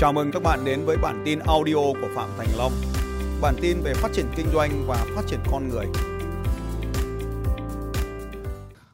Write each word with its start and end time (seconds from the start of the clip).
Chào 0.00 0.12
mừng 0.12 0.30
các 0.32 0.42
bạn 0.42 0.64
đến 0.64 0.84
với 0.84 0.96
bản 0.96 1.22
tin 1.24 1.38
audio 1.38 1.74
của 1.74 2.08
Phạm 2.14 2.28
Thành 2.38 2.48
Long. 2.58 2.72
Bản 3.40 3.54
tin 3.60 3.80
về 3.80 3.94
phát 3.94 4.12
triển 4.12 4.26
kinh 4.36 4.46
doanh 4.52 4.84
và 4.86 5.06
phát 5.14 5.22
triển 5.26 5.40
con 5.50 5.68
người. 5.68 5.86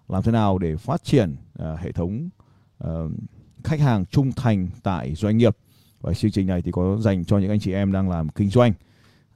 Làm 0.08 0.22
thế 0.22 0.32
nào 0.32 0.58
để 0.58 0.76
phát 0.76 1.04
triển 1.04 1.36
uh, 1.62 1.78
hệ 1.78 1.92
thống 1.92 2.28
uh, 2.84 2.88
khách 3.64 3.80
hàng 3.80 4.06
trung 4.06 4.32
thành 4.32 4.68
tại 4.82 5.14
doanh 5.14 5.36
nghiệp? 5.36 5.56
Và 6.00 6.14
chương 6.14 6.30
trình 6.30 6.46
này 6.46 6.62
thì 6.62 6.70
có 6.70 6.96
dành 7.00 7.24
cho 7.24 7.38
những 7.38 7.50
anh 7.50 7.60
chị 7.60 7.72
em 7.72 7.92
đang 7.92 8.10
làm 8.10 8.28
kinh 8.28 8.50
doanh 8.50 8.72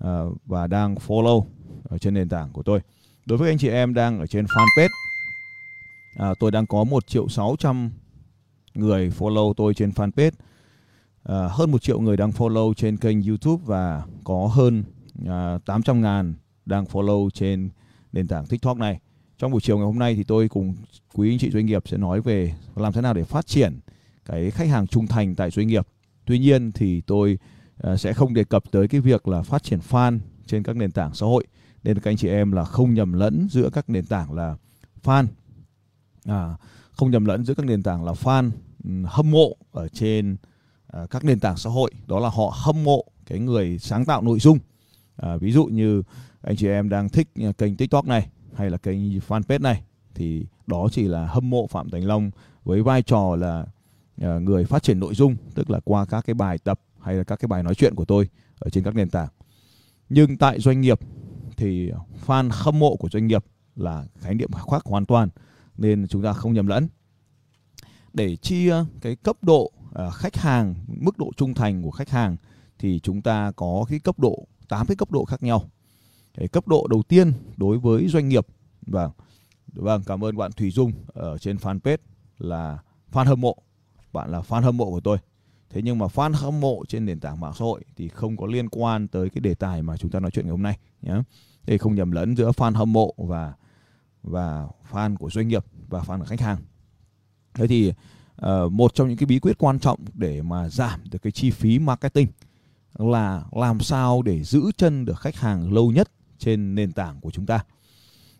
uh, 0.04 0.08
và 0.46 0.66
đang 0.66 0.94
follow 0.94 1.44
ở 1.88 1.98
trên 1.98 2.14
nền 2.14 2.28
tảng 2.28 2.52
của 2.52 2.62
tôi. 2.62 2.80
Đối 3.26 3.38
với 3.38 3.50
anh 3.50 3.58
chị 3.58 3.68
em 3.68 3.94
đang 3.94 4.18
ở 4.18 4.26
trên 4.26 4.44
fanpage, 4.44 4.88
uh, 6.30 6.38
tôi 6.40 6.50
đang 6.50 6.66
có 6.66 6.84
1 6.84 7.06
triệu 7.06 7.28
600 7.28 7.90
người 8.74 9.12
follow 9.18 9.54
tôi 9.54 9.74
trên 9.74 9.90
fanpage 9.90 10.30
à, 11.22 11.48
hơn 11.50 11.70
một 11.70 11.82
triệu 11.82 12.00
người 12.00 12.16
đang 12.16 12.30
follow 12.30 12.74
trên 12.74 12.96
kênh 12.96 13.22
YouTube 13.22 13.62
và 13.66 14.02
có 14.24 14.46
hơn 14.46 14.84
à, 15.26 15.58
800 15.66 16.00
ngàn 16.00 16.34
đang 16.66 16.84
follow 16.84 17.30
trên 17.30 17.70
nền 18.12 18.28
tảng 18.28 18.46
TikTok 18.46 18.78
này. 18.78 19.00
Trong 19.38 19.52
buổi 19.52 19.60
chiều 19.60 19.76
ngày 19.76 19.86
hôm 19.86 19.98
nay 19.98 20.14
thì 20.14 20.24
tôi 20.24 20.48
cùng 20.48 20.74
quý 21.14 21.32
anh 21.32 21.38
chị 21.38 21.50
doanh 21.50 21.66
nghiệp 21.66 21.82
sẽ 21.88 21.96
nói 21.96 22.20
về 22.20 22.54
làm 22.76 22.92
thế 22.92 23.00
nào 23.00 23.14
để 23.14 23.24
phát 23.24 23.46
triển 23.46 23.80
cái 24.24 24.50
khách 24.50 24.68
hàng 24.68 24.86
trung 24.86 25.06
thành 25.06 25.34
tại 25.34 25.50
doanh 25.50 25.66
nghiệp. 25.66 25.86
Tuy 26.24 26.38
nhiên 26.38 26.72
thì 26.72 27.00
tôi 27.00 27.38
à, 27.82 27.96
sẽ 27.96 28.12
không 28.12 28.34
đề 28.34 28.44
cập 28.44 28.64
tới 28.70 28.88
cái 28.88 29.00
việc 29.00 29.28
là 29.28 29.42
phát 29.42 29.62
triển 29.62 29.78
fan 29.90 30.18
trên 30.46 30.62
các 30.62 30.76
nền 30.76 30.90
tảng 30.90 31.14
xã 31.14 31.26
hội 31.26 31.46
nên 31.84 31.98
các 31.98 32.10
anh 32.10 32.16
chị 32.16 32.28
em 32.28 32.52
là 32.52 32.64
không 32.64 32.94
nhầm 32.94 33.12
lẫn 33.12 33.48
giữa 33.50 33.70
các 33.72 33.90
nền 33.90 34.06
tảng 34.06 34.32
là 34.32 34.56
fan 35.04 35.26
à, 36.24 36.54
không 36.92 37.10
nhầm 37.10 37.24
lẫn 37.24 37.44
giữa 37.44 37.54
các 37.54 37.66
nền 37.66 37.82
tảng 37.82 38.04
là 38.04 38.12
fan 38.12 38.50
ừ, 38.84 38.90
hâm 39.06 39.30
mộ 39.30 39.56
ở 39.72 39.88
trên 39.88 40.36
Ờ, 40.92 41.06
các 41.06 41.24
nền 41.24 41.40
tảng 41.40 41.56
xã 41.56 41.70
hội 41.70 41.90
đó 42.06 42.20
là 42.20 42.28
họ 42.28 42.52
hâm 42.54 42.84
mộ 42.84 43.04
cái 43.26 43.38
người 43.38 43.78
sáng 43.78 44.04
tạo 44.04 44.22
nội 44.22 44.38
dung. 44.40 44.58
À, 45.16 45.36
ví 45.36 45.52
dụ 45.52 45.64
như 45.64 46.02
anh 46.42 46.56
chị 46.56 46.68
em 46.68 46.88
đang 46.88 47.08
thích 47.08 47.28
ờ, 47.40 47.52
kênh 47.52 47.76
tiktok 47.76 48.06
này 48.06 48.28
hay 48.54 48.70
là 48.70 48.76
kênh 48.76 49.18
fanpage 49.18 49.60
này 49.62 49.82
thì 50.14 50.46
đó 50.66 50.88
chỉ 50.92 51.02
là 51.02 51.26
hâm 51.26 51.50
mộ 51.50 51.66
phạm 51.66 51.90
thành 51.90 52.04
long 52.04 52.30
với 52.64 52.82
vai 52.82 53.02
trò 53.02 53.36
là 53.36 53.66
người 54.40 54.64
phát 54.64 54.82
triển 54.82 55.00
nội 55.00 55.14
dung 55.14 55.36
tức 55.54 55.70
là 55.70 55.80
qua 55.84 56.06
các 56.06 56.24
cái 56.26 56.34
bài 56.34 56.58
tập 56.58 56.80
hay 57.00 57.14
là 57.14 57.24
các 57.24 57.36
cái 57.36 57.46
bài 57.46 57.62
nói 57.62 57.74
chuyện 57.74 57.94
của 57.94 58.04
tôi 58.04 58.28
ở 58.58 58.70
trên 58.70 58.84
các 58.84 58.94
nền 58.94 59.10
tảng. 59.10 59.28
Nhưng 60.08 60.36
tại 60.36 60.60
doanh 60.60 60.80
nghiệp 60.80 61.00
thì 61.56 61.90
fan 62.26 62.50
hâm 62.52 62.78
mộ 62.78 62.96
của 62.96 63.08
doanh 63.08 63.26
nghiệp 63.26 63.44
là 63.76 64.04
khái 64.18 64.34
niệm 64.34 64.50
khác 64.70 64.82
hoàn 64.84 65.06
toàn 65.06 65.28
nên 65.78 66.08
chúng 66.08 66.22
ta 66.22 66.32
không 66.32 66.52
nhầm 66.52 66.66
lẫn. 66.66 66.88
Để 68.12 68.36
chia 68.36 68.74
cái 69.00 69.16
cấp 69.16 69.36
độ 69.42 69.72
À, 69.94 70.10
khách 70.10 70.36
hàng, 70.36 70.74
mức 70.86 71.18
độ 71.18 71.30
trung 71.36 71.54
thành 71.54 71.82
của 71.82 71.90
khách 71.90 72.10
hàng 72.10 72.36
thì 72.78 73.00
chúng 73.00 73.22
ta 73.22 73.52
có 73.56 73.84
cái 73.88 73.98
cấp 73.98 74.18
độ 74.18 74.46
8 74.68 74.86
cái 74.86 74.96
cấp 74.96 75.10
độ 75.10 75.24
khác 75.24 75.42
nhau. 75.42 75.70
Cái 76.34 76.48
cấp 76.48 76.68
độ 76.68 76.86
đầu 76.90 77.02
tiên 77.02 77.32
đối 77.56 77.78
với 77.78 78.08
doanh 78.08 78.28
nghiệp 78.28 78.46
vâng 78.86 79.10
vâng 79.72 80.02
cảm 80.06 80.24
ơn 80.24 80.36
bạn 80.36 80.52
Thủy 80.52 80.70
Dung 80.70 80.92
ở 81.06 81.38
trên 81.38 81.56
fanpage 81.56 81.98
là 82.38 82.78
fan 83.12 83.24
hâm 83.24 83.40
mộ. 83.40 83.56
Bạn 84.12 84.30
là 84.30 84.40
fan 84.40 84.62
hâm 84.62 84.76
mộ 84.76 84.90
của 84.90 85.00
tôi. 85.00 85.18
Thế 85.70 85.82
nhưng 85.82 85.98
mà 85.98 86.06
fan 86.06 86.32
hâm 86.32 86.60
mộ 86.60 86.84
trên 86.88 87.06
nền 87.06 87.20
tảng 87.20 87.40
mạng 87.40 87.52
xã 87.58 87.64
hội 87.64 87.84
thì 87.96 88.08
không 88.08 88.36
có 88.36 88.46
liên 88.46 88.68
quan 88.68 89.08
tới 89.08 89.30
cái 89.30 89.40
đề 89.40 89.54
tài 89.54 89.82
mà 89.82 89.96
chúng 89.96 90.10
ta 90.10 90.20
nói 90.20 90.30
chuyện 90.30 90.44
ngày 90.44 90.50
hôm 90.50 90.62
nay 90.62 90.78
nhé 91.02 91.14
để 91.66 91.78
không 91.78 91.94
nhầm 91.94 92.10
lẫn 92.10 92.36
giữa 92.36 92.50
fan 92.50 92.74
hâm 92.74 92.92
mộ 92.92 93.14
và 93.16 93.52
và 94.22 94.68
fan 94.90 95.16
của 95.16 95.30
doanh 95.30 95.48
nghiệp 95.48 95.64
và 95.88 96.00
fan 96.00 96.18
của 96.18 96.24
khách 96.24 96.40
hàng. 96.40 96.58
Thế 97.54 97.66
thì 97.66 97.92
uh, 98.46 98.72
một 98.72 98.94
trong 98.94 99.08
những 99.08 99.16
cái 99.16 99.26
bí 99.26 99.38
quyết 99.38 99.58
quan 99.58 99.78
trọng 99.78 100.00
để 100.14 100.42
mà 100.42 100.68
giảm 100.68 101.00
được 101.10 101.18
cái 101.22 101.32
chi 101.32 101.50
phí 101.50 101.78
marketing 101.78 102.28
là 102.98 103.44
làm 103.52 103.80
sao 103.80 104.22
để 104.22 104.42
giữ 104.42 104.70
chân 104.76 105.04
được 105.04 105.20
khách 105.20 105.36
hàng 105.36 105.72
lâu 105.72 105.90
nhất 105.90 106.10
trên 106.38 106.74
nền 106.74 106.92
tảng 106.92 107.20
của 107.20 107.30
chúng 107.30 107.46
ta. 107.46 107.64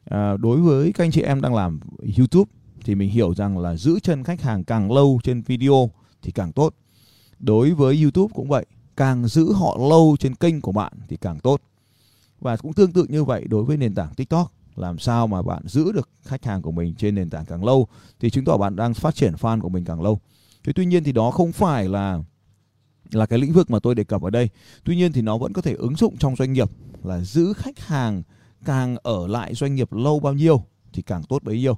À, 0.05 0.37
đối 0.37 0.61
với 0.61 0.93
các 0.93 1.05
anh 1.05 1.11
chị 1.11 1.23
em 1.23 1.41
đang 1.41 1.55
làm 1.55 1.81
YouTube 2.19 2.51
thì 2.85 2.95
mình 2.95 3.11
hiểu 3.11 3.35
rằng 3.35 3.59
là 3.59 3.77
giữ 3.77 4.01
chân 4.01 4.25
khách 4.25 4.43
hàng 4.43 4.65
càng 4.65 4.93
lâu 4.93 5.21
trên 5.23 5.43
video 5.43 5.91
thì 6.23 6.33
càng 6.33 6.53
tốt. 6.53 6.75
Đối 7.39 7.71
với 7.71 8.03
YouTube 8.03 8.33
cũng 8.35 8.49
vậy, 8.49 8.67
càng 8.97 9.29
giữ 9.29 9.53
họ 9.53 9.79
lâu 9.91 10.17
trên 10.21 10.35
kênh 10.35 10.61
của 10.61 10.73
bạn 10.73 10.93
thì 11.09 11.17
càng 11.17 11.41
tốt. 11.41 11.61
Và 12.41 12.57
cũng 12.57 12.73
tương 12.73 12.93
tự 12.93 13.07
như 13.09 13.25
vậy 13.25 13.45
đối 13.49 13.65
với 13.65 13.77
nền 13.77 13.95
tảng 13.95 14.15
TikTok 14.15 14.53
làm 14.81 14.99
sao 14.99 15.27
mà 15.27 15.43
bạn 15.43 15.63
giữ 15.67 15.93
được 15.93 16.09
khách 16.23 16.45
hàng 16.45 16.63
của 16.63 16.73
mình 16.73 16.95
trên 16.95 17.15
nền 17.15 17.31
tảng 17.31 17.45
càng 17.45 17.65
lâu 17.65 17.89
thì 18.21 18.31
chứng 18.31 18.45
tỏ 18.45 18.57
bạn 18.57 18.77
đang 18.77 18.95
phát 18.95 19.15
triển 19.15 19.35
fan 19.35 19.61
của 19.61 19.69
mình 19.69 19.85
càng 19.85 20.03
lâu. 20.03 20.21
Thế 20.65 20.73
tuy 20.73 20.87
nhiên 20.87 21.05
thì 21.05 21.13
đó 21.13 21.31
không 21.31 21.53
phải 21.53 21.89
là 21.89 22.21
là 23.11 23.27
cái 23.27 23.39
lĩnh 23.39 23.53
vực 23.53 23.71
mà 23.71 23.79
tôi 23.79 23.95
đề 23.95 24.05
cập 24.05 24.23
ở 24.23 24.31
đây. 24.31 24.49
Tuy 24.85 24.97
nhiên 24.97 25.13
thì 25.13 25.23
nó 25.23 25.39
vẫn 25.39 25.53
có 25.53 25.63
thể 25.63 25.75
ứng 25.75 25.97
dụng 25.97 26.17
trong 26.17 26.37
doanh 26.37 26.53
nghiệp 26.53 26.71
là 27.05 27.21
giữ 27.21 27.53
khách 27.53 27.79
hàng 27.79 28.23
càng 28.65 28.97
ở 29.03 29.27
lại 29.27 29.55
doanh 29.55 29.75
nghiệp 29.75 29.93
lâu 29.93 30.21
bao 30.21 30.33
nhiêu 30.33 30.65
thì 30.93 31.03
càng 31.03 31.23
tốt 31.23 31.43
bấy 31.43 31.59
nhiêu. 31.59 31.77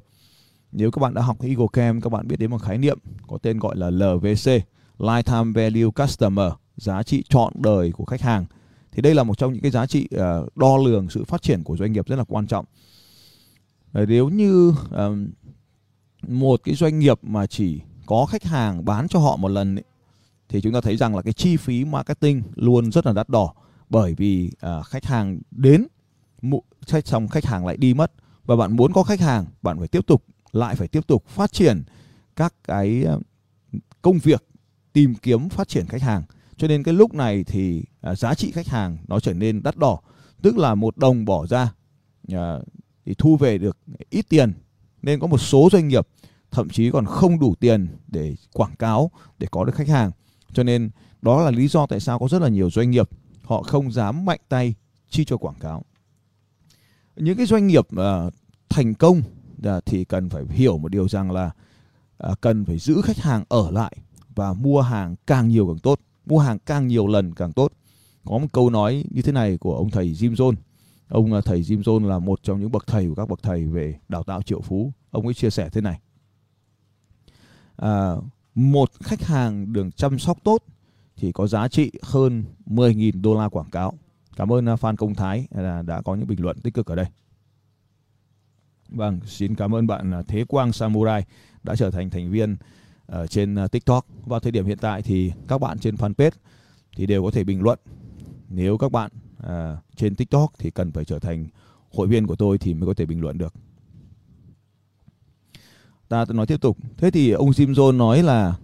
Nếu 0.72 0.91
các 0.91 1.00
bạn 1.00 1.14
đã 1.14 1.22
học 1.22 1.42
Eagle 1.42 1.66
Camp, 1.72 2.02
các 2.02 2.12
bạn 2.12 2.28
biết 2.28 2.36
đến 2.38 2.50
một 2.50 2.62
khái 2.62 2.78
niệm 2.78 2.98
có 3.28 3.38
tên 3.38 3.58
gọi 3.58 3.76
là 3.76 3.91
LVC, 3.91 4.50
Lifetime 4.98 5.52
Value 5.52 5.91
Customer, 6.04 6.52
giá 6.76 7.02
trị 7.02 7.24
trọn 7.28 7.52
đời 7.56 7.92
của 7.92 8.04
khách 8.04 8.20
hàng. 8.20 8.44
Thì 8.92 9.03
đây 9.03 9.14
là 9.14 9.22
một 9.22 9.38
trong 9.38 9.53
những 9.53 9.62
cái 9.62 9.70
giá 9.70 9.86
trị 9.86 10.08
ờ, 10.10 10.47
đo 10.54 10.76
lường 10.76 11.10
sự 11.10 11.25
phát 11.25 11.42
triển 11.42 11.64
của 11.64 11.76
doanh 11.76 11.92
nghiệp 11.92 12.06
rất 12.06 12.16
là 12.16 12.25
quan 12.25 12.47
trọng. 12.47 12.64
Ờ, 13.92 14.06
nếu 14.06 14.28
như 14.28 14.75
một 16.28 16.60
cái 16.64 16.75
doanh 16.75 16.98
nghiệp 16.98 17.19
mà 17.22 17.47
chỉ 17.47 17.80
có 18.06 18.26
khách 18.26 18.44
hàng 18.44 18.84
bán 18.84 19.08
cho 19.08 19.19
họ 19.19 19.36
một 19.36 19.48
lần 19.48 19.76
ấy, 19.76 19.84
thì 20.48 20.60
chúng 20.60 20.72
ta 20.72 20.80
thấy 20.80 20.97
rằng 20.97 21.16
là 21.16 21.22
cái 21.22 21.32
chi 21.32 21.56
phí 21.56 21.84
marketing 21.84 22.42
luôn 22.54 22.92
rất 22.92 23.06
là 23.06 23.12
đắt 23.12 23.28
đỏ 23.28 23.54
bởi 23.91 24.14
vì 24.14 24.50
ờ, 24.60 24.82
khách 24.82 25.04
hàng 25.04 25.41
đến 25.50 25.86
khách 26.86 27.06
xong 27.06 27.28
khách 27.28 27.44
hàng 27.44 27.66
lại 27.66 27.76
đi 27.76 27.94
mất. 27.94 28.12
Và 28.44 28.56
bạn 28.56 28.76
muốn 28.76 28.92
có 28.92 29.03
khách 29.03 29.20
hàng 29.20 29.47
bạn 29.62 29.78
phải 29.78 29.88
tiếp 29.88 30.06
tục 30.06 30.24
lại 30.53 30.76
phải 30.76 30.88
tiếp 30.88 31.06
tục 31.06 31.28
phát 31.28 31.53
triển 31.53 31.82
các 32.36 32.54
cái 32.64 33.04
công 34.03 34.19
việc 34.19 34.44
tìm 34.92 35.14
kiếm 35.14 35.48
phát 35.48 35.69
triển 35.69 35.86
khách 35.86 36.03
hàng 36.03 36.22
cho 36.62 36.68
nên 36.68 36.82
cái 36.82 36.94
lúc 36.94 37.14
này 37.14 37.44
thì 37.44 37.82
à, 38.00 38.14
giá 38.14 38.34
trị 38.34 38.50
khách 38.50 38.66
hàng 38.66 38.98
nó 39.08 39.20
trở 39.20 39.34
nên 39.34 39.62
đắt 39.62 39.76
đỏ 39.76 39.98
tức 40.42 40.58
là 40.58 40.74
một 40.74 40.96
đồng 40.96 41.24
bỏ 41.24 41.46
ra 41.46 41.72
à, 42.32 42.58
thì 43.06 43.14
thu 43.18 43.36
về 43.36 43.58
được 43.58 43.78
ít 44.10 44.26
tiền. 44.28 44.52
Nên 45.02 45.20
có 45.20 45.26
một 45.26 45.38
số 45.38 45.68
doanh 45.72 45.88
nghiệp 45.88 46.08
thậm 46.50 46.68
chí 46.68 46.90
còn 46.90 47.06
không 47.06 47.38
đủ 47.38 47.54
tiền 47.60 47.88
để 48.08 48.36
quảng 48.52 48.76
cáo 48.78 49.10
để 49.38 49.46
có 49.50 49.64
được 49.64 49.74
khách 49.74 49.88
hàng. 49.88 50.10
Cho 50.52 50.62
nên 50.62 50.90
đó 51.22 51.42
là 51.42 51.50
lý 51.50 51.68
do 51.68 51.86
tại 51.86 52.00
sao 52.00 52.18
có 52.18 52.28
rất 52.28 52.42
là 52.42 52.48
nhiều 52.48 52.70
doanh 52.70 52.90
nghiệp 52.90 53.08
họ 53.42 53.62
không 53.62 53.92
dám 53.92 54.24
mạnh 54.24 54.40
tay 54.48 54.74
chi 55.10 55.24
cho 55.24 55.36
quảng 55.36 55.58
cáo. 55.60 55.84
Những 57.16 57.36
cái 57.36 57.46
doanh 57.46 57.66
nghiệp 57.66 57.86
à, 57.96 58.30
thành 58.68 58.94
công 58.94 59.22
à, 59.64 59.80
thì 59.86 60.04
cần 60.04 60.28
phải 60.28 60.44
hiểu 60.50 60.78
một 60.78 60.88
điều 60.88 61.08
rằng 61.08 61.30
là 61.30 61.50
à, 62.18 62.30
cần 62.40 62.64
phải 62.64 62.78
giữ 62.78 63.00
khách 63.04 63.18
hàng 63.18 63.44
ở 63.48 63.70
lại 63.70 63.96
và 64.34 64.52
mua 64.52 64.80
hàng 64.80 65.16
càng 65.26 65.48
nhiều 65.48 65.66
càng 65.66 65.78
tốt 65.78 66.00
mua 66.27 66.38
hàng 66.38 66.59
càng 66.59 66.87
nhiều 66.87 67.06
lần 67.06 67.34
càng 67.34 67.53
tốt 67.53 67.72
có 68.25 68.38
một 68.38 68.47
câu 68.53 68.71
nói 68.71 69.05
như 69.10 69.22
thế 69.22 69.33
này 69.33 69.59
của 69.59 69.77
ông 69.77 69.91
thầy 69.91 70.12
Jim 70.12 70.34
Jones 70.34 70.55
Ông 71.12 71.33
à, 71.33 71.41
thầy 71.44 71.62
Jim 71.62 71.83
Jones 71.83 72.09
là 72.09 72.19
một 72.19 72.43
trong 72.43 72.60
những 72.60 72.72
bậc 72.72 72.87
thầy 72.87 73.09
của 73.09 73.15
các 73.15 73.28
bậc 73.28 73.43
thầy 73.43 73.66
về 73.66 73.99
đào 74.09 74.22
tạo 74.22 74.43
triệu 74.43 74.60
phú. 74.60 74.93
Ông 75.10 75.25
ấy 75.27 75.34
chia 75.34 75.50
sẻ 75.50 75.69
thế 75.72 75.81
này. 75.81 76.00
À, 77.77 78.12
một 78.55 78.91
khách 79.00 79.22
hàng 79.22 79.72
được 79.72 79.97
chăm 79.97 80.19
sóc 80.19 80.38
tốt 80.44 80.65
thì 81.16 81.33
có 81.33 81.47
giá 81.47 81.69
trị 81.69 81.93
hơn 82.03 82.44
10.000 82.66 83.22
đô 83.22 83.34
la 83.34 83.49
quảng 83.49 83.71
cáo. 83.71 83.94
Cảm 84.37 84.53
ơn 84.53 84.69
à, 84.69 84.77
Phan 84.77 84.97
Công 84.97 85.15
Thái 85.15 85.47
đã 85.87 86.03
có 86.04 86.15
những 86.15 86.27
bình 86.27 86.43
luận 86.43 86.60
tích 86.60 86.75
cực 86.75 86.87
ở 86.87 86.94
đây. 86.94 87.06
Vâng, 88.89 89.21
xin 89.27 89.54
cảm 89.54 89.75
ơn 89.75 89.87
bạn 89.87 90.15
à, 90.15 90.22
Thế 90.28 90.44
Quang 90.44 90.72
Samurai 90.72 91.25
đã 91.63 91.77
trở 91.77 91.91
thành 91.91 92.10
thành 92.10 92.30
viên 92.30 92.57
ở 93.07 93.27
trên 93.27 93.54
ờ, 93.54 93.69
TikTok. 93.69 94.07
Vào 94.27 94.41
thời 94.41 94.53
điểm 94.53 94.66
hiện 94.66 94.78
tại 94.78 95.03
thì 95.03 95.33
các 95.49 95.59
bạn 95.59 95.78
trên 95.78 95.95
fanpage 95.95 96.31
thì 96.97 97.07
đều 97.07 97.22
có 97.22 97.31
thể 97.31 97.45
bình 97.45 97.63
luận. 97.63 97.78
Nếu 98.49 98.78
các 98.78 98.93
bạn 98.93 99.10
à, 99.43 99.77
trên 99.97 100.15
TikTok 100.15 100.53
thì 100.59 100.71
cần 100.71 100.93
phải 100.93 101.04
trở 101.04 101.19
thành 101.19 101.47
hội 101.91 102.07
viên 102.07 102.27
của 102.27 102.37
tôi 102.37 102.59
thì 102.59 102.75
mới 102.75 102.87
có 102.87 102.95
thể 102.95 103.07
bình 103.07 103.21
luận 103.21 103.39
được. 103.39 103.54
Ta 106.09 106.25
nói 106.28 106.47
tiếp 106.47 106.60
tục. 106.60 106.78
Thế 106.97 107.10
thì 107.10 107.31
ông 107.31 107.51
Jim 107.51 107.72
Jones 107.72 107.97
nói 107.97 108.22
là 108.22 108.57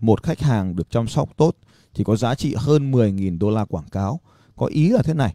một 0.00 0.22
khách 0.22 0.40
hàng 0.40 0.76
được 0.76 0.90
chăm 0.90 1.08
sóc 1.08 1.36
tốt 1.36 1.56
thì 1.94 2.04
có 2.04 2.16
giá 2.16 2.34
trị 2.34 2.54
hơn 2.58 2.92
10.000 2.92 3.38
đô 3.38 3.50
la 3.50 3.64
quảng 3.64 3.88
cáo. 3.88 4.20
Có 4.56 4.66
ý 4.66 4.88
là 4.88 5.02
thế 5.02 5.14
này. 5.14 5.34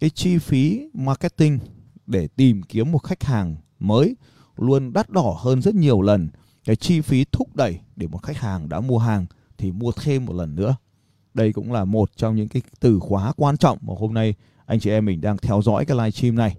Cái 0.00 0.10
chi 0.10 0.38
phí 0.38 0.90
marketing 0.92 1.58
để 2.06 2.28
tìm 2.28 2.62
kiếm 2.62 2.92
một 2.92 2.98
khách 2.98 3.22
hàng 3.22 3.56
mới 3.78 4.16
luôn 4.56 4.92
đắt 4.92 5.10
đỏ 5.10 5.36
hơn 5.40 5.62
rất 5.62 5.74
nhiều 5.74 6.02
lần 6.02 6.28
cái 6.70 6.76
chi 6.76 7.00
phí 7.00 7.24
thúc 7.32 7.56
đẩy 7.56 7.80
để 7.96 8.06
một 8.06 8.18
khách 8.22 8.36
hàng 8.36 8.68
đã 8.68 8.80
mua 8.80 8.98
hàng 8.98 9.26
thì 9.58 9.72
mua 9.72 9.92
thêm 9.92 10.24
một 10.24 10.32
lần 10.32 10.54
nữa 10.54 10.76
đây 11.34 11.52
cũng 11.52 11.72
là 11.72 11.84
một 11.84 12.10
trong 12.16 12.36
những 12.36 12.48
cái 12.48 12.62
từ 12.80 13.00
khóa 13.00 13.32
quan 13.36 13.56
trọng 13.56 13.78
mà 13.80 13.94
hôm 13.98 14.14
nay 14.14 14.34
anh 14.66 14.80
chị 14.80 14.90
em 14.90 15.04
mình 15.04 15.20
đang 15.20 15.38
theo 15.38 15.62
dõi 15.62 15.84
cái 15.84 15.96
live 15.96 16.10
stream 16.10 16.34
này 16.34 16.56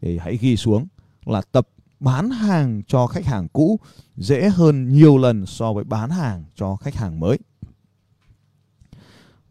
thì 0.00 0.18
hãy 0.18 0.36
ghi 0.36 0.56
xuống 0.56 0.86
là 1.24 1.42
tập 1.52 1.68
bán 2.00 2.30
hàng 2.30 2.82
cho 2.86 3.06
khách 3.06 3.24
hàng 3.26 3.48
cũ 3.48 3.80
dễ 4.16 4.48
hơn 4.48 4.88
nhiều 4.88 5.18
lần 5.18 5.46
so 5.46 5.72
với 5.72 5.84
bán 5.84 6.10
hàng 6.10 6.44
cho 6.54 6.76
khách 6.76 6.94
hàng 6.94 7.20
mới. 7.20 7.38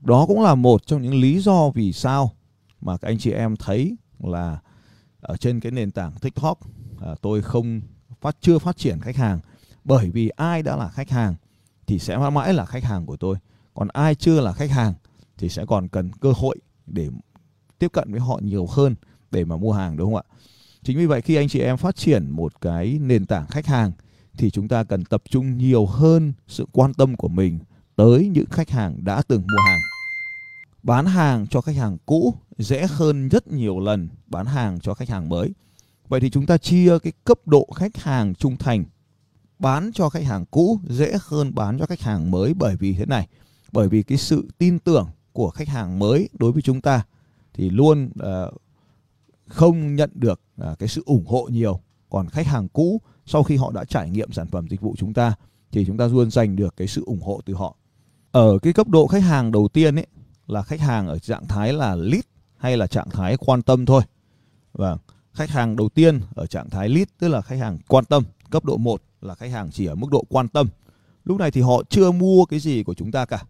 đó 0.01 0.25
cũng 0.27 0.41
là 0.41 0.55
một 0.55 0.85
trong 0.85 1.01
những 1.01 1.21
lý 1.21 1.39
do 1.39 1.69
vì 1.69 1.93
sao 1.93 2.31
mà 2.81 2.97
các 2.97 3.07
anh 3.07 3.17
chị 3.17 3.31
em 3.31 3.55
thấy 3.55 3.95
là 4.19 4.59
ở 5.21 5.37
trên 5.37 5.59
cái 5.59 5.71
nền 5.71 5.91
tảng 5.91 6.11
TikTok 6.21 6.59
à, 7.01 7.15
tôi 7.21 7.41
không 7.41 7.81
phát 8.21 8.37
chưa 8.41 8.59
phát 8.59 8.77
triển 8.77 8.99
khách 8.99 9.15
hàng 9.15 9.39
bởi 9.83 10.09
vì 10.09 10.29
ai 10.29 10.63
đã 10.63 10.75
là 10.75 10.89
khách 10.89 11.09
hàng 11.09 11.35
thì 11.87 11.99
sẽ 11.99 12.17
mãi 12.17 12.31
mãi 12.31 12.53
là 12.53 12.65
khách 12.65 12.83
hàng 12.83 13.05
của 13.05 13.17
tôi. 13.17 13.37
Còn 13.73 13.87
ai 13.87 14.15
chưa 14.15 14.41
là 14.41 14.53
khách 14.53 14.71
hàng 14.71 14.93
thì 15.37 15.49
sẽ 15.49 15.65
còn 15.67 15.87
cần 15.87 16.11
cơ 16.11 16.31
hội 16.35 16.57
để 16.85 17.09
tiếp 17.79 17.87
cận 17.93 18.11
với 18.11 18.19
họ 18.19 18.39
nhiều 18.43 18.67
hơn 18.67 18.95
để 19.31 19.45
mà 19.45 19.57
mua 19.57 19.71
hàng, 19.73 19.97
đúng 19.97 20.13
không 20.13 20.23
ạ? 20.29 20.35
Chính 20.83 20.97
vì 20.97 21.05
vậy 21.05 21.21
khi 21.21 21.35
anh 21.35 21.47
chị 21.47 21.59
em 21.59 21.77
phát 21.77 21.95
triển 21.95 22.29
một 22.29 22.61
cái 22.61 22.99
nền 23.01 23.25
tảng 23.25 23.47
khách 23.47 23.65
hàng 23.65 23.91
thì 24.37 24.49
chúng 24.49 24.67
ta 24.67 24.83
cần 24.83 25.05
tập 25.05 25.23
trung 25.29 25.57
nhiều 25.57 25.85
hơn 25.85 26.33
sự 26.47 26.65
quan 26.71 26.93
tâm 26.93 27.15
của 27.15 27.27
mình 27.27 27.59
tới 27.95 28.27
những 28.27 28.49
khách 28.49 28.69
hàng 28.69 29.03
đã 29.03 29.21
từng 29.27 29.41
mua 29.41 29.61
hàng. 29.67 29.79
Bán 30.83 31.05
hàng 31.05 31.47
cho 31.47 31.61
khách 31.61 31.75
hàng 31.75 31.97
cũ 32.05 32.33
dễ 32.57 32.87
hơn 32.89 33.29
rất 33.29 33.47
nhiều 33.47 33.79
lần 33.79 34.09
bán 34.27 34.45
hàng 34.45 34.79
cho 34.79 34.93
khách 34.93 35.09
hàng 35.09 35.29
mới. 35.29 35.53
Vậy 36.07 36.19
thì 36.19 36.29
chúng 36.29 36.45
ta 36.45 36.57
chia 36.57 36.99
cái 36.99 37.13
cấp 37.23 37.47
độ 37.47 37.67
khách 37.75 37.97
hàng 37.97 38.35
trung 38.35 38.57
thành 38.57 38.83
bán 39.59 39.91
cho 39.93 40.09
khách 40.09 40.23
hàng 40.23 40.45
cũ 40.45 40.79
dễ 40.89 41.13
hơn 41.21 41.55
bán 41.55 41.79
cho 41.79 41.85
khách 41.85 42.01
hàng 42.01 42.31
mới 42.31 42.53
bởi 42.53 42.75
vì 42.75 42.93
thế 42.93 43.05
này 43.05 43.27
bởi 43.71 43.89
vì 43.89 44.03
cái 44.03 44.17
sự 44.17 44.49
tin 44.57 44.79
tưởng 44.79 45.07
của 45.33 45.49
khách 45.49 45.67
hàng 45.67 45.99
mới 45.99 46.29
đối 46.33 46.51
với 46.51 46.61
chúng 46.61 46.81
ta 46.81 47.05
thì 47.53 47.69
luôn 47.69 48.09
uh, 48.19 48.61
không 49.47 49.95
nhận 49.95 50.09
được 50.13 50.41
uh, 50.61 50.79
cái 50.79 50.89
sự 50.89 51.03
ủng 51.05 51.25
hộ 51.27 51.47
nhiều. 51.51 51.79
Còn 52.09 52.29
khách 52.29 52.47
hàng 52.47 52.67
cũ 52.67 53.01
sau 53.25 53.43
khi 53.43 53.55
họ 53.55 53.71
đã 53.71 53.85
trải 53.85 54.09
nghiệm 54.09 54.31
sản 54.31 54.47
phẩm 54.47 54.67
dịch 54.69 54.81
vụ 54.81 54.95
chúng 54.97 55.13
ta 55.13 55.33
thì 55.71 55.85
chúng 55.85 55.97
ta 55.97 56.07
luôn 56.07 56.31
giành 56.31 56.55
được 56.55 56.77
cái 56.77 56.87
sự 56.87 57.03
ủng 57.05 57.21
hộ 57.21 57.41
từ 57.45 57.53
họ. 57.53 57.75
Ở 58.31 58.59
cái 58.61 58.73
cấp 58.73 58.87
độ 58.87 59.07
khách 59.07 59.23
hàng 59.23 59.51
đầu 59.51 59.67
tiên 59.67 59.95
ấy 59.95 60.07
là 60.47 60.61
khách 60.61 60.79
hàng 60.79 61.07
ở 61.07 61.19
trạng 61.19 61.47
thái 61.47 61.73
là 61.73 61.95
lead 61.95 62.23
hay 62.57 62.77
là 62.77 62.87
trạng 62.87 63.09
thái 63.09 63.37
quan 63.37 63.61
tâm 63.61 63.85
thôi. 63.85 64.01
Và 64.73 64.97
khách 65.33 65.49
hàng 65.49 65.75
đầu 65.75 65.89
tiên 65.89 66.21
ở 66.35 66.45
trạng 66.45 66.69
thái 66.69 66.89
lead 66.89 67.07
tức 67.19 67.27
là 67.27 67.41
khách 67.41 67.59
hàng 67.59 67.77
quan 67.87 68.05
tâm 68.05 68.23
cấp 68.51 68.65
độ 68.65 68.77
1 68.77 69.01
là 69.21 69.35
khách 69.35 69.51
hàng 69.51 69.71
chỉ 69.71 69.85
ở 69.85 69.95
mức 69.95 70.07
độ 70.11 70.23
quan 70.29 70.47
tâm. 70.47 70.67
Lúc 71.25 71.37
này 71.37 71.51
thì 71.51 71.61
họ 71.61 71.83
chưa 71.89 72.11
mua 72.11 72.45
cái 72.45 72.59
gì 72.59 72.83
của 72.83 72.93
chúng 72.93 73.11
ta 73.11 73.25
cả. 73.25 73.43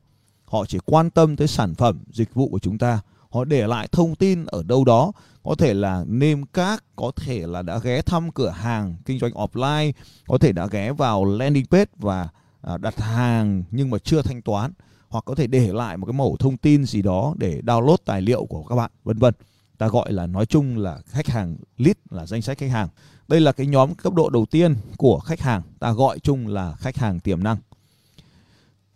Họ 0.46 0.66
chỉ 0.66 0.78
quan 0.86 1.10
tâm 1.10 1.36
tới 1.36 1.48
sản 1.48 1.76
phẩm 1.76 2.00
dịch 2.12 2.34
vụ 2.34 2.50
của 2.50 2.60
chúng 2.60 2.78
ta. 2.78 3.02
Họ 3.30 3.46
để 3.46 3.68
lại 3.68 3.88
thông 3.92 4.16
tin 4.16 4.46
ở 4.46 4.64
đâu 4.64 4.86
đó. 4.86 5.12
Có 5.44 5.56
thể 5.56 5.74
là 5.74 6.06
name 6.08 6.42
các, 6.54 6.84
có 6.96 7.12
thể 7.16 7.48
là 7.48 7.62
đã 7.62 7.80
ghé 7.80 8.02
thăm 8.02 8.32
cửa 8.32 8.50
hàng 8.50 8.96
kinh 9.06 9.20
doanh 9.20 9.32
offline 9.32 9.92
có 10.28 10.38
thể 10.38 10.52
đã 10.52 10.68
ghé 10.68 10.92
vào 10.92 11.26
landing 11.26 11.66
page 11.66 11.92
và 11.96 12.30
à, 12.62 12.78
đặt 12.78 13.00
hàng 13.00 13.64
nhưng 13.72 13.90
mà 13.90 13.98
chưa 13.98 14.22
thanh 14.22 14.42
toán. 14.42 14.72
Hoặc 15.10 15.26
có 15.26 15.36
thể 15.36 15.48
để 15.48 15.74
lại 15.74 15.98
một 15.98 16.06
cái 16.06 16.14
mẫu 16.14 16.36
thông 16.40 16.58
tin 16.58 16.86
gì 16.86 17.02
đó 17.02 17.34
để 17.38 17.62
download 17.66 17.98
tài 18.06 18.22
liệu 18.22 18.46
của 18.46 18.64
các 18.64 18.76
bạn 18.76 18.92
vân 19.04 19.18
vân. 19.18 19.34
Ta 19.78 19.88
gọi 19.88 20.12
là 20.12 20.28
nói 20.28 20.46
chung 20.46 20.78
là 20.78 21.00
khách 21.06 21.28
hàng 21.28 21.58
lead 21.78 21.96
là 22.10 22.26
danh 22.26 22.42
sách 22.42 22.58
khách 22.58 22.72
hàng 22.72 22.88
đây 23.30 23.42
là 23.42 23.52
cái 23.52 23.68
nhóm 23.68 23.96
cấp 23.96 24.14
độ 24.14 24.30
đầu 24.30 24.46
tiên 24.46 24.76
của 24.98 25.20
khách 25.20 25.40
hàng. 25.40 25.62
Ta 25.80 25.92
gọi 25.92 26.20
chung 26.20 26.48
là 26.48 26.76
khách 26.76 26.98
hàng 26.98 27.20
tiềm 27.20 27.44
năng. 27.44 27.58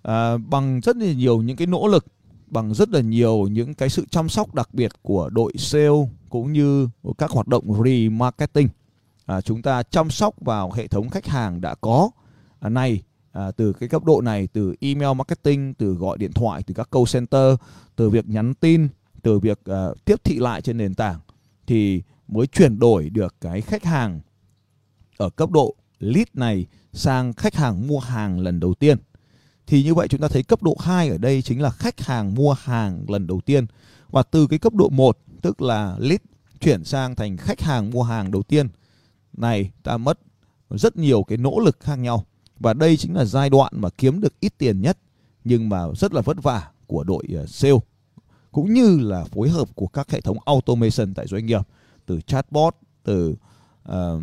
À, 0.03 0.37
bằng 0.37 0.81
rất 0.83 0.97
là 0.97 1.13
nhiều 1.13 1.41
những 1.41 1.57
cái 1.57 1.67
nỗ 1.67 1.87
lực 1.87 2.05
bằng 2.47 2.73
rất 2.73 2.89
là 2.89 3.01
nhiều 3.01 3.47
những 3.51 3.73
cái 3.73 3.89
sự 3.89 4.05
chăm 4.09 4.29
sóc 4.29 4.55
đặc 4.55 4.69
biệt 4.73 4.91
của 5.01 5.29
đội 5.29 5.53
sale 5.57 6.07
cũng 6.29 6.53
như 6.53 6.89
các 7.17 7.31
hoạt 7.31 7.47
động 7.47 7.83
remarketing. 7.83 8.69
À, 9.25 9.41
chúng 9.41 9.61
ta 9.61 9.83
chăm 9.83 10.09
sóc 10.09 10.35
vào 10.41 10.71
hệ 10.71 10.87
thống 10.87 11.09
khách 11.09 11.25
hàng 11.25 11.61
đã 11.61 11.75
có. 11.75 12.09
À, 12.59 12.69
này 12.69 13.01
à, 13.31 13.51
từ 13.51 13.73
cái 13.73 13.89
cấp 13.89 14.03
độ 14.03 14.21
này 14.21 14.47
từ 14.53 14.75
email 14.79 15.15
marketing 15.15 15.73
từ 15.73 15.93
gọi 15.93 16.17
điện 16.17 16.31
thoại 16.33 16.63
từ 16.63 16.73
các 16.73 16.91
call 16.91 17.05
center 17.13 17.55
từ 17.95 18.09
việc 18.09 18.29
nhắn 18.29 18.53
tin 18.53 18.87
từ 19.21 19.39
việc 19.39 19.59
à, 19.65 19.87
tiếp 20.05 20.23
thị 20.23 20.39
lại 20.39 20.61
trên 20.61 20.77
nền 20.77 20.95
tảng 20.95 21.19
thì 21.67 22.01
mới 22.33 22.47
chuyển 22.47 22.79
đổi 22.79 23.09
được 23.09 23.35
cái 23.41 23.61
khách 23.61 23.83
hàng 23.83 24.21
ở 25.17 25.29
cấp 25.29 25.51
độ 25.51 25.75
lead 25.99 26.27
này 26.33 26.65
sang 26.93 27.33
khách 27.33 27.55
hàng 27.55 27.87
mua 27.87 27.99
hàng 27.99 28.39
lần 28.39 28.59
đầu 28.59 28.73
tiên. 28.73 28.97
Thì 29.67 29.83
như 29.83 29.93
vậy 29.93 30.07
chúng 30.07 30.21
ta 30.21 30.27
thấy 30.27 30.43
cấp 30.43 30.63
độ 30.63 30.77
2 30.79 31.09
ở 31.09 31.17
đây 31.17 31.41
chính 31.41 31.61
là 31.61 31.69
khách 31.69 32.01
hàng 32.01 32.35
mua 32.35 32.53
hàng 32.53 33.05
lần 33.07 33.27
đầu 33.27 33.41
tiên. 33.45 33.65
Và 34.09 34.23
từ 34.23 34.47
cái 34.47 34.59
cấp 34.59 34.73
độ 34.73 34.89
1 34.89 35.17
tức 35.41 35.61
là 35.61 35.95
lead 35.99 36.19
chuyển 36.59 36.83
sang 36.83 37.15
thành 37.15 37.37
khách 37.37 37.61
hàng 37.61 37.91
mua 37.91 38.03
hàng 38.03 38.31
đầu 38.31 38.43
tiên, 38.43 38.67
này 39.33 39.71
ta 39.83 39.97
mất 39.97 40.19
rất 40.69 40.97
nhiều 40.97 41.23
cái 41.23 41.37
nỗ 41.37 41.59
lực 41.59 41.77
khác 41.79 41.95
nhau. 41.95 42.25
Và 42.59 42.73
đây 42.73 42.97
chính 42.97 43.15
là 43.15 43.25
giai 43.25 43.49
đoạn 43.49 43.73
mà 43.75 43.89
kiếm 43.89 44.21
được 44.21 44.39
ít 44.39 44.53
tiền 44.57 44.81
nhất, 44.81 44.97
nhưng 45.43 45.69
mà 45.69 45.79
rất 45.95 46.13
là 46.13 46.21
vất 46.21 46.43
vả 46.43 46.69
của 46.87 47.03
đội 47.03 47.23
ờ, 47.35 47.45
sale, 47.45 47.79
cũng 48.51 48.73
như 48.73 48.99
là 48.99 49.23
phối 49.23 49.49
hợp 49.49 49.69
của 49.75 49.87
các 49.87 50.11
hệ 50.11 50.21
thống 50.21 50.37
automation 50.45 51.13
tại 51.13 51.27
doanh 51.27 51.45
nghiệp 51.45 51.61
từ 52.05 52.21
chatbot 52.21 52.75
từ 53.03 53.35
uh, 53.89 54.21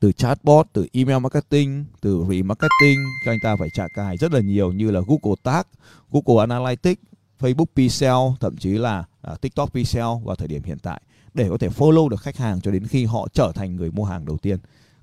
từ 0.00 0.12
chatbot 0.12 0.66
từ 0.72 0.86
email 0.92 1.18
marketing 1.18 1.84
từ 2.00 2.24
remarketing. 2.28 2.98
Cho 3.24 3.32
anh 3.32 3.38
ta 3.42 3.56
phải 3.58 3.68
trả 3.74 3.88
cài 3.88 4.16
rất 4.16 4.32
là 4.32 4.40
nhiều 4.40 4.72
như 4.72 4.90
là 4.90 5.00
Google 5.06 5.36
Tag 5.42 5.62
Google 6.10 6.40
Analytics 6.40 7.02
Facebook 7.40 7.66
Pixel 7.76 8.36
thậm 8.40 8.56
chí 8.56 8.70
là 8.70 9.04
uh, 9.32 9.40
TikTok 9.40 9.72
Pixel 9.72 10.24
vào 10.24 10.36
thời 10.36 10.48
điểm 10.48 10.62
hiện 10.62 10.78
tại 10.78 11.02
để 11.34 11.48
có 11.48 11.58
thể 11.58 11.68
follow 11.68 12.08
được 12.08 12.20
khách 12.20 12.36
hàng 12.36 12.60
cho 12.60 12.70
đến 12.70 12.86
khi 12.86 13.04
họ 13.04 13.28
trở 13.32 13.52
thành 13.54 13.76
người 13.76 13.90
mua 13.90 14.04
hàng 14.04 14.24
đầu 14.24 14.36
tiên. 14.36 14.58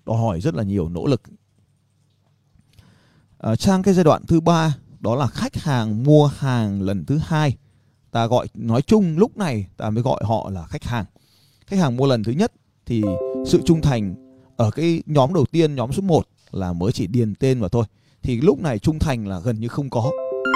Đòi 0.06 0.18
hỏi 0.18 0.41
rất 0.41 0.56
là 0.56 0.63
nhiều 0.63 0.89
nỗ 0.89 1.06
lực. 1.06 1.21
Uh, 3.47 3.59
sang 3.59 3.83
cái 3.83 3.94
giai 3.94 4.03
đoạn 4.03 4.25
thứ 4.27 4.39
ba 4.39 4.77
đó 5.00 5.15
là 5.15 5.27
khách 5.27 5.56
hàng 5.56 6.03
mua 6.03 6.27
hàng 6.27 6.81
lần 6.81 7.06
thứ 7.06 7.18
hai. 7.18 7.57
Ta 8.12 8.27
gọi 8.27 8.47
nói 8.53 8.81
chung 8.81 9.18
lúc 9.18 9.38
này 9.38 9.68
ta 9.77 9.89
mới 9.89 10.03
gọi 10.03 10.21
họ 10.25 10.50
là 10.50 10.65
khách 10.65 10.83
hàng 10.83 11.06
khách 11.68 11.80
hàng 11.80 11.98
mua 11.98 12.06
lần 12.06 12.24
thứ 12.24 12.31
nhất 12.31 12.51
thì 12.86 13.04
sự 13.45 13.62
trung 13.65 13.81
thành 13.81 14.15
ở 14.57 14.71
cái 14.71 15.04
nhóm 15.06 15.33
đầu 15.33 15.45
tiên 15.51 15.75
nhóm 15.75 15.94
số 15.94 16.01
1 16.01 16.27
là 16.51 16.74
mới 16.74 16.92
chỉ 16.92 17.07
điền 17.07 17.36
tên 17.36 17.60
vào 17.60 17.69
thôi. 17.69 17.86
Thì 18.21 18.42
lúc 18.42 18.60
này 18.60 18.80
trung 18.80 19.00
thành 19.00 19.27
là 19.27 19.39
gần 19.39 19.60
như 19.60 19.68
không 19.68 19.89
có. 19.89 20.01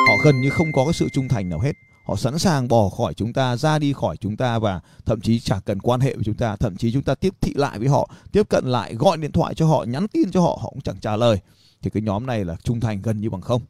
Họ 0.07 0.13
gần 0.25 0.41
như 0.41 0.49
không 0.49 0.67
có 0.75 0.83
cái 0.85 0.93
sự 0.93 1.07
trung 1.13 1.27
thành 1.27 1.49
nào 1.49 1.59
hết. 1.59 1.71
Họ 2.07 2.15
sẵn 2.15 2.39
sàng 2.39 2.67
bỏ 2.67 2.89
khỏi 2.89 3.13
chúng 3.13 3.33
ta 3.33 3.57
ra 3.57 3.79
đi 3.79 3.93
khỏi 3.93 4.17
chúng 4.17 4.37
ta 4.37 4.59
và 4.59 4.79
thậm 5.05 5.21
chí 5.21 5.39
chả 5.39 5.59
cần 5.59 5.79
quan 5.79 5.99
hệ 5.99 6.13
với 6.15 6.23
chúng 6.23 6.35
ta. 6.35 6.55
Thậm 6.55 6.77
chí 6.77 6.91
chúng 6.91 7.03
ta 7.03 7.15
tiếp 7.15 7.33
thị 7.41 7.53
lại 7.55 7.79
với 7.79 7.87
họ 7.87 8.09
tiếp 8.31 8.49
cận 8.49 8.65
lại 8.65 8.95
gọi 8.95 9.17
điện 9.17 9.31
thoại 9.31 9.55
cho 9.55 9.67
họ 9.67 9.83
nhắn 9.83 10.07
tin 10.07 10.31
cho 10.31 10.41
họ 10.41 10.59
họ 10.61 10.69
cũng 10.69 10.81
chẳng 10.81 10.99
trả 11.01 11.15
lời. 11.15 11.39
Thì 11.81 11.89
cái 11.89 12.03
nhóm 12.03 12.25
này 12.25 12.45
là 12.45 12.55
trung 12.63 12.79
thành 12.79 13.01
gần 13.01 13.21
như 13.21 13.29
bằng 13.29 13.41
không. 13.41 13.61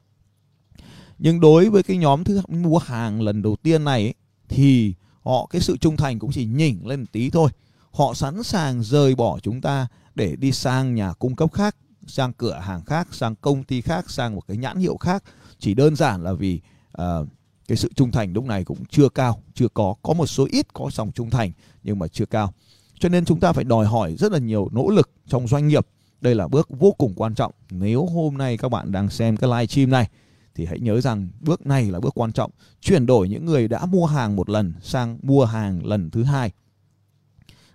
Nhưng 1.20 1.40
đối 1.40 1.70
với 1.70 1.84
cái 1.84 1.98
nhóm 1.98 2.24
thứ 2.24 2.42
mua 2.48 2.78
hàng 2.78 3.22
lần 3.22 3.42
đầu 3.42 3.56
tiên 3.64 3.84
này 3.84 4.04
ấy, 4.04 4.14
thì 4.50 4.94
họ 5.28 5.48
cái 5.50 5.62
sự 5.62 5.78
trung 5.78 5.98
thành 5.98 6.20
cũng 6.20 6.32
chỉ 6.32 6.46
nhỉnh 6.46 6.88
lên 6.88 7.00
một 7.00 7.06
tí 7.12 7.30
thôi. 7.30 7.50
Họ 7.92 8.14
sẵn 8.14 8.44
sàng 8.44 8.84
rời 8.84 9.16
bỏ 9.16 9.40
chúng 9.40 9.62
ta 9.62 9.88
để 10.16 10.36
đi 10.36 10.52
sang 10.52 10.96
nhà 10.96 11.14
cung 11.14 11.36
cấp 11.36 11.54
khác 11.54 11.76
sang 12.08 12.34
cửa 12.34 12.60
hàng 12.64 12.86
khác 12.86 13.08
sang 13.12 13.36
công 13.36 13.64
ty 13.64 13.82
khác 13.82 14.10
sang 14.10 14.36
một 14.36 14.42
cái 14.48 14.58
nhãn 14.58 14.78
hiệu 14.78 14.98
khác. 14.98 15.24
Chỉ 15.60 15.74
đơn 15.74 15.96
giản 15.96 16.24
là 16.24 16.34
vì 16.34 16.62
uh, 17.02 17.28
cái 17.68 17.78
sự 17.78 17.92
trung 17.96 18.12
thành 18.12 18.34
lúc 18.34 18.46
này 18.46 18.64
cũng 18.64 18.86
chưa 18.90 19.10
cao 19.10 19.42
chưa 19.54 19.68
có. 19.68 19.96
Có 20.02 20.14
một 20.14 20.26
số 20.26 20.48
ít 20.52 20.74
có 20.74 20.90
dòng 20.94 21.12
trung 21.12 21.30
thành 21.30 21.52
nhưng 21.84 22.00
mà 22.00 22.08
chưa 22.08 22.26
cao. 22.26 22.54
Cho 23.00 23.10
nên 23.10 23.26
chúng 23.26 23.40
ta 23.40 23.54
phải 23.54 23.64
đòi 23.64 23.86
hỏi 23.86 24.16
rất 24.16 24.32
là 24.32 24.40
nhiều 24.40 24.70
nỗ 24.72 24.90
lực 24.90 25.10
trong 25.28 25.48
doanh 25.48 25.68
nghiệp. 25.68 25.88
Đây 26.22 26.36
là 26.36 26.48
bước 26.48 26.70
vô 26.70 26.92
cùng 26.92 27.14
quan 27.16 27.36
trọng. 27.36 27.52
Nếu 27.70 28.06
hôm 28.06 28.38
nay 28.38 28.58
các 28.58 28.70
bạn 28.70 28.92
đang 28.92 29.10
xem 29.10 29.38
cái 29.38 29.50
live 29.50 29.66
stream 29.66 29.90
này 29.90 30.10
thì 30.58 30.66
hãy 30.66 30.80
nhớ 30.80 31.02
rằng 31.02 31.28
bước 31.40 31.66
này 31.66 31.92
là 31.92 32.00
bước 32.00 32.14
quan 32.16 32.32
trọng. 32.32 32.52
Chuyển 32.82 33.06
đổi 33.06 33.30
những 33.30 33.46
người 33.46 33.68
đã 33.68 33.86
mua 33.86 34.06
hàng 34.06 34.36
một 34.36 34.50
lần 34.50 34.74
sang 34.82 35.18
mua 35.22 35.46
hàng 35.46 35.86
lần 35.86 36.10
thứ 36.10 36.24
hai. 36.24 36.52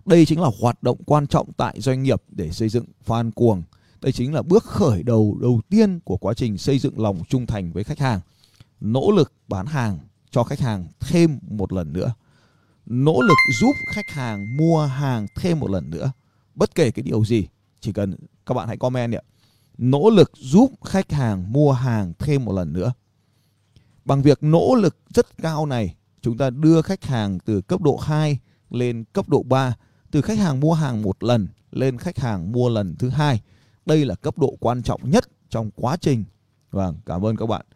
Đây 0.05 0.27
chính 0.27 0.41
là 0.41 0.51
hoạt 0.61 0.83
động 0.83 0.99
quan 1.07 1.27
trọng 1.27 1.53
tại 1.53 1.81
doanh 1.81 2.03
nghiệp 2.03 2.23
để 2.29 2.51
xây 2.51 2.69
dựng 2.69 2.85
fan 3.07 3.31
cuồng. 3.31 3.63
Đây 4.01 4.13
chính 4.13 4.35
là 4.35 4.43
bước 4.43 4.65
khởi 4.65 5.03
đầu 5.03 5.39
đầu 5.41 5.61
tiên 5.69 6.01
của 6.05 6.17
quá 6.17 6.35
trình 6.35 6.59
xây 6.59 6.79
dựng 6.79 7.01
lòng 7.01 7.23
trung 7.29 7.47
thành 7.47 7.73
với 7.73 7.85
khách 7.85 7.99
hàng. 7.99 8.21
Nỗ 8.81 9.11
lực 9.11 9.33
bán 9.49 9.67
hàng 9.67 9.99
cho 10.31 10.45
khách 10.45 10.61
hàng 10.61 10.87
thêm 11.01 11.39
một 11.49 11.73
lần 11.73 11.93
nữa. 11.93 12.15
Nỗ 12.87 13.21
lực 13.21 13.39
giúp 13.61 13.73
khách 13.95 14.11
hàng 14.11 14.57
mua 14.57 14.87
hàng 14.87 15.27
thêm 15.37 15.61
một 15.61 15.71
lần 15.71 15.91
nữa. 15.91 16.13
Bất 16.55 16.75
kể 16.75 16.91
cái 16.91 17.03
điều 17.03 17.25
gì, 17.25 17.47
chỉ 17.81 17.93
cần 17.93 18.17
các 18.47 18.55
bạn 18.55 18.69
hãy 18.69 18.77
comment 18.77 19.15
ạ 19.15 19.23
nỗ 19.79 20.11
lực 20.11 20.33
giúp 20.35 20.73
khách 20.85 21.13
hàng 21.13 21.53
mua 21.53 21.73
hàng 21.73 22.13
thêm 22.19 22.45
một 22.45 22.53
lần 22.53 22.73
nữa. 22.73 22.93
Bằng 24.05 24.23
việc 24.23 24.43
nỗ 24.43 24.75
lực 24.75 24.97
rất 25.15 25.39
cao 25.39 25.67
này, 25.67 25.95
chúng 26.21 26.39
ta 26.39 26.51
đưa 26.51 26.83
khách 26.83 27.05
hàng 27.05 27.39
từ 27.39 27.61
cấp 27.61 27.81
độ 27.81 27.97
2 27.97 28.39
lên 28.71 29.05
cấp 29.13 29.29
độ 29.29 29.43
3, 29.43 29.77
từ 30.11 30.23
khách 30.23 30.39
hàng 30.39 30.61
mua 30.61 30.75
hàng 30.75 31.03
một 31.03 31.23
lần 31.23 31.49
lên 31.73 31.99
khách 31.99 32.19
hàng 32.19 32.53
mua 32.53 32.69
lần 32.69 32.97
thứ 32.99 33.09
hai. 33.09 33.41
Đây 33.87 34.05
là 34.05 34.15
cấp 34.15 34.39
độ 34.39 34.57
quan 34.61 34.83
trọng 34.83 35.11
nhất 35.11 35.25
trong 35.49 35.71
quá 35.71 35.97
trình. 35.97 36.25
Vâng, 36.71 36.97
cảm 37.07 37.25
ơn 37.25 37.37
các 37.37 37.47
bạn. 37.47 37.67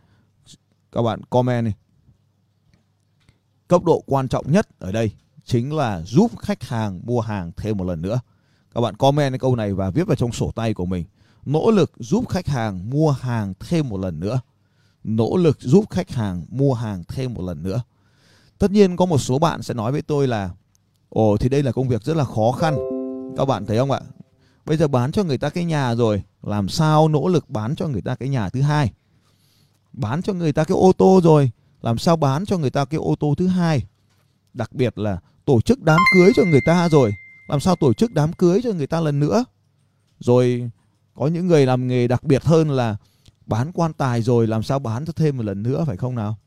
Các 0.93 1.03
bạn 1.03 1.21
comment 1.31 1.67
đi 1.67 1.73
Cấp 3.69 3.85
độ 3.85 4.03
quan 4.07 4.29
trọng 4.29 4.53
nhất 4.53 4.69
ở 4.79 4.93
đây 4.93 5.11
chính 5.45 5.77
là 5.77 6.03
giúp 6.03 6.39
khách 6.39 6.63
hàng 6.63 7.01
mua 7.05 7.21
hàng 7.21 7.53
thêm 7.57 7.77
một 7.77 7.85
lần 7.85 8.03
nữa. 8.03 8.21
Các 8.75 8.81
bạn 8.81 8.97
comment 8.97 9.33
cái 9.33 9.39
câu 9.39 9.57
này 9.57 9.75
và 9.75 9.91
viết 9.91 10.07
vào 10.07 10.17
trong 10.17 10.33
sổ 10.33 10.53
tay 10.55 10.75
của 10.75 10.87
mình 10.87 11.05
nỗ 11.47 11.71
lực 11.71 11.93
giúp 11.99 12.29
khách 12.29 12.47
hàng 12.47 12.91
mua 12.91 13.11
hàng 13.11 13.55
thêm 13.61 13.89
một 13.89 14.01
lần 14.01 14.21
nữa 14.21 14.41
nỗ 15.07 15.37
lực 15.37 15.61
giúp 15.61 15.85
khách 15.91 16.11
hàng 16.11 16.47
mua 16.49 16.75
hàng 16.75 17.05
thêm 17.09 17.35
một 17.35 17.43
lần 17.43 17.63
nữa. 17.63 17.83
Tất 18.59 18.71
nhiên 18.71 18.97
có 18.97 19.07
một 19.07 19.19
số 19.19 19.39
bạn 19.39 19.63
sẽ 19.63 19.75
nói 19.75 19.93
với 19.93 20.03
tôi 20.03 20.29
là 20.29 20.51
Ồ 21.09 21.37
thì 21.37 21.49
đây 21.49 21.63
là 21.63 21.73
công 21.73 21.89
việc 21.89 22.03
rất 22.03 22.17
là 22.17 22.25
khó 22.25 22.53
khăn. 22.53 22.75
Các 23.37 23.45
bạn 23.45 23.67
thấy 23.67 23.79
không 23.79 23.91
ạ? 23.91 24.01
Bây 24.65 24.77
giờ 24.77 24.89
bán 24.89 25.13
cho 25.13 25.25
người 25.25 25.39
ta 25.39 25.49
cái 25.49 25.65
nhà 25.65 25.95
rồi, 25.95 26.23
làm 26.43 26.69
sao 26.69 27.09
nỗ 27.09 27.29
lực 27.29 27.51
bán 27.51 27.77
cho 27.77 27.89
người 27.89 28.03
ta 28.03 28.15
cái 28.15 28.29
nhà 28.29 28.49
thứ 28.49 28.61
hai? 28.61 28.93
Bán 29.93 30.23
cho 30.23 30.33
người 30.33 30.53
ta 30.53 30.65
cái 30.65 30.77
ô 30.77 30.93
tô 30.93 31.21
rồi, 31.23 31.51
làm 31.83 31.99
sao 31.99 32.17
bán 32.17 32.47
cho 32.47 32.59
người 32.59 32.71
ta 32.71 32.85
cái 32.85 32.99
ô 32.99 33.15
tô 33.21 33.35
thứ 33.39 33.47
hai? 33.47 33.87
Đặc 34.55 34.73
biệt 34.73 34.99
là 34.99 35.19
tổ 35.45 35.61
chức 35.61 35.83
đám 35.83 36.01
cưới 36.15 36.33
cho 36.37 36.43
người 36.45 36.61
ta 36.67 36.89
rồi, 36.89 37.13
làm 37.49 37.61
sao 37.61 37.77
tổ 37.77 37.93
chức 37.93 38.13
đám 38.13 38.33
cưới 38.33 38.61
cho 38.65 38.73
người 38.73 38.87
ta 38.87 39.01
lần 39.01 39.21
nữa? 39.21 39.45
Rồi 40.19 40.71
có 41.17 41.27
những 41.27 41.47
người 41.47 41.67
làm 41.67 41.89
nghề 41.89 42.09
đặc 42.09 42.25
biệt 42.25 42.45
hơn 42.45 42.71
là 42.71 42.97
bán 43.47 43.73
quan 43.73 43.93
tài 43.93 44.23
rồi 44.23 44.47
làm 44.47 44.63
sao 44.63 44.79
bán 44.79 45.07
cho 45.07 45.13
thêm 45.13 45.37
một 45.37 45.43
lần 45.43 45.63
nữa 45.63 45.85
phải 45.87 45.97
không 45.97 46.15
nào? 46.15 46.39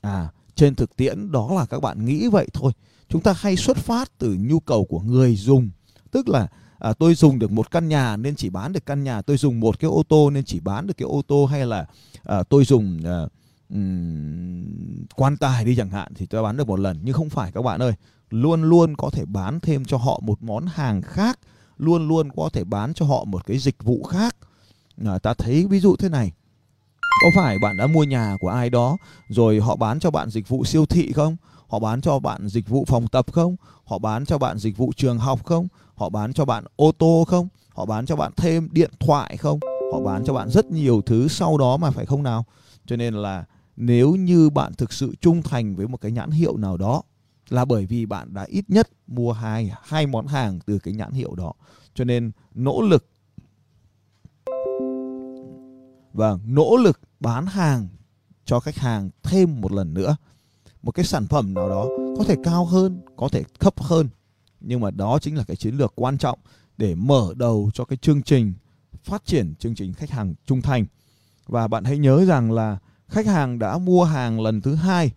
À, 0.00 0.28
trên 0.54 0.74
thực 0.74 0.96
tiễn 0.96 1.32
đó 1.32 1.54
là 1.54 1.66
các 1.66 1.80
bạn 1.80 2.04
nghĩ 2.04 2.28
vậy 2.28 2.48
thôi. 2.52 2.72
Chúng 3.08 3.22
ta 3.22 3.34
hay 3.36 3.56
xuất 3.56 3.76
phát 3.76 4.18
từ 4.18 4.36
nhu 4.40 4.60
cầu 4.60 4.84
của 4.84 5.00
người 5.00 5.36
dùng, 5.36 5.70
tức 6.10 6.28
là 6.28 6.48
à, 6.78 6.92
tôi 6.92 7.14
dùng 7.14 7.38
được 7.38 7.52
một 7.52 7.70
căn 7.70 7.88
nhà 7.88 8.16
nên 8.16 8.36
chỉ 8.36 8.50
bán 8.50 8.72
được 8.72 8.86
căn 8.86 9.04
nhà, 9.04 9.22
tôi 9.22 9.36
dùng 9.36 9.60
một 9.60 9.78
cái 9.78 9.88
ô 9.88 10.02
tô 10.08 10.30
nên 10.30 10.44
chỉ 10.44 10.60
bán 10.60 10.86
được 10.86 10.94
cái 10.96 11.06
ô 11.06 11.22
tô. 11.22 11.46
Hay 11.46 11.66
là 11.66 11.86
à, 12.22 12.42
tôi 12.42 12.64
dùng 12.64 13.00
à, 13.04 13.20
um, 13.68 14.64
quan 15.14 15.36
tài 15.36 15.64
đi 15.64 15.76
chẳng 15.76 15.90
hạn 15.90 16.12
thì 16.14 16.26
tôi 16.26 16.42
bán 16.42 16.56
được 16.56 16.68
một 16.68 16.80
lần. 16.80 16.98
Nhưng 17.02 17.14
không 17.14 17.30
phải 17.30 17.52
các 17.52 17.62
bạn 17.62 17.82
ơi, 17.82 17.92
luôn 18.30 18.62
luôn 18.62 18.96
có 18.96 19.10
thể 19.10 19.24
bán 19.24 19.60
thêm 19.60 19.84
cho 19.84 19.96
họ 19.96 20.20
một 20.22 20.42
món 20.42 20.66
hàng 20.66 21.02
khác, 21.02 21.38
luôn 21.76 22.08
luôn 22.08 22.28
có 22.36 22.48
thể 22.52 22.64
bán 22.64 22.94
cho 22.94 23.06
họ 23.06 23.24
một 23.24 23.46
cái 23.46 23.58
dịch 23.58 23.82
vụ 23.82 24.02
khác. 24.02 24.36
À, 25.06 25.18
ta 25.18 25.34
thấy 25.34 25.66
ví 25.66 25.80
dụ 25.80 25.96
thế 25.96 26.08
này 26.08 26.32
có 27.22 27.30
phải 27.34 27.58
bạn 27.58 27.76
đã 27.76 27.86
mua 27.86 28.04
nhà 28.04 28.36
của 28.40 28.48
ai 28.48 28.70
đó 28.70 28.96
rồi 29.28 29.60
họ 29.60 29.76
bán 29.76 30.00
cho 30.00 30.10
bạn 30.10 30.30
dịch 30.30 30.48
vụ 30.48 30.64
siêu 30.64 30.86
thị 30.86 31.12
không? 31.12 31.36
Họ 31.68 31.78
bán 31.78 32.00
cho 32.00 32.18
bạn 32.18 32.48
dịch 32.48 32.68
vụ 32.68 32.84
phòng 32.88 33.08
tập 33.08 33.32
không? 33.32 33.56
Họ 33.84 33.98
bán 33.98 34.26
cho 34.26 34.38
bạn 34.38 34.58
dịch 34.58 34.76
vụ 34.76 34.92
trường 34.96 35.18
học 35.18 35.44
không? 35.44 35.68
Họ 35.94 36.08
bán 36.08 36.32
cho 36.32 36.44
bạn 36.44 36.64
ô 36.76 36.92
tô 36.98 37.24
không? 37.28 37.48
Họ 37.68 37.86
bán 37.86 38.06
cho 38.06 38.16
bạn 38.16 38.32
thêm 38.36 38.68
điện 38.72 38.90
thoại 39.00 39.36
không? 39.36 39.60
Họ 39.92 40.00
bán 40.00 40.24
cho 40.24 40.32
bạn 40.32 40.50
rất 40.50 40.70
nhiều 40.70 41.02
thứ 41.06 41.28
sau 41.28 41.58
đó 41.58 41.76
mà 41.76 41.90
phải 41.90 42.06
không 42.06 42.22
nào? 42.22 42.44
Cho 42.86 42.96
nên 42.96 43.14
là 43.14 43.44
nếu 43.76 44.14
như 44.14 44.50
bạn 44.50 44.74
thực 44.74 44.92
sự 44.92 45.14
trung 45.20 45.42
thành 45.42 45.76
với 45.76 45.88
một 45.88 46.00
cái 46.00 46.12
nhãn 46.12 46.30
hiệu 46.30 46.56
nào 46.56 46.76
đó 46.76 47.02
là 47.48 47.64
bởi 47.64 47.86
vì 47.86 48.06
bạn 48.06 48.34
đã 48.34 48.42
ít 48.42 48.64
nhất 48.68 48.88
mua 49.06 49.32
hai 49.32 49.72
hai 49.82 50.06
món 50.06 50.26
hàng 50.26 50.58
từ 50.66 50.78
cái 50.78 50.94
nhãn 50.94 51.12
hiệu 51.12 51.34
đó. 51.34 51.52
Cho 51.94 52.04
nên 52.04 52.30
nỗ 52.54 52.82
lực 52.82 53.08
và 56.12 56.38
nỗ 56.46 56.76
lực 56.76 57.00
bán 57.20 57.46
hàng 57.46 57.88
cho 58.44 58.60
khách 58.60 58.76
hàng 58.76 59.10
thêm 59.22 59.60
một 59.60 59.72
lần 59.72 59.94
nữa, 59.94 60.16
một 60.82 60.92
cái 60.92 61.04
sản 61.04 61.26
phẩm 61.26 61.54
nào 61.54 61.68
đó 61.68 61.88
có 62.18 62.24
thể 62.24 62.36
cao 62.44 62.64
hơn, 62.64 63.00
có 63.16 63.28
thể 63.28 63.42
thấp 63.60 63.82
hơn 63.82 64.08
nhưng 64.66 64.80
mà 64.80 64.90
đó 64.90 65.18
chính 65.18 65.36
là 65.36 65.44
cái 65.44 65.56
chiến 65.56 65.74
lược 65.74 65.92
quan 65.96 66.18
trọng 66.18 66.38
để 66.76 66.94
mở 66.94 67.34
đầu 67.36 67.70
cho 67.74 67.84
cái 67.84 67.96
chương 67.96 68.22
trình, 68.22 68.52
phát 69.04 69.24
triển 69.24 69.54
chương 69.54 69.74
trình 69.74 69.92
khách 69.92 70.10
hàng 70.10 70.34
trung 70.46 70.62
thành 70.62 70.86
và 71.46 71.68
bạn 71.68 71.84
hãy 71.84 71.98
nhớ 71.98 72.24
rằng 72.24 72.52
là 72.52 72.78
khách 73.08 73.26
hàng 73.26 73.58
đã 73.58 73.78
mua 73.78 74.04
hàng 74.04 74.40
lần 74.40 74.60
thứ 74.60 74.74
hai 74.74 75.12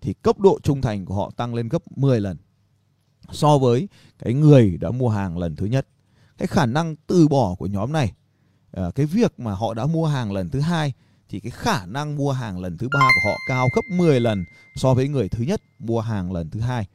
thì 0.00 0.12
cấp 0.12 0.38
độ 0.38 0.58
trung 0.62 0.82
thành 0.82 1.04
của 1.04 1.14
họ 1.14 1.30
tăng 1.36 1.54
lên 1.54 1.68
gấp 1.68 1.98
10 1.98 2.20
lần 2.20 2.36
so 3.32 3.58
với 3.58 3.88
cái 4.18 4.34
người 4.34 4.76
đã 4.80 4.90
mua 4.90 5.08
hàng 5.08 5.38
lần 5.38 5.56
thứ 5.56 5.66
nhất 5.66 5.86
cái 6.38 6.46
khả 6.46 6.66
năng 6.66 6.96
từ 7.06 7.28
bỏ 7.28 7.54
của 7.54 7.66
nhóm 7.66 7.92
này 7.92 8.12
ờ, 8.70 8.90
cái 8.90 9.06
việc 9.06 9.40
mà 9.40 9.54
họ 9.54 9.74
đã 9.74 9.86
mua 9.86 10.06
hàng 10.06 10.32
lần 10.32 10.50
thứ 10.50 10.60
hai 10.60 10.92
thì 11.30 11.40
cái 11.40 11.50
khả 11.50 11.86
năng 11.86 12.16
mua 12.16 12.32
hàng 12.32 12.60
lần 12.60 12.78
thứ 12.78 12.88
ba 12.92 13.00
của 13.14 13.30
họ 13.30 13.36
cao 13.48 13.68
gấp 13.74 13.82
10 13.96 14.20
lần 14.20 14.44
so 14.76 14.94
với 14.94 15.08
người 15.08 15.28
thứ 15.28 15.44
nhất 15.44 15.62
mua 15.78 16.00
hàng 16.00 16.32
lần 16.32 16.50
thứ 16.50 16.60
hai. 16.60 16.86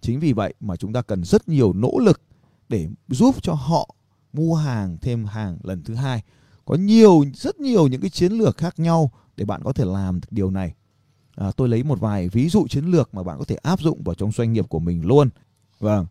Chính 0.00 0.20
vì 0.20 0.32
vậy 0.32 0.54
mà 0.60 0.76
chúng 0.76 0.92
ta 0.92 1.02
cần 1.02 1.24
rất 1.24 1.48
nhiều 1.48 1.72
nỗ 1.72 1.98
lực 1.98 2.20
để 2.68 2.88
giúp 3.08 3.42
cho 3.42 3.52
họ 3.52 3.94
mua 4.32 4.54
hàng 4.54 4.98
thêm 5.00 5.24
hàng 5.24 5.58
lần 5.62 5.82
thứ 5.84 5.94
hai. 5.94 6.22
Có 6.64 6.74
nhiều, 6.74 7.24
rất 7.34 7.60
nhiều 7.60 7.88
những 7.88 8.00
cái 8.00 8.10
chiến 8.10 8.32
lược 8.32 8.56
khác 8.56 8.78
nhau 8.78 9.10
để 9.36 9.44
bạn 9.44 9.62
có 9.64 9.72
thể 9.72 9.84
làm 9.84 10.20
được 10.20 10.28
điều 10.30 10.50
này. 10.50 10.74
À, 11.36 11.50
tôi 11.56 11.68
lấy 11.68 11.82
một 11.82 12.00
vài 12.00 12.28
ví 12.28 12.48
dụ 12.48 12.66
chiến 12.68 12.84
lược 12.84 13.14
mà 13.14 13.22
bạn 13.22 13.38
có 13.38 13.44
thể 13.44 13.56
áp 13.56 13.80
dụng 13.80 14.02
vào 14.02 14.14
trong 14.14 14.32
doanh 14.32 14.52
nghiệp 14.52 14.68
của 14.68 14.78
mình 14.78 15.06
luôn. 15.06 15.28
Vâng. 15.80 16.06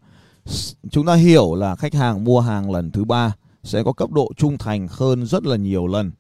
Chúng 0.92 1.06
ta 1.06 1.13
hiểu 1.16 1.56
là 1.56 1.75
khách 1.75 1.94
hàng 1.94 2.24
mua 2.24 2.40
hàng 2.40 2.72
lần 2.72 2.92
thứ 2.92 3.04
ba 3.04 3.36
sẽ 3.63 3.84
có 3.84 3.94
cấp 3.94 4.12
độ 4.12 4.32
trung 4.38 4.58
thành 4.58 4.88
hơn 4.92 5.25
rất 5.25 5.46
là 5.46 5.56
nhiều 5.56 5.88
lần. 5.88 6.12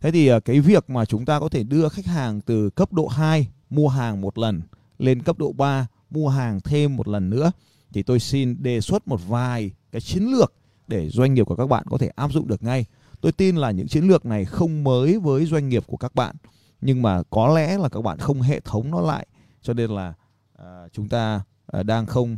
Thế 0.00 0.10
thì 0.10 0.28
à, 0.28 0.40
cái 0.40 0.60
việc 0.60 0.90
mà 0.90 1.04
chúng 1.04 1.24
ta 1.24 1.40
có 1.40 1.48
thể 1.48 1.62
đưa 1.62 1.88
khách 1.88 2.06
hàng 2.06 2.40
từ 2.40 2.70
cấp 2.70 2.92
độ 2.92 3.06
2 3.06 3.48
mua 3.70 3.88
hàng 3.88 4.20
một 4.20 4.38
lần 4.38 4.62
lên 4.98 5.22
cấp 5.22 5.38
độ 5.38 5.52
3 5.52 5.86
mua 6.10 6.28
hàng 6.28 6.60
thêm 6.60 6.96
một 6.96 7.08
lần 7.08 7.30
nữa 7.30 7.52
thì 7.92 8.02
tôi 8.02 8.20
xin 8.20 8.62
đề 8.62 8.80
xuất 8.80 9.08
một 9.08 9.20
vài 9.28 9.70
cái 9.92 10.00
chiến 10.00 10.22
lược 10.22 10.52
để 10.88 11.08
doanh 11.08 11.34
nghiệp 11.34 11.44
của 11.44 11.56
các 11.56 11.66
bạn 11.66 11.84
có 11.90 11.98
thể 11.98 12.08
áp 12.08 12.32
dụng 12.32 12.48
được 12.48 12.62
ngay. 12.62 12.84
Tôi 13.20 13.32
tin 13.32 13.56
là 13.56 13.70
những 13.70 13.88
chiến 13.88 14.08
lược 14.08 14.26
này 14.26 14.44
không 14.44 14.84
mới 14.84 15.18
với 15.18 15.46
doanh 15.46 15.68
nghiệp 15.68 15.84
của 15.86 15.96
các 15.96 16.14
bạn 16.14 16.36
nhưng 16.86 17.02
mà 17.02 17.22
có 17.30 17.54
lẽ 17.54 17.78
là 17.78 17.88
các 17.88 18.02
bạn 18.02 18.18
không 18.18 18.40
hệ 18.40 18.60
thống 18.60 18.90
nó 18.90 19.00
lại 19.00 19.26
cho 19.62 19.72
nên 19.72 19.90
là 19.90 20.14
à, 20.58 20.88
chúng 20.92 21.08
ta 21.08 21.42
à, 21.66 21.82
đang 21.82 22.06
không 22.06 22.36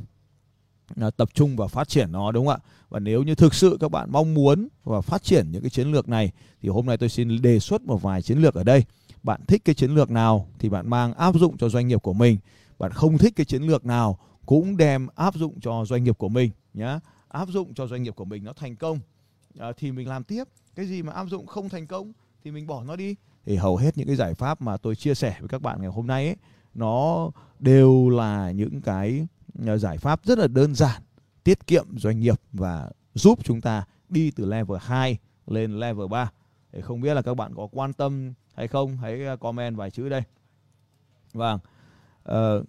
à, 0.97 1.11
tập 1.11 1.29
trung 1.35 1.57
và 1.57 1.67
phát 1.67 1.89
triển 1.89 2.13
nó 2.13 2.33
đúng 2.33 2.47
không 2.47 2.55
ạ? 2.55 2.67
Và 2.89 2.99
nếu 2.99 3.23
như 3.23 3.35
thực 3.35 3.55
sự 3.55 3.77
các 3.81 3.91
bạn 3.91 4.13
mong 4.13 4.35
muốn 4.35 4.69
và 4.85 5.01
phát 5.01 5.23
triển 5.23 5.53
những 5.53 5.63
cái 5.63 5.71
chiến 5.71 5.93
lược 5.93 6.09
này 6.09 6.33
thì 6.63 6.69
hôm 6.69 6.87
nay 6.87 6.97
tôi 6.97 7.09
xin 7.09 7.43
đề 7.43 7.59
xuất 7.59 7.83
một 7.83 8.03
vài 8.03 8.23
chiến 8.23 8.39
lược 8.39 8.55
ở 8.55 8.65
đây. 8.65 8.85
Bạn 9.23 9.41
thích 9.47 9.63
cái 9.65 9.75
chiến 9.75 9.95
lược 9.95 10.11
nào 10.11 10.49
thì 10.59 10.69
bạn 10.69 10.91
mang 10.91 11.15
áp 11.15 11.35
dụng 11.35 11.57
cho 11.57 11.69
doanh 11.69 11.89
nghiệp 11.89 12.03
của 12.03 12.13
mình. 12.13 12.39
Bạn 12.79 12.93
không 12.93 13.19
thích 13.19 13.33
cái 13.37 13.47
chiến 13.47 13.63
lược 13.63 13.87
nào 13.87 14.19
cũng 14.47 14.77
đem 14.77 15.07
áp 15.15 15.35
dụng 15.35 15.61
cho 15.61 15.85
doanh 15.85 16.05
nghiệp 16.05 16.19
của 16.19 16.29
mình 16.29 16.51
nhé. 16.75 16.99
Áp 17.29 17.49
dụng 17.49 17.75
cho 17.75 17.87
doanh 17.87 18.03
nghiệp 18.03 18.17
của 18.17 18.25
mình 18.25 18.45
nó 18.45 18.53
thành 18.53 18.77
công 18.77 19.01
à, 19.59 19.73
thì 19.77 19.93
mình 19.93 20.09
làm 20.09 20.25
tiếp. 20.25 20.45
Cái 20.75 20.87
gì 20.87 21.03
mà 21.03 21.13
áp 21.13 21.25
dụng 21.25 21.47
không 21.47 21.69
thành 21.69 21.87
công 21.87 22.13
thì 22.45 22.51
mình 22.51 22.67
bỏ 22.67 22.85
nó 22.85 22.97
đi. 22.97 23.15
Thì 23.47 23.57
hầu 23.57 23.77
hết 23.77 23.99
những 23.99 24.07
cái 24.07 24.17
giải 24.17 24.35
pháp 24.35 24.61
mà 24.61 24.77
tôi 24.77 24.97
chia 24.97 25.15
sẻ 25.15 25.37
với 25.41 25.49
các 25.49 25.63
bạn 25.63 25.81
ngày 25.81 25.91
hôm 25.91 26.07
nay 26.07 26.27
ấy, 26.27 26.37
nó 26.75 27.31
đều 27.59 28.09
là 28.09 28.51
những 28.51 28.81
cái 28.81 29.27
ờ, 29.67 29.79
giải 29.79 29.99
pháp 29.99 30.21
rất 30.25 30.39
là 30.39 30.47
đơn 30.47 30.75
giản 30.75 31.03
tiết 31.45 31.67
kiệm 31.67 31.99
doanh 31.99 32.21
nghiệp 32.21 32.41
và 32.53 32.91
giúp 33.15 33.39
chúng 33.45 33.61
ta 33.61 33.85
đi 34.09 34.31
từ 34.31 34.45
level 34.45 34.79
2 34.81 35.19
lên 35.47 35.81
level 35.81 36.07
3. 36.07 36.31
thì 36.73 36.81
không 36.81 37.01
biết 37.01 37.15
là 37.15 37.23
các 37.23 37.35
bạn 37.35 37.55
có 37.55 37.69
quan 37.73 37.93
tâm 37.93 38.33
hay 38.55 38.69
không, 38.69 38.97
hãy 38.97 39.25
ờ, 39.25 39.37
comment 39.37 39.77
vài 39.77 39.91
chữ 39.91 40.09
đây. 40.09 40.23
Vâng. 41.33 41.59
Uh, 42.29 42.67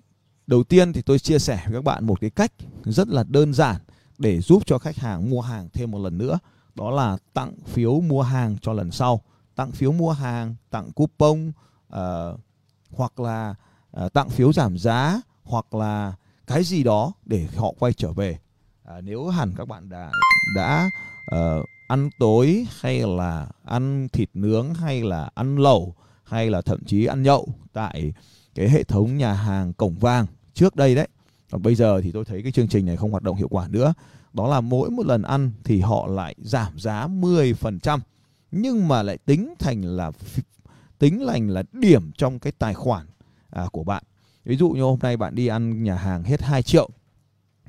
đầu 0.48 0.64
tiên 0.64 0.94
thì 0.94 1.02
tôi 1.02 1.20
chia 1.20 1.40
sẻ 1.40 1.64
với 1.66 1.74
các 1.74 1.84
bạn 1.84 2.06
một 2.06 2.22
cái 2.22 2.30
cách 2.30 2.52
rất 2.84 3.08
là 3.08 3.24
đơn 3.28 3.54
giản 3.54 3.76
để 4.18 4.42
giúp 4.42 4.64
cho 4.66 4.78
khách 4.78 4.96
hàng 4.96 5.30
mua 5.30 5.42
hàng 5.42 5.70
thêm 5.74 5.92
một 5.92 6.00
lần 6.00 6.18
nữa. 6.18 6.40
Đó 6.76 6.92
là 6.92 7.18
tặng 7.34 7.54
phiếu 7.66 8.02
mua 8.02 8.22
hàng 8.22 8.58
cho 8.62 8.74
lần 8.74 8.92
sau. 8.92 9.22
Tặng 9.60 9.72
phiếu 9.72 9.92
mua 9.92 10.12
hàng, 10.12 10.56
tặng 10.70 10.92
coupon 10.92 11.51
uh, 11.94 12.39
hoặc 12.92 13.20
là 13.20 13.56
uh, 14.06 14.13
tặng 14.13 14.30
phiếu 14.30 14.54
giảm 14.54 14.78
giá 14.78 15.22
hoặc 15.44 15.74
là 15.74 16.13
cái 16.48 16.63
gì 16.63 16.84
đó 16.84 17.13
để 17.25 17.48
họ 17.56 17.74
quay 17.80 17.94
trở 17.94 18.12
về. 18.12 18.39
À, 18.84 19.01
nếu 19.01 19.28
hẳn 19.28 19.54
các 19.58 19.68
bạn 19.68 19.89
đã 19.89 20.12
đã 20.56 20.89
uh, 21.36 21.66
ăn 21.88 22.10
tối 22.20 22.68
hay 22.80 23.01
là 23.01 23.48
ăn 23.66 24.08
thịt 24.13 24.30
nướng 24.34 24.74
hay 24.74 25.01
là 25.04 25.30
ăn 25.36 25.58
lẩu 25.58 25.96
hay 26.24 26.50
là 26.50 26.62
thậm 26.62 26.84
chí 26.84 27.06
ăn 27.06 27.24
nhậu 27.24 27.48
tại 27.74 28.13
cái 28.56 28.70
hệ 28.70 28.84
thống 28.84 29.18
nhà 29.18 29.34
hàng 29.34 29.74
cổng 29.74 29.96
vàng 29.96 30.25
trước 30.54 30.75
đây 30.75 30.96
đấy. 30.96 31.08
Còn 31.51 31.62
bây 31.62 31.75
giờ 31.75 32.01
thì 32.01 32.12
tôi 32.12 32.25
thấy 32.25 32.44
cái 32.44 32.51
chương 32.51 32.68
trình 32.68 32.86
này 32.86 32.98
không 32.98 33.12
hoạt 33.12 33.24
động 33.24 33.36
hiệu 33.36 33.48
quả 33.51 33.68
nữa. 33.68 33.94
Đó 34.34 34.48
là 34.48 34.62
mỗi 34.62 34.89
một 34.89 35.06
lần 35.06 35.22
ăn 35.22 35.51
thì 35.63 35.82
họ 35.82 36.08
lại 36.08 36.36
giảm 36.38 36.80
giá 36.80 37.08
10% 37.08 38.00
nhưng 38.51 38.88
mà 38.88 39.03
lại 39.03 39.18
tính 39.18 39.53
thành 39.60 39.82
là 39.82 40.12
tính 41.00 41.24
lành 41.24 41.50
là 41.50 41.63
điểm 41.72 42.12
trong 42.12 42.39
cái 42.39 42.53
tài 42.60 42.74
khoản 42.74 43.08
à, 43.50 43.65
của 43.72 43.84
bạn 43.84 44.03
ví 44.46 44.56
dụ 44.56 44.70
như 44.70 44.82
hôm 44.82 45.00
nay 45.01 45.18
bạn 45.18 45.36
đi 45.36 45.48
ăn 45.48 45.84
nhà 45.84 45.96
hàng 45.96 46.24
hết 46.24 46.41
2 46.41 46.63
triệu 46.63 46.89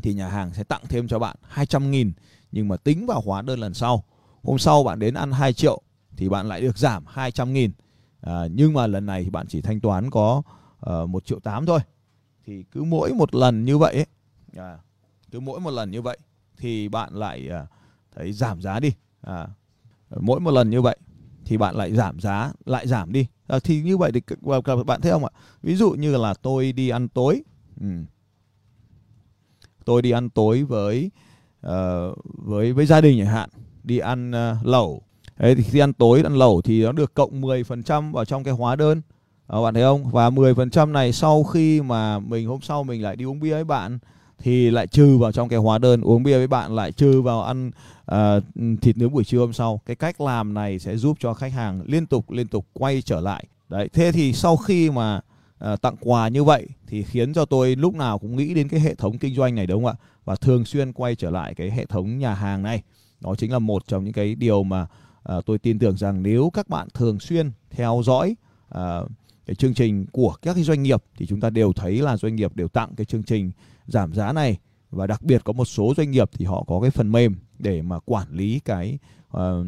thì 0.02 0.14
nhà 0.14 0.28
hàng 0.28 0.54
sẽ 0.54 0.64
tặng 0.64 0.82
thêm 0.88 1.08
cho 1.08 1.18
bạn 1.18 1.36
200 1.42 1.90
nghìn 1.90 2.12
nhưng 2.52 2.68
mà 2.68 2.76
tính 2.76 3.06
vào 3.06 3.20
hóa 3.20 3.42
đơn 3.42 3.58
lần 3.58 3.74
sau. 3.74 4.04
Hôm 4.42 4.58
sau 4.58 4.84
bạn 4.84 4.98
đến 4.98 5.14
ăn 5.14 5.32
2 5.32 5.52
triệu 5.52 5.82
thì 6.16 6.28
bạn 6.28 6.48
lại 6.48 6.60
được 6.60 6.78
giảm 6.78 7.04
200 7.06 7.52
nghìn. 7.52 7.70
À, 8.20 8.46
nhưng 8.50 8.72
mà 8.72 8.86
lần 8.86 9.06
này 9.06 9.24
thì 9.24 9.30
bạn 9.30 9.46
chỉ 9.48 9.60
thanh 9.60 9.80
toán 9.80 10.10
có 10.10 10.42
ờ, 10.80 11.02
uh, 11.02 11.10
1 11.10 11.24
triệu 11.26 11.40
8 11.40 11.66
thôi. 11.66 11.80
Thì 12.46 12.64
cứ 12.72 12.84
mỗi 12.84 13.12
một 13.12 13.34
lần 13.34 13.64
như 13.64 13.78
vậy 13.78 13.94
ấy, 13.94 14.06
à, 14.56 14.78
cứ 15.30 15.40
mỗi 15.40 15.60
một 15.60 15.70
lần 15.70 15.90
như 15.90 16.02
vậy 16.02 16.18
thì 16.56 16.88
bạn 16.88 17.14
lại 17.14 17.48
uh, 17.62 17.68
thấy 18.14 18.32
giảm 18.32 18.62
giá 18.62 18.80
đi. 18.80 18.92
À, 19.20 19.48
mỗi 20.20 20.40
một 20.40 20.50
lần 20.50 20.70
như 20.70 20.82
vậy 20.82 20.96
thì 21.44 21.56
bạn 21.56 21.74
lại 21.74 21.94
giảm 21.94 22.20
giá, 22.20 22.52
lại 22.64 22.86
giảm 22.86 23.12
đi. 23.12 23.26
À, 23.46 23.58
thì 23.64 23.82
như 23.82 23.96
vậy 23.96 24.12
thì 24.14 24.20
các 24.64 24.84
bạn 24.86 25.00
thấy 25.00 25.12
không 25.12 25.24
ạ? 25.24 25.30
Ví 25.62 25.76
dụ 25.76 25.90
như 25.90 26.16
là 26.16 26.34
tôi 26.34 26.72
đi 26.72 26.88
ăn 26.88 27.08
tối. 27.08 27.42
Ừ 27.80 27.86
tôi 29.84 30.02
đi 30.02 30.10
ăn 30.10 30.30
tối 30.30 30.62
với 30.62 31.10
uh, 31.66 31.70
với 32.24 32.72
với 32.72 32.86
gia 32.86 33.00
đình 33.00 33.18
chẳng 33.18 33.34
hạn 33.34 33.50
đi 33.82 33.98
ăn 33.98 34.30
uh, 34.30 34.66
lẩu 34.66 35.02
Đấy, 35.38 35.54
thì 35.54 35.62
khi 35.62 35.78
ăn 35.78 35.92
tối 35.92 36.22
ăn 36.22 36.34
lẩu 36.34 36.62
thì 36.62 36.84
nó 36.84 36.92
được 36.92 37.14
cộng 37.14 37.42
10% 37.42 38.12
vào 38.12 38.24
trong 38.24 38.44
cái 38.44 38.54
hóa 38.54 38.76
đơn 38.76 39.02
à, 39.46 39.60
bạn 39.62 39.74
thấy 39.74 39.82
không 39.82 40.10
và 40.10 40.30
10% 40.30 40.92
này 40.92 41.12
sau 41.12 41.44
khi 41.44 41.82
mà 41.82 42.18
mình 42.18 42.48
hôm 42.48 42.60
sau 42.60 42.84
mình 42.84 43.02
lại 43.02 43.16
đi 43.16 43.24
uống 43.24 43.40
bia 43.40 43.50
với 43.50 43.64
bạn 43.64 43.98
thì 44.42 44.70
lại 44.70 44.86
trừ 44.86 45.18
vào 45.18 45.32
trong 45.32 45.48
cái 45.48 45.58
hóa 45.58 45.78
đơn 45.78 46.00
uống 46.00 46.22
bia 46.22 46.36
với 46.36 46.46
bạn 46.46 46.74
lại 46.74 46.92
trừ 46.92 47.22
vào 47.22 47.42
ăn 47.42 47.70
uh, 48.12 48.16
thịt 48.82 48.96
nướng 48.96 49.12
buổi 49.12 49.24
trưa 49.24 49.38
hôm 49.38 49.52
sau. 49.52 49.80
Cái 49.86 49.96
cách 49.96 50.20
làm 50.20 50.54
này 50.54 50.78
sẽ 50.78 50.96
giúp 50.96 51.16
cho 51.20 51.34
khách 51.34 51.52
hàng 51.52 51.82
liên 51.86 52.06
tục 52.06 52.30
liên 52.30 52.48
tục 52.48 52.66
quay 52.72 53.02
trở 53.02 53.20
lại. 53.20 53.44
Đấy 53.68 53.88
thế 53.92 54.12
thì 54.12 54.32
sau 54.32 54.56
khi 54.56 54.90
mà 54.90 55.20
uh, 55.72 55.80
tặng 55.80 55.96
quà 56.00 56.28
như 56.28 56.44
vậy 56.44 56.66
thì 56.86 57.02
khiến 57.02 57.32
cho 57.32 57.44
tôi 57.44 57.76
lúc 57.76 57.94
nào 57.94 58.18
cũng 58.18 58.36
nghĩ 58.36 58.54
đến 58.54 58.68
cái 58.68 58.80
hệ 58.80 58.94
thống 58.94 59.18
kinh 59.18 59.34
doanh 59.34 59.54
này 59.54 59.66
đúng 59.66 59.84
không 59.84 59.96
ạ? 60.00 60.04
Và 60.24 60.36
thường 60.36 60.64
xuyên 60.64 60.92
quay 60.92 61.14
trở 61.14 61.30
lại 61.30 61.54
cái 61.54 61.70
hệ 61.70 61.86
thống 61.86 62.18
nhà 62.18 62.34
hàng 62.34 62.62
này. 62.62 62.82
Đó 63.20 63.34
chính 63.34 63.52
là 63.52 63.58
một 63.58 63.82
trong 63.88 64.04
những 64.04 64.12
cái 64.12 64.34
điều 64.34 64.62
mà 64.62 64.86
uh, 65.36 65.46
tôi 65.46 65.58
tin 65.58 65.78
tưởng 65.78 65.96
rằng 65.96 66.22
nếu 66.22 66.50
các 66.54 66.68
bạn 66.68 66.88
thường 66.94 67.20
xuyên 67.20 67.50
theo 67.70 68.02
dõi 68.04 68.36
uh, 68.74 69.10
cái 69.50 69.54
chương 69.54 69.74
trình 69.74 70.06
của 70.12 70.34
các 70.42 70.54
cái 70.54 70.62
doanh 70.62 70.82
nghiệp 70.82 71.04
thì 71.16 71.26
chúng 71.26 71.40
ta 71.40 71.50
đều 71.50 71.72
thấy 71.72 71.98
là 71.98 72.16
doanh 72.16 72.36
nghiệp 72.36 72.56
đều 72.56 72.68
tặng 72.68 72.94
cái 72.96 73.04
chương 73.04 73.22
trình 73.22 73.50
giảm 73.86 74.14
giá 74.14 74.32
này. 74.32 74.58
Và 74.90 75.06
đặc 75.06 75.22
biệt 75.22 75.44
có 75.44 75.52
một 75.52 75.64
số 75.64 75.94
doanh 75.96 76.10
nghiệp 76.10 76.30
thì 76.32 76.44
họ 76.44 76.64
có 76.66 76.80
cái 76.80 76.90
phần 76.90 77.12
mềm 77.12 77.36
để 77.58 77.82
mà 77.82 77.98
quản 77.98 78.32
lý 78.32 78.60
cái 78.64 78.98
uh, 79.36 79.66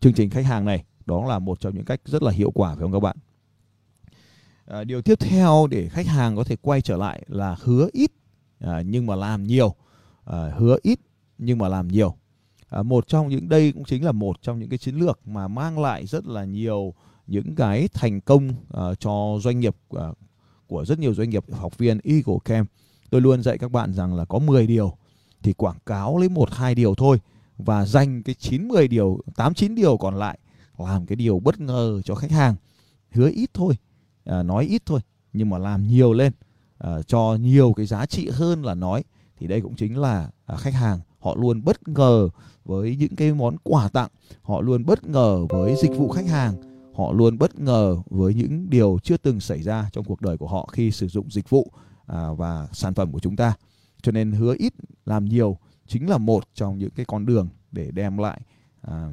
chương 0.00 0.12
trình 0.12 0.30
khách 0.30 0.44
hàng 0.44 0.64
này. 0.64 0.84
Đó 1.06 1.24
là 1.28 1.38
một 1.38 1.60
trong 1.60 1.74
những 1.74 1.84
cách 1.84 2.00
rất 2.04 2.22
là 2.22 2.30
hiệu 2.30 2.50
quả 2.50 2.74
phải 2.74 2.80
không 2.80 2.92
các 2.92 3.00
bạn? 3.00 3.16
À, 4.66 4.84
điều 4.84 5.02
tiếp 5.02 5.18
theo 5.20 5.66
để 5.70 5.88
khách 5.88 6.06
hàng 6.06 6.36
có 6.36 6.44
thể 6.44 6.56
quay 6.56 6.80
trở 6.80 6.96
lại 6.96 7.22
là 7.26 7.56
hứa 7.60 7.88
ít 7.92 8.10
à, 8.60 8.82
nhưng 8.86 9.06
mà 9.06 9.16
làm 9.16 9.46
nhiều. 9.46 9.74
À, 10.24 10.52
hứa 10.56 10.76
ít 10.82 11.00
nhưng 11.38 11.58
mà 11.58 11.68
làm 11.68 11.88
nhiều. 11.88 12.16
À, 12.68 12.82
một 12.82 13.08
trong 13.08 13.28
những 13.28 13.48
đây 13.48 13.72
cũng 13.72 13.84
chính 13.84 14.04
là 14.04 14.12
một 14.12 14.42
trong 14.42 14.58
những 14.58 14.68
cái 14.68 14.78
chiến 14.78 14.96
lược 14.96 15.28
mà 15.28 15.48
mang 15.48 15.78
lại 15.78 16.06
rất 16.06 16.26
là 16.26 16.44
nhiều 16.44 16.94
những 17.26 17.54
cái 17.54 17.88
thành 17.94 18.20
công 18.20 18.48
uh, 18.48 19.00
cho 19.00 19.38
doanh 19.42 19.60
nghiệp 19.60 19.76
uh, 19.96 20.00
của 20.66 20.84
rất 20.84 20.98
nhiều 20.98 21.14
doanh 21.14 21.30
nghiệp 21.30 21.44
học 21.52 21.78
viên 21.78 21.98
Eagle 22.04 22.38
Camp 22.44 22.70
tôi 23.10 23.20
luôn 23.20 23.42
dạy 23.42 23.58
các 23.58 23.70
bạn 23.70 23.92
rằng 23.92 24.14
là 24.14 24.24
có 24.24 24.38
10 24.38 24.66
điều 24.66 24.96
thì 25.42 25.52
quảng 25.52 25.78
cáo 25.86 26.18
lấy 26.18 26.28
một 26.28 26.50
hai 26.52 26.74
điều 26.74 26.94
thôi 26.94 27.20
và 27.58 27.86
dành 27.86 28.22
cái 28.22 28.34
9 28.34 28.68
10 28.68 28.88
điều, 28.88 29.20
8 29.36 29.54
9 29.54 29.74
điều 29.74 29.96
còn 29.96 30.14
lại 30.14 30.38
làm 30.78 31.06
cái 31.06 31.16
điều 31.16 31.38
bất 31.38 31.60
ngờ 31.60 32.00
cho 32.04 32.14
khách 32.14 32.30
hàng. 32.30 32.54
Hứa 33.10 33.30
ít 33.30 33.50
thôi, 33.54 33.74
à, 34.24 34.42
nói 34.42 34.64
ít 34.64 34.82
thôi 34.86 35.00
nhưng 35.32 35.50
mà 35.50 35.58
làm 35.58 35.88
nhiều 35.88 36.12
lên 36.12 36.32
à, 36.78 37.02
cho 37.06 37.36
nhiều 37.40 37.72
cái 37.76 37.86
giá 37.86 38.06
trị 38.06 38.28
hơn 38.32 38.64
là 38.64 38.74
nói 38.74 39.04
thì 39.38 39.46
đây 39.46 39.60
cũng 39.60 39.74
chính 39.74 39.98
là 39.98 40.30
à, 40.46 40.56
khách 40.56 40.74
hàng 40.74 41.00
họ 41.18 41.34
luôn 41.34 41.64
bất 41.64 41.88
ngờ 41.88 42.28
với 42.64 42.96
những 42.96 43.16
cái 43.16 43.34
món 43.34 43.56
quà 43.62 43.88
tặng, 43.88 44.10
họ 44.42 44.60
luôn 44.60 44.86
bất 44.86 45.06
ngờ 45.06 45.46
với 45.48 45.74
dịch 45.82 45.90
vụ 45.96 46.08
khách 46.08 46.26
hàng, 46.26 46.54
họ 46.96 47.12
luôn 47.12 47.38
bất 47.38 47.58
ngờ 47.58 47.96
với 48.06 48.34
những 48.34 48.70
điều 48.70 48.98
chưa 49.02 49.16
từng 49.16 49.40
xảy 49.40 49.62
ra 49.62 49.90
trong 49.92 50.04
cuộc 50.04 50.20
đời 50.20 50.36
của 50.38 50.48
họ 50.48 50.68
khi 50.72 50.90
sử 50.90 51.08
dụng 51.08 51.30
dịch 51.30 51.50
vụ 51.50 51.72
à, 52.06 52.32
và 52.32 52.68
sản 52.72 52.94
phẩm 52.94 53.12
của 53.12 53.18
chúng 53.18 53.36
ta. 53.36 53.54
Cho 54.02 54.12
nên 54.12 54.32
hứa 54.32 54.54
ít 54.58 54.72
làm 55.04 55.24
nhiều 55.24 55.58
chính 55.86 56.10
là 56.10 56.18
một 56.18 56.44
trong 56.54 56.78
những 56.78 56.90
cái 56.90 57.06
con 57.06 57.26
đường 57.26 57.48
để 57.72 57.90
đem 57.90 58.18
lại 58.18 58.40
à, 58.80 59.08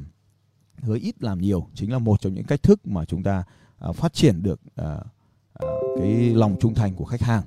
hứa 0.82 0.98
ít 1.00 1.22
làm 1.22 1.40
nhiều 1.40 1.66
chính 1.74 1.92
là 1.92 1.98
một 1.98 2.20
trong 2.20 2.34
những 2.34 2.44
cách 2.44 2.62
thức 2.62 2.86
mà 2.86 3.04
chúng 3.04 3.22
ta 3.22 3.44
à, 3.78 3.92
phát 3.92 4.12
triển 4.12 4.42
được 4.42 4.60
à, 4.76 4.98
à, 5.54 5.68
cái 5.98 6.34
lòng 6.34 6.56
trung 6.60 6.74
thành 6.74 6.94
của 6.94 7.04
khách 7.04 7.22
hàng. 7.22 7.42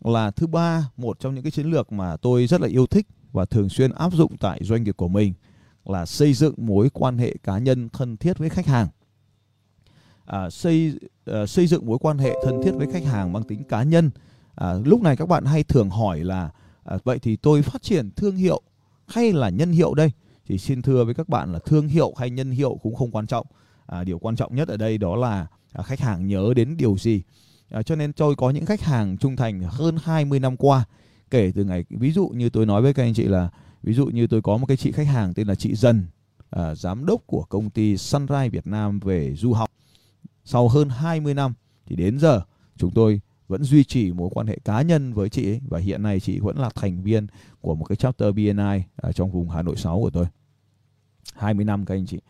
Là 0.00 0.30
thứ 0.30 0.46
ba 0.46 0.90
một 0.96 1.20
trong 1.20 1.34
những 1.34 1.44
cái 1.44 1.50
chiến 1.50 1.66
lược 1.66 1.92
mà 1.92 2.16
tôi 2.16 2.46
rất 2.46 2.60
là 2.60 2.68
yêu 2.68 2.86
thích 2.86 3.06
và 3.32 3.44
thường 3.44 3.68
xuyên 3.68 3.92
áp 3.92 4.12
dụng 4.12 4.36
tại 4.36 4.60
doanh 4.62 4.82
nghiệp 4.82 4.96
của 4.96 5.08
mình 5.08 5.32
là 5.84 6.06
xây 6.06 6.34
dựng 6.34 6.54
mối 6.56 6.90
quan 6.90 7.18
hệ 7.18 7.34
cá 7.42 7.58
nhân 7.58 7.88
thân 7.88 8.16
thiết 8.16 8.38
với 8.38 8.50
khách 8.50 8.66
hàng 8.66 8.88
à, 10.30 10.50
xây 10.50 10.92
à, 11.26 11.46
xây 11.46 11.66
dựng 11.66 11.86
mối 11.86 11.98
quan 11.98 12.18
hệ 12.18 12.36
thân 12.44 12.62
thiết 12.64 12.72
với 12.74 12.86
khách 12.92 13.04
hàng 13.04 13.32
mang 13.32 13.42
tính 13.42 13.64
cá 13.64 13.82
nhân. 13.82 14.10
À, 14.54 14.74
lúc 14.84 15.02
này 15.02 15.16
các 15.16 15.28
bạn 15.28 15.44
hay 15.44 15.62
thường 15.62 15.90
hỏi 15.90 16.20
là 16.20 16.50
à, 16.84 16.98
vậy 17.04 17.18
thì 17.18 17.36
tôi 17.36 17.62
phát 17.62 17.82
triển 17.82 18.10
thương 18.16 18.36
hiệu 18.36 18.62
hay 19.06 19.32
là 19.32 19.48
nhân 19.48 19.72
hiệu 19.72 19.94
đây? 19.94 20.10
Thì 20.46 20.58
xin 20.58 20.82
thưa 20.82 21.04
với 21.04 21.14
các 21.14 21.28
bạn 21.28 21.52
là 21.52 21.58
thương 21.58 21.88
hiệu 21.88 22.14
hay 22.16 22.30
nhân 22.30 22.50
hiệu 22.50 22.78
cũng 22.82 22.94
không 22.94 23.10
quan 23.10 23.26
trọng. 23.26 23.46
À, 23.86 24.04
điều 24.04 24.18
quan 24.18 24.36
trọng 24.36 24.54
nhất 24.54 24.68
ở 24.68 24.76
đây 24.76 24.98
đó 24.98 25.16
là 25.16 25.46
à, 25.72 25.82
khách 25.82 26.00
hàng 26.00 26.26
nhớ 26.26 26.52
đến 26.56 26.76
điều 26.76 26.96
gì. 26.98 27.22
À, 27.70 27.82
cho 27.82 27.96
nên 27.96 28.12
tôi 28.12 28.34
có 28.36 28.50
những 28.50 28.66
khách 28.66 28.80
hàng 28.80 29.16
trung 29.16 29.36
thành 29.36 29.60
hơn 29.60 29.96
20 30.02 30.40
năm 30.40 30.56
qua. 30.56 30.84
Kể 31.30 31.52
từ 31.54 31.64
ngày 31.64 31.84
ví 31.90 32.12
dụ 32.12 32.28
như 32.28 32.50
tôi 32.50 32.66
nói 32.66 32.82
với 32.82 32.94
các 32.94 33.02
anh 33.02 33.14
chị 33.14 33.24
là 33.24 33.50
ví 33.82 33.94
dụ 33.94 34.06
như 34.06 34.26
tôi 34.26 34.42
có 34.42 34.56
một 34.56 34.66
cái 34.66 34.76
chị 34.76 34.92
khách 34.92 35.06
hàng 35.06 35.34
tên 35.34 35.46
là 35.46 35.54
chị 35.54 35.74
Dần 35.74 36.06
à, 36.50 36.74
giám 36.74 37.06
đốc 37.06 37.26
của 37.26 37.42
công 37.42 37.70
ty 37.70 37.96
Sunrise 37.96 38.48
Việt 38.48 38.66
Nam 38.66 38.98
về 39.00 39.34
du 39.34 39.52
học 39.52 39.70
sau 40.50 40.68
hơn 40.68 40.88
20 40.88 41.34
năm 41.34 41.54
thì 41.86 41.96
đến 41.96 42.18
giờ 42.18 42.42
chúng 42.76 42.90
tôi 42.94 43.20
vẫn 43.48 43.62
duy 43.62 43.84
trì 43.84 44.12
mối 44.12 44.30
quan 44.32 44.46
hệ 44.46 44.58
cá 44.64 44.82
nhân 44.82 45.12
với 45.12 45.28
chị 45.28 45.50
ấy 45.50 45.60
và 45.68 45.78
hiện 45.78 46.02
nay 46.02 46.20
chị 46.20 46.40
vẫn 46.40 46.58
là 46.58 46.70
thành 46.74 47.02
viên 47.02 47.26
của 47.60 47.74
một 47.74 47.84
cái 47.84 47.96
chapter 47.96 48.34
BNI 48.34 48.82
ở 48.96 49.12
trong 49.12 49.30
vùng 49.30 49.50
Hà 49.50 49.62
Nội 49.62 49.76
6 49.76 50.00
của 50.00 50.10
tôi. 50.10 50.26
20 51.34 51.64
năm 51.64 51.86
các 51.86 51.94
anh 51.94 52.06
chị. 52.06 52.20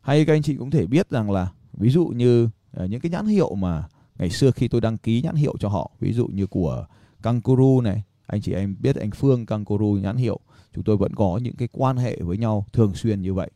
Hay 0.00 0.24
các 0.24 0.32
anh 0.32 0.42
chị 0.42 0.56
cũng 0.56 0.70
thể 0.70 0.86
biết 0.86 1.10
rằng 1.10 1.30
là 1.30 1.52
ví 1.72 1.90
dụ 1.90 2.06
như 2.06 2.48
ờ, 2.72 2.86
những 2.86 3.00
cái 3.00 3.10
nhãn 3.10 3.26
hiệu 3.26 3.54
mà 3.54 3.88
ngày 4.18 4.30
xưa 4.30 4.50
khi 4.50 4.68
tôi 4.68 4.80
đăng 4.80 4.98
ký 4.98 5.22
nhãn 5.22 5.34
hiệu 5.34 5.54
cho 5.60 5.68
họ, 5.68 5.90
ví 6.00 6.12
dụ 6.12 6.26
như 6.26 6.46
của 6.46 6.86
Kangaroo 7.22 7.80
này, 7.82 8.02
anh 8.26 8.40
chị 8.40 8.52
em 8.52 8.76
biết 8.80 8.96
anh 8.96 9.10
Phương 9.10 9.46
Kangaroo 9.46 10.00
nhãn 10.02 10.16
hiệu, 10.16 10.40
chúng 10.74 10.84
tôi 10.84 10.96
vẫn 10.96 11.14
có 11.14 11.40
những 11.42 11.56
cái 11.56 11.68
quan 11.72 11.96
hệ 11.96 12.16
với 12.20 12.38
nhau 12.38 12.66
thường 12.72 12.94
xuyên 12.94 13.22
như 13.22 13.34
vậy. 13.34 13.50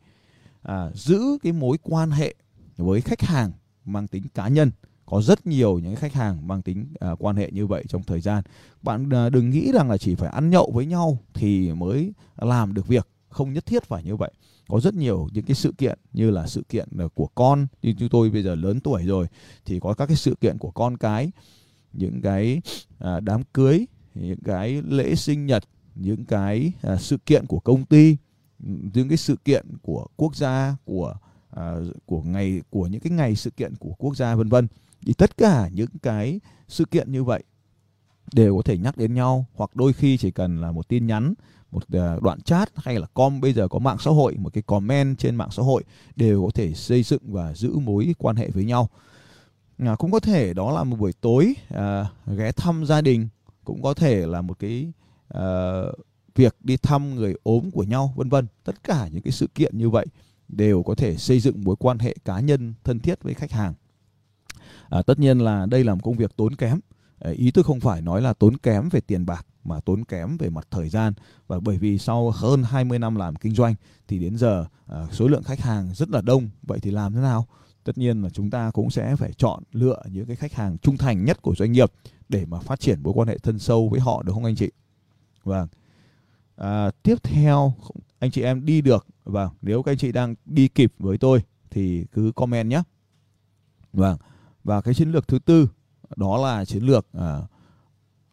À, 0.62 0.90
giữ 0.94 1.20
cái 1.42 1.52
mối 1.52 1.78
quan 1.82 2.10
hệ 2.10 2.34
với 2.76 3.00
khách 3.00 3.20
hàng 3.20 3.52
mang 3.84 4.08
tính 4.08 4.22
cá 4.34 4.48
nhân. 4.48 4.70
Có 5.06 5.22
rất 5.22 5.46
nhiều 5.46 5.78
những 5.78 5.96
khách 5.96 6.12
hàng 6.12 6.48
mang 6.48 6.62
tính 6.62 6.86
uh, 7.12 7.24
quan 7.24 7.36
hệ 7.36 7.50
như 7.50 7.66
vậy 7.66 7.84
trong 7.88 8.02
thời 8.02 8.20
gian. 8.20 8.44
Bạn 8.82 9.08
uh, 9.08 9.32
đừng 9.32 9.50
nghĩ 9.50 9.72
rằng 9.72 9.90
là 9.90 9.98
chỉ 9.98 10.14
phải 10.14 10.28
ăn 10.28 10.50
nhậu 10.50 10.70
với 10.74 10.86
nhau 10.86 11.18
thì 11.34 11.72
mới 11.72 12.12
làm 12.36 12.74
được 12.74 12.86
việc. 12.88 13.08
Không 13.28 13.52
nhất 13.52 13.66
thiết 13.66 13.84
phải 13.84 14.04
như 14.04 14.16
vậy. 14.16 14.32
Có 14.68 14.80
rất 14.80 14.94
nhiều 14.94 15.28
những 15.32 15.44
cái 15.44 15.54
sự 15.54 15.72
kiện 15.78 15.98
như 16.12 16.30
là 16.30 16.46
sự 16.46 16.62
kiện 16.68 16.88
à, 16.98 17.04
của 17.14 17.26
con. 17.34 17.66
Như 17.82 17.94
chúng 17.98 18.08
tôi 18.08 18.30
bây 18.30 18.42
giờ 18.42 18.54
lớn 18.54 18.80
tuổi 18.80 19.02
rồi 19.02 19.26
thì 19.64 19.80
có 19.80 19.94
các 19.94 20.06
cái 20.06 20.16
sự 20.16 20.34
kiện 20.40 20.58
của 20.58 20.70
con 20.70 20.96
cái. 20.96 21.30
Những 21.92 22.20
cái 22.22 22.60
uh, 23.04 23.22
đám 23.22 23.42
cưới 23.52 23.86
những 24.14 24.40
cái 24.44 24.82
lễ 24.88 25.14
sinh 25.14 25.46
nhật 25.46 25.64
những 25.94 26.24
cái 26.24 26.72
uh, 26.92 27.00
sự 27.00 27.18
kiện 27.26 27.46
của 27.46 27.60
công 27.60 27.84
ty 27.84 28.16
những 28.94 29.08
cái 29.08 29.16
sự 29.16 29.36
kiện 29.44 29.66
của 29.82 30.06
quốc 30.16 30.36
gia 30.36 30.76
của 30.84 31.14
À, 31.56 31.74
của 32.06 32.22
ngày 32.22 32.62
của 32.70 32.86
những 32.86 33.00
cái 33.00 33.12
ngày 33.12 33.36
sự 33.36 33.50
kiện 33.50 33.76
của 33.76 33.92
quốc 33.98 34.16
gia 34.16 34.34
vân 34.34 34.48
vân. 34.48 34.68
Thì 35.06 35.12
tất 35.12 35.36
cả 35.36 35.68
những 35.72 35.88
cái 36.02 36.40
sự 36.68 36.84
kiện 36.84 37.12
như 37.12 37.24
vậy 37.24 37.42
đều 38.34 38.56
có 38.56 38.62
thể 38.62 38.78
nhắc 38.78 38.96
đến 38.96 39.14
nhau 39.14 39.46
hoặc 39.54 39.70
đôi 39.76 39.92
khi 39.92 40.16
chỉ 40.16 40.30
cần 40.30 40.60
là 40.60 40.72
một 40.72 40.88
tin 40.88 41.06
nhắn 41.06 41.34
một 41.72 41.82
à, 41.92 42.16
đoạn 42.22 42.40
chat 42.40 42.70
hay 42.76 42.98
là 42.98 43.06
com 43.14 43.40
bây 43.40 43.52
giờ 43.52 43.68
có 43.68 43.78
mạng 43.78 43.96
xã 44.00 44.10
hội 44.10 44.36
một 44.38 44.52
cái 44.52 44.62
comment 44.62 45.18
trên 45.18 45.36
mạng 45.36 45.50
xã 45.50 45.62
hội 45.62 45.84
đều 46.16 46.44
có 46.44 46.50
thể 46.54 46.72
xây 46.72 47.02
dựng 47.02 47.22
và 47.32 47.54
giữ 47.54 47.78
mối 47.78 48.14
quan 48.18 48.36
hệ 48.36 48.50
với 48.50 48.64
nhau. 48.64 48.88
À, 49.78 49.96
cũng 49.98 50.10
có 50.10 50.20
thể 50.20 50.54
đó 50.54 50.72
là 50.72 50.84
một 50.84 50.96
buổi 50.96 51.12
tối 51.12 51.54
à, 51.68 52.06
ghé 52.36 52.52
thăm 52.52 52.84
gia 52.84 53.00
đình 53.00 53.28
cũng 53.64 53.82
có 53.82 53.94
thể 53.94 54.26
là 54.26 54.42
một 54.42 54.58
cái 54.58 54.92
à, 55.28 55.80
việc 56.34 56.56
đi 56.60 56.76
thăm 56.76 57.14
người 57.14 57.34
ốm 57.42 57.70
của 57.70 57.82
nhau 57.82 58.12
vân 58.16 58.28
vân. 58.28 58.46
Tất 58.64 58.84
cả 58.84 59.08
những 59.12 59.22
cái 59.22 59.32
sự 59.32 59.48
kiện 59.54 59.78
như 59.78 59.90
vậy 59.90 60.06
đều 60.52 60.82
có 60.82 60.94
thể 60.94 61.16
xây 61.16 61.40
dựng 61.40 61.64
mối 61.64 61.76
quan 61.78 61.98
hệ 61.98 62.16
cá 62.24 62.40
nhân 62.40 62.74
thân 62.84 62.98
thiết 62.98 63.22
với 63.22 63.34
khách 63.34 63.52
hàng. 63.52 63.74
À, 64.88 65.02
tất 65.02 65.18
nhiên 65.18 65.38
là 65.38 65.66
đây 65.66 65.84
là 65.84 65.94
một 65.94 66.00
công 66.02 66.16
việc 66.16 66.36
tốn 66.36 66.54
kém. 66.54 66.80
À, 67.18 67.30
ý 67.30 67.50
tôi 67.50 67.64
không 67.64 67.80
phải 67.80 68.02
nói 68.02 68.22
là 68.22 68.32
tốn 68.32 68.56
kém 68.56 68.88
về 68.88 69.00
tiền 69.00 69.26
bạc 69.26 69.46
mà 69.64 69.80
tốn 69.80 70.04
kém 70.04 70.36
về 70.36 70.50
mặt 70.50 70.66
thời 70.70 70.88
gian. 70.88 71.12
Và 71.46 71.60
bởi 71.60 71.78
vì 71.78 71.98
sau 71.98 72.30
hơn 72.30 72.62
20 72.62 72.98
năm 72.98 73.16
làm 73.16 73.36
kinh 73.36 73.54
doanh 73.54 73.74
thì 74.08 74.18
đến 74.18 74.36
giờ 74.36 74.66
à, 74.86 75.06
số 75.12 75.28
lượng 75.28 75.42
khách 75.42 75.60
hàng 75.60 75.94
rất 75.94 76.10
là 76.10 76.20
đông. 76.20 76.50
Vậy 76.62 76.80
thì 76.80 76.90
làm 76.90 77.12
thế 77.12 77.20
nào? 77.20 77.46
Tất 77.84 77.98
nhiên 77.98 78.22
là 78.22 78.28
chúng 78.30 78.50
ta 78.50 78.70
cũng 78.70 78.90
sẽ 78.90 79.16
phải 79.16 79.32
chọn 79.32 79.62
lựa 79.72 80.02
những 80.10 80.26
cái 80.26 80.36
khách 80.36 80.52
hàng 80.52 80.78
trung 80.78 80.96
thành 80.96 81.24
nhất 81.24 81.42
của 81.42 81.54
doanh 81.54 81.72
nghiệp 81.72 81.92
để 82.28 82.44
mà 82.44 82.58
phát 82.58 82.80
triển 82.80 83.02
mối 83.02 83.12
quan 83.16 83.28
hệ 83.28 83.38
thân 83.38 83.58
sâu 83.58 83.88
với 83.88 84.00
họ 84.00 84.22
được 84.22 84.32
không 84.32 84.44
anh 84.44 84.56
chị? 84.56 84.70
Vâng. 85.44 85.68
À, 86.56 86.90
tiếp 87.02 87.22
theo 87.22 87.74
anh 88.22 88.30
chị 88.30 88.42
em 88.42 88.64
đi 88.64 88.80
được. 88.80 89.06
Vâng 89.24 89.50
nếu 89.62 89.82
các 89.82 89.92
anh 89.92 89.98
chị 89.98 90.12
đang 90.12 90.34
đi 90.44 90.68
kịp 90.68 90.92
với 90.98 91.18
tôi 91.18 91.42
thì 91.70 92.04
cứ 92.12 92.32
comment 92.34 92.70
nhé. 92.70 92.82
Vâng 93.92 94.18
và 94.64 94.80
cái 94.80 94.94
chiến 94.94 95.12
lược 95.12 95.28
thứ 95.28 95.38
tư 95.38 95.68
đó 96.16 96.38
là 96.42 96.64
chiến 96.64 96.82
lược 96.82 97.06
à, 97.12 97.40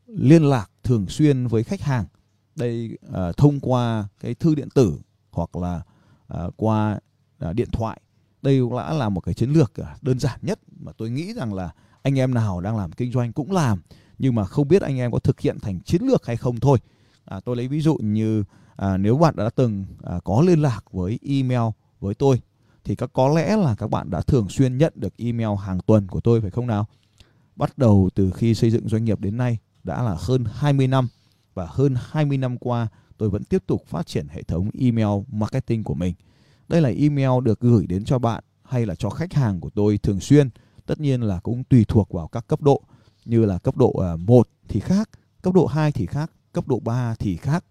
liên 0.08 0.44
lạc 0.44 0.72
thường 0.84 1.08
xuyên 1.08 1.48
với 1.48 1.64
khách 1.64 1.82
hàng. 1.82 2.06
Đây 2.56 2.98
à, 3.14 3.32
thông 3.38 3.60
qua 3.60 4.08
cái 4.20 4.34
thư 4.34 4.56
điện 4.56 4.70
tử 4.76 5.00
hoặc 5.32 5.56
là 5.56 5.82
à, 6.28 6.44
qua 6.56 7.00
à, 7.40 7.54
điện 7.54 7.70
thoại. 7.72 8.02
Đây 8.42 8.60
cũng 8.60 8.78
đã 8.78 8.94
là 8.94 9.10
một 9.10 9.22
cái 9.22 9.34
chiến 9.34 9.52
lược 9.52 9.74
à, 9.76 9.98
đơn 10.02 10.20
giản 10.20 10.40
nhất 10.42 10.60
mà 10.80 10.92
tôi 10.98 11.10
nghĩ 11.10 11.34
rằng 11.34 11.54
là 11.54 11.74
anh 12.02 12.20
em 12.20 12.34
nào 12.34 12.62
đang 12.62 12.78
làm 12.78 12.92
kinh 12.92 13.12
doanh 13.12 13.34
cũng 13.34 13.52
làm. 13.52 13.82
Nhưng 14.18 14.36
mà 14.36 14.46
không 14.46 14.68
biết 14.68 14.82
anh 14.82 14.98
em 14.98 15.12
có 15.12 15.20
thực 15.20 15.40
hiện 15.40 15.60
thành 15.60 15.80
chiến 15.82 16.02
lược 16.04 16.26
hay 16.26 16.38
không 16.38 16.60
thôi. 16.60 16.78
À, 17.26 17.40
tôi 17.40 17.56
lấy 17.56 17.68
ví 17.68 17.82
dụ 17.82 17.98
như 18.02 18.44
à, 18.80 18.98
nếu 18.98 19.18
bạn 19.18 19.36
đã 19.36 19.50
từng 19.56 19.86
à, 20.04 20.20
có 20.24 20.42
liên 20.42 20.62
lạc 20.62 20.82
với 20.92 21.20
email 21.26 21.72
với 22.00 22.14
tôi 22.14 22.42
thì 22.84 22.96
các 22.96 23.10
có 23.14 23.30
lẽ 23.30 23.58
là 23.58 23.76
các 23.76 23.90
bạn 23.90 24.10
đã 24.10 24.22
thường 24.22 24.50
xuyên 24.50 24.78
nhận 24.78 24.94
được 24.96 25.18
email 25.18 25.50
hàng 25.60 25.80
tuần 25.86 26.08
của 26.08 26.22
tôi 26.22 26.42
phải 26.42 26.52
không 26.52 26.68
nào? 26.68 26.86
Bắt 27.56 27.78
đầu 27.78 28.10
từ 28.16 28.32
khi 28.32 28.56
xây 28.56 28.72
dựng 28.72 28.90
doanh 28.90 29.06
nghiệp 29.06 29.20
đến 29.20 29.38
nay 29.38 29.58
đã 29.84 30.04
là 30.04 30.16
hơn 30.20 30.46
20 30.54 30.88
năm 30.88 31.08
và 31.54 31.68
hơn 31.70 31.96
20 32.10 32.38
năm 32.38 32.58
qua 32.58 32.88
tôi 33.18 33.30
vẫn 33.30 33.44
tiếp 33.44 33.64
tục 33.68 33.84
phát 33.88 34.08
triển 34.08 34.28
hệ 34.28 34.44
thống 34.44 34.70
email 34.80 35.24
marketing 35.32 35.84
của 35.84 35.94
mình. 35.94 36.14
Đây 36.68 36.82
là 36.82 36.90
email 36.90 37.44
được 37.44 37.60
gửi 37.60 37.88
đến 37.88 38.06
cho 38.06 38.20
bạn 38.20 38.44
hay 38.64 38.86
là 38.86 38.96
cho 38.96 39.10
khách 39.10 39.34
hàng 39.34 39.60
của 39.60 39.70
tôi 39.70 39.98
thường 39.98 40.20
xuyên. 40.20 40.50
Tất 40.86 41.00
nhiên 41.00 41.22
là 41.22 41.40
cũng 41.40 41.64
tùy 41.64 41.86
thuộc 41.88 42.12
vào 42.12 42.28
các 42.28 42.48
cấp 42.48 42.62
độ 42.62 42.82
như 43.26 43.46
là 43.46 43.58
cấp 43.58 43.78
độ 43.78 43.92
à, 43.92 44.16
1 44.16 44.48
thì 44.68 44.80
khác, 44.80 45.10
cấp 45.42 45.54
độ 45.54 45.66
2 45.66 45.92
thì 45.92 46.06
khác, 46.06 46.32
cấp 46.54 46.68
độ 46.68 46.80
3 46.80 47.16
thì 47.20 47.38
khác. 47.38 47.66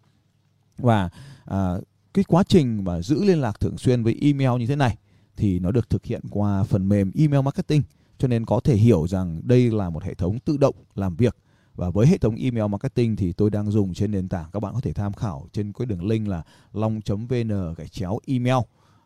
Và 0.79 1.09
à, 1.45 1.75
cái 2.15 2.25
quá 2.25 2.43
trình 2.49 2.85
mà 2.85 3.03
giữ 3.03 3.25
liên 3.25 3.41
lạc 3.41 3.61
thường 3.61 3.79
xuyên 3.79 4.03
với 4.03 4.19
email 4.21 4.61
như 4.61 4.67
thế 4.67 4.77
này 4.77 4.97
thì 5.37 5.59
nó 5.59 5.71
được 5.71 5.91
thực 5.91 6.05
hiện 6.05 6.21
qua 6.31 6.65
phần 6.65 6.89
mềm 6.89 7.13
email 7.15 7.43
marketing. 7.43 7.83
Cho 8.19 8.29
nên 8.29 8.47
có 8.47 8.61
thể 8.65 8.77
hiểu 8.77 9.07
rằng 9.07 9.41
đây 9.45 9.71
là 9.71 9.91
một 9.91 10.05
hệ 10.05 10.15
thống 10.15 10.39
tự 10.39 10.57
động 10.57 10.75
làm 10.95 11.17
việc. 11.17 11.37
Và 11.75 11.91
với 11.91 12.07
hệ 12.07 12.19
thống 12.19 12.37
email 12.37 12.71
marketing 12.71 13.17
thì 13.17 13.33
tôi 13.33 13.51
đang 13.51 13.71
dùng 13.71 13.95
trên 13.95 14.11
nền 14.11 14.29
tảng 14.29 14.51
các 14.53 14.61
bạn 14.61 14.75
có 14.75 14.81
thể 14.81 14.93
tham 14.93 15.13
khảo 15.13 15.47
trên 15.53 15.73
cái 15.73 15.87
đường 15.87 16.07
link 16.07 16.29
là 16.29 16.43
long.vn 16.73 17.75
gạch 17.77 17.93
chéo 17.93 18.19
email. 18.27 18.57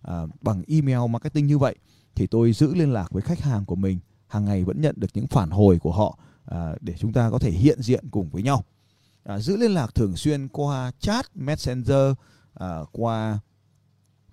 À, 0.02 0.22
bằng 0.40 0.62
email 0.66 1.10
marketing 1.10 1.46
như 1.46 1.58
vậy 1.58 1.76
thì 2.14 2.26
tôi 2.26 2.52
giữ 2.52 2.74
liên 2.74 2.92
lạc 2.92 3.10
với 3.10 3.22
khách 3.22 3.40
hàng 3.40 3.64
của 3.64 3.76
mình 3.76 3.98
hàng 4.26 4.44
ngày 4.44 4.64
vẫn 4.64 4.80
nhận 4.80 4.94
được 4.98 5.08
những 5.14 5.26
phản 5.26 5.50
hồi 5.50 5.78
của 5.78 5.92
họ 5.92 6.18
à, 6.44 6.72
để 6.80 6.94
chúng 6.98 7.12
ta 7.12 7.30
có 7.30 7.38
thể 7.38 7.50
hiện 7.50 7.82
diện 7.82 8.04
cùng 8.10 8.30
với 8.30 8.42
nhau 8.42 8.64
à, 9.24 9.38
giữ 9.38 9.56
liên 9.56 9.70
lạc 9.70 9.94
thường 9.94 10.16
xuyên 10.16 10.48
qua 10.48 10.92
chat 10.98 11.36
messenger 11.36 12.12
à, 12.54 12.78
qua 12.92 13.38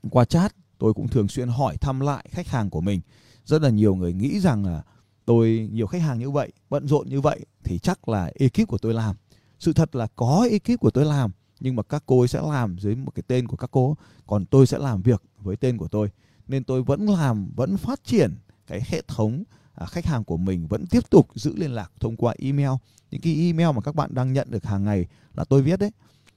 qua 0.09 0.25
chat. 0.25 0.55
Tôi 0.77 0.93
cũng 0.93 1.07
thường 1.07 1.27
xuyên 1.27 1.49
hỏi 1.49 1.77
thăm 1.77 1.99
lại 1.99 2.25
khách 2.31 2.47
hàng 2.47 2.69
của 2.69 2.81
mình. 2.81 3.01
Rất 3.45 3.61
là 3.61 3.69
nhiều 3.69 3.95
người 3.95 4.13
nghĩ 4.13 4.39
rằng 4.39 4.65
là 4.65 4.83
tôi 5.25 5.69
nhiều 5.71 5.87
khách 5.87 6.01
hàng 6.01 6.19
như 6.19 6.29
vậy 6.29 6.51
bận 6.69 6.87
rộn 6.87 7.09
như 7.09 7.21
vậy 7.21 7.45
thì 7.63 7.79
chắc 7.79 8.09
là 8.09 8.31
ekip 8.35 8.67
của 8.67 8.77
tôi 8.77 8.93
làm. 8.93 9.15
Sự 9.59 9.73
thật 9.73 9.95
là 9.95 10.07
có 10.15 10.47
ekip 10.51 10.79
của 10.79 10.91
tôi 10.91 11.05
làm 11.05 11.31
nhưng 11.59 11.75
mà 11.75 11.83
các 11.83 12.03
cô 12.05 12.19
ấy 12.19 12.27
sẽ 12.27 12.41
làm 12.41 12.77
dưới 12.79 12.95
một 12.95 13.11
cái 13.15 13.23
tên 13.27 13.47
của 13.47 13.57
các 13.57 13.69
cô. 13.71 13.97
Còn 14.27 14.45
tôi 14.45 14.67
sẽ 14.67 14.77
làm 14.77 15.01
việc 15.01 15.23
với 15.37 15.57
tên 15.57 15.77
của 15.77 15.87
tôi. 15.87 16.09
Nên 16.47 16.63
tôi 16.63 16.83
vẫn 16.83 17.05
làm 17.05 17.51
vẫn 17.55 17.77
phát 17.77 18.03
triển 18.03 18.35
cái 18.67 18.81
hệ 18.87 19.01
thống 19.07 19.43
à, 19.79 19.85
khách 19.85 20.05
hàng 20.05 20.23
của 20.23 20.37
mình 20.37 20.67
vẫn 20.67 20.85
tiếp 20.87 21.09
tục 21.09 21.27
giữ 21.35 21.55
liên 21.55 21.71
lạc 21.71 21.91
thông 21.99 22.15
qua 22.15 22.33
email. 22.37 22.69
Những 23.11 23.21
cái 23.21 23.35
email 23.35 23.75
mà 23.75 23.81
các 23.81 23.95
bạn 23.95 24.13
đang 24.13 24.33
nhận 24.33 24.51
được 24.51 24.65
hàng 24.65 24.83
ngày 24.83 25.05
là 25.35 25.43
tôi 25.43 25.61
viết 25.61 25.79
đấy. 25.79 25.91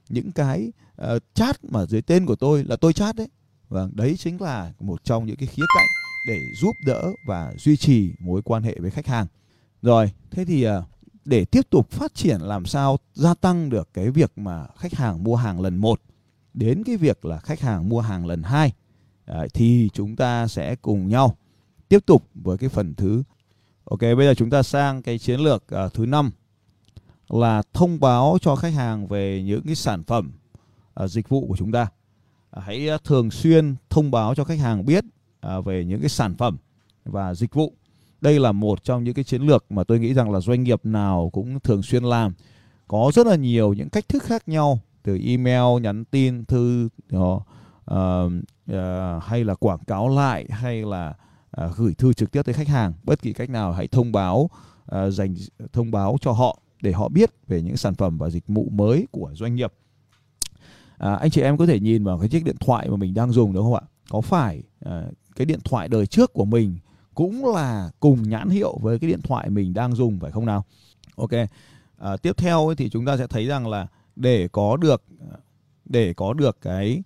Những 0.09 0.33
cái 0.33 0.73
uh, 1.03 1.23
chat 1.35 1.65
mà 1.65 1.87
dưới 1.87 2.03
tên 2.03 2.27
của 2.27 2.37
tôi 2.37 2.65
là 2.65 2.77
tôi 2.77 2.93
chat 2.93 3.17
đấy. 3.17 3.29
Và 3.69 3.89
đấy 3.93 4.17
chính 4.19 4.41
là 4.41 4.73
một 4.81 5.05
trong 5.05 5.27
những 5.27 5.37
cái 5.37 5.47
khía 5.47 5.63
cạnh 5.77 5.87
để 6.29 6.39
giúp 6.61 6.73
đỡ 6.87 7.13
và 7.27 7.55
duy 7.59 7.77
trì 7.77 8.11
mối 8.21 8.43
quan 8.43 8.63
hệ 8.63 8.79
với 8.79 8.91
khách 8.91 9.07
hàng. 9.07 9.27
Rồi 9.83 10.13
thế 10.31 10.45
thì 10.45 10.69
uh, 10.69 10.73
để 11.25 11.45
tiếp 11.45 11.71
tục 11.71 11.91
phát 11.91 12.15
triển 12.15 12.41
làm 12.41 12.67
sao 12.67 12.99
gia 13.15 13.35
tăng 13.35 13.71
được 13.71 13.89
cái 13.95 14.11
việc 14.11 14.33
mà 14.39 14.67
khách 14.77 14.95
hàng 14.95 15.25
mua 15.25 15.37
hàng 15.37 15.61
lần 15.61 15.77
một 15.77 16.01
đến 16.55 16.85
cái 16.85 16.97
việc 16.97 17.25
là 17.25 17.39
khách 17.39 17.61
hàng 17.61 17.89
mua 17.89 18.01
hàng 18.01 18.27
lần 18.27 18.43
hai 18.43 18.73
Đấy, 19.27 19.49
thì 19.55 19.91
chúng 19.95 20.17
ta 20.17 20.49
sẽ 20.49 20.77
cùng 20.77 21.09
nhau 21.09 21.37
tiếp 21.93 22.07
tục 22.07 22.29
với 22.35 22.59
cái 22.59 22.69
phần 22.69 22.95
thứ. 22.95 23.23
Ok 23.85 24.01
bây 24.01 24.27
giờ 24.27 24.35
chúng 24.35 24.51
ta 24.51 24.63
sang 24.63 25.03
cái 25.03 25.19
chiến 25.19 25.41
lược 25.41 25.65
uh, 25.87 25.95
thứ 25.95 26.07
năm 26.07 26.31
là 27.29 27.63
thông 27.73 28.01
báo 28.01 28.39
cho 28.41 28.57
khách 28.57 28.75
hàng 28.75 29.07
về 29.07 29.43
những 29.43 29.63
cái 29.67 29.75
sản 29.75 30.03
phẩm 30.05 30.33
uh, 31.03 31.11
dịch 31.11 31.29
vụ 31.29 31.47
của 31.47 31.57
chúng 31.57 31.73
ta. 31.73 31.83
Uh, 31.83 32.63
hãy 32.65 32.89
uh, 32.95 33.05
thường 33.05 33.31
xuyên 33.31 33.75
thông 33.91 34.11
báo 34.11 34.35
cho 34.35 34.45
khách 34.45 34.59
hàng 34.59 34.85
biết 34.87 35.05
uh, 35.59 35.65
về 35.65 35.85
những 35.85 36.01
cái 36.01 36.09
sản 36.09 36.35
phẩm 36.35 36.57
và 37.05 37.35
dịch 37.35 37.55
vụ. 37.55 37.73
Đây 38.21 38.39
là 38.39 38.53
một 38.53 38.85
trong 38.85 39.05
những 39.05 39.15
cái 39.15 39.25
chiến 39.25 39.43
lược 39.43 39.65
mà 39.73 39.85
tôi 39.85 39.99
nghĩ 39.99 40.15
rằng 40.15 40.31
là 40.31 40.41
doanh 40.41 40.63
nghiệp 40.63 40.81
nào 40.85 41.31
cũng 41.33 41.61
thường 41.61 41.83
xuyên 41.83 42.05
làm. 42.05 42.33
Có 42.89 43.11
rất 43.15 43.27
là 43.27 43.37
nhiều 43.37 43.73
những 43.73 43.89
cách 43.89 44.09
thức 44.09 44.23
khác 44.23 44.49
nhau 44.49 44.81
từ 45.03 45.19
email 45.25 45.83
nhắn 45.83 46.05
tin 46.05 46.45
thư 46.45 46.89
uh, 47.17 47.21
uh, 47.21 48.03
hay 49.23 49.45
là 49.45 49.55
quảng 49.55 49.85
cáo 49.87 50.09
lại 50.09 50.47
hay 50.51 50.83
là 50.83 51.15
À, 51.53 51.69
gửi 51.77 51.95
thư 51.95 52.13
trực 52.13 52.31
tiếp 52.31 52.43
tới 52.43 52.55
khách 52.55 52.69
hàng. 52.69 52.93
Bất 53.05 53.23
kỳ 53.23 53.33
cách 53.33 53.51
nào 53.51 53.73
hãy 53.73 53.89
thông 53.89 54.13
báo 54.13 54.51
à, 54.87 55.11
dành 55.11 55.35
thông 55.73 55.91
báo 55.91 56.17
cho 56.21 56.33
họ 56.33 56.59
để 56.83 56.93
họ 56.93 57.09
biết 57.09 57.31
về 57.49 57.63
những 57.63 57.77
sản 57.77 57.95
phẩm 57.95 58.19
và 58.19 58.31
dịch 58.31 58.45
vụ 58.49 58.69
mới 58.71 59.07
của 59.11 59.31
doanh 59.35 59.55
nghiệp. 59.55 59.73
À, 60.99 61.15
anh 61.15 61.31
chị 61.31 61.41
em 61.41 61.57
có 61.57 61.67
thể 61.67 61.81
nhìn 61.81 62.05
vào 62.05 62.19
cái 62.19 62.29
chiếc 62.29 62.45
điện 62.45 62.57
thoại 62.61 62.91
mà 62.91 62.97
mình 62.97 63.15
đang 63.15 63.33
dùng 63.33 63.53
đúng 63.53 63.65
không 63.65 63.75
ạ? 63.75 63.83
Có 64.11 64.21
phải 64.21 64.63
à, 64.81 65.03
cái 65.37 65.47
điện 65.47 65.61
thoại 65.65 65.89
đời 65.89 66.07
trước 66.07 66.33
của 66.33 66.45
mình 66.45 66.79
cũng 67.15 67.47
là 67.55 67.91
cùng 68.01 68.29
nhãn 68.29 68.49
hiệu 68.49 68.79
với 68.83 68.99
cái 68.99 69.11
điện 69.11 69.21
thoại 69.23 69.51
mình 69.51 69.75
đang 69.75 69.95
dùng 69.95 70.21
phải 70.21 70.31
không 70.31 70.47
nào? 70.47 70.65
Ok 71.17 71.33
à, 71.99 72.17
tiếp 72.17 72.37
theo 72.37 72.75
thì 72.77 72.91
chúng 72.91 73.05
ta 73.05 73.17
sẽ 73.17 73.27
thấy 73.27 73.47
rằng 73.47 73.69
là 73.69 73.87
để 74.17 74.49
có 74.49 74.77
được 74.77 75.05
à, 75.33 75.37
để 75.85 76.15
có 76.15 76.33
được 76.33 76.59
cái 76.61 77.03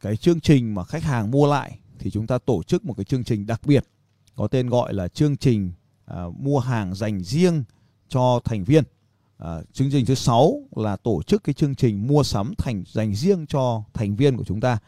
cái 0.00 0.16
chương 0.16 0.40
trình 0.40 0.74
mà 0.74 0.84
khách 0.84 1.02
hàng 1.02 1.30
mua 1.30 1.46
lại 1.46 1.78
thì 2.02 2.10
chúng 2.10 2.26
ta 2.26 2.38
tổ 2.38 2.62
chức 2.62 2.84
một 2.84 2.94
cái 2.96 3.04
chương 3.04 3.24
trình 3.24 3.46
đặc 3.46 3.60
biệt 3.66 3.84
có 4.34 4.48
tên 4.48 4.68
gọi 4.68 4.94
là 4.94 5.08
chương 5.08 5.36
trình 5.36 5.72
à, 6.04 6.24
mua 6.38 6.58
hàng 6.58 6.94
dành 6.94 7.22
riêng 7.24 7.64
cho 8.08 8.40
thành 8.44 8.64
viên. 8.64 8.84
À, 9.38 9.56
chương 9.72 9.90
trình 9.92 10.06
thứ 10.06 10.14
6 10.14 10.62
là 10.76 10.96
tổ 10.96 11.22
chức 11.22 11.44
cái 11.44 11.54
chương 11.54 11.74
trình 11.74 12.06
mua 12.06 12.22
sắm 12.22 12.52
thành 12.58 12.84
dành 12.86 13.14
riêng 13.14 13.46
cho 13.46 13.84
thành 13.94 14.16
viên 14.16 14.36
của 14.36 14.44
chúng 14.44 14.60
ta. 14.60 14.78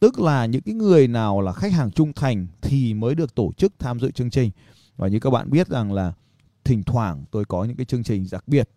Tức 0.00 0.20
là 0.20 0.46
những 0.46 0.62
cái 0.62 0.74
người 0.74 1.08
nào 1.08 1.40
là 1.40 1.52
khách 1.52 1.72
hàng 1.72 1.90
trung 1.90 2.12
thành 2.12 2.46
thì 2.62 2.94
mới 2.94 3.14
được 3.14 3.34
tổ 3.34 3.52
chức 3.56 3.72
tham 3.78 4.00
dự 4.00 4.10
chương 4.10 4.30
trình. 4.30 4.50
Và 4.96 5.08
như 5.08 5.20
các 5.20 5.30
bạn 5.30 5.50
biết 5.50 5.68
rằng 5.68 5.92
là 5.92 6.12
thỉnh 6.64 6.82
thoảng 6.82 7.24
tôi 7.30 7.44
có 7.44 7.64
những 7.64 7.76
cái 7.76 7.86
chương 7.86 8.04
trình 8.04 8.26
đặc 8.30 8.48
biệt. 8.48 8.68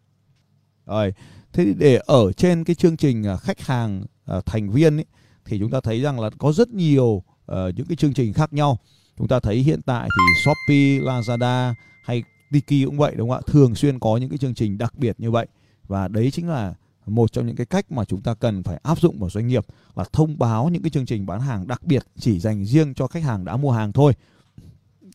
Rồi, 0.85 1.13
thế 1.53 1.65
thì 1.65 1.73
để 1.73 1.99
ở 2.05 2.31
trên 2.31 2.63
cái 2.63 2.75
chương 2.75 2.97
trình 2.97 3.23
à, 3.23 3.37
khách 3.37 3.61
hàng 3.61 4.05
à, 4.25 4.41
thành 4.45 4.69
viên 4.69 4.97
ấy, 4.97 5.05
thì 5.45 5.59
chúng 5.59 5.71
ta 5.71 5.81
thấy 5.81 6.01
rằng 6.01 6.19
là 6.19 6.29
có 6.37 6.51
rất 6.51 6.69
nhiều 6.69 7.23
uh, 7.51 7.75
những 7.75 7.85
cái 7.85 7.95
chương 7.95 8.13
trình 8.13 8.33
khác 8.33 8.53
nhau. 8.53 8.77
Chúng 9.17 9.27
ta 9.27 9.39
thấy 9.39 9.55
hiện 9.55 9.81
tại 9.81 10.09
thì 10.17 10.41
Shopee, 10.43 10.99
Lazada 10.99 11.73
hay 12.03 12.23
Tiki 12.51 12.85
cũng 12.85 12.97
vậy 12.97 13.15
đúng 13.15 13.29
không 13.29 13.37
ạ? 13.37 13.47
Thường 13.47 13.75
xuyên 13.75 13.99
có 13.99 14.17
những 14.17 14.29
cái 14.29 14.37
chương 14.37 14.53
trình 14.53 14.77
đặc 14.77 14.97
biệt 14.97 15.15
như 15.19 15.31
vậy 15.31 15.47
và 15.87 16.07
đấy 16.07 16.31
chính 16.31 16.49
là 16.49 16.73
một 17.05 17.31
trong 17.31 17.47
những 17.47 17.55
cái 17.55 17.65
cách 17.65 17.91
mà 17.91 18.05
chúng 18.05 18.21
ta 18.21 18.33
cần 18.33 18.63
phải 18.63 18.79
áp 18.83 19.01
dụng 19.01 19.19
vào 19.19 19.29
doanh 19.29 19.47
nghiệp 19.47 19.65
là 19.95 20.03
thông 20.13 20.39
báo 20.39 20.69
những 20.69 20.81
cái 20.81 20.89
chương 20.89 21.05
trình 21.05 21.25
bán 21.25 21.41
hàng 21.41 21.67
đặc 21.67 21.83
biệt 21.83 22.03
chỉ 22.19 22.39
dành 22.39 22.65
riêng 22.65 22.93
cho 22.93 23.07
khách 23.07 23.23
hàng 23.23 23.45
đã 23.45 23.57
mua 23.57 23.71
hàng 23.71 23.91
thôi. 23.91 24.13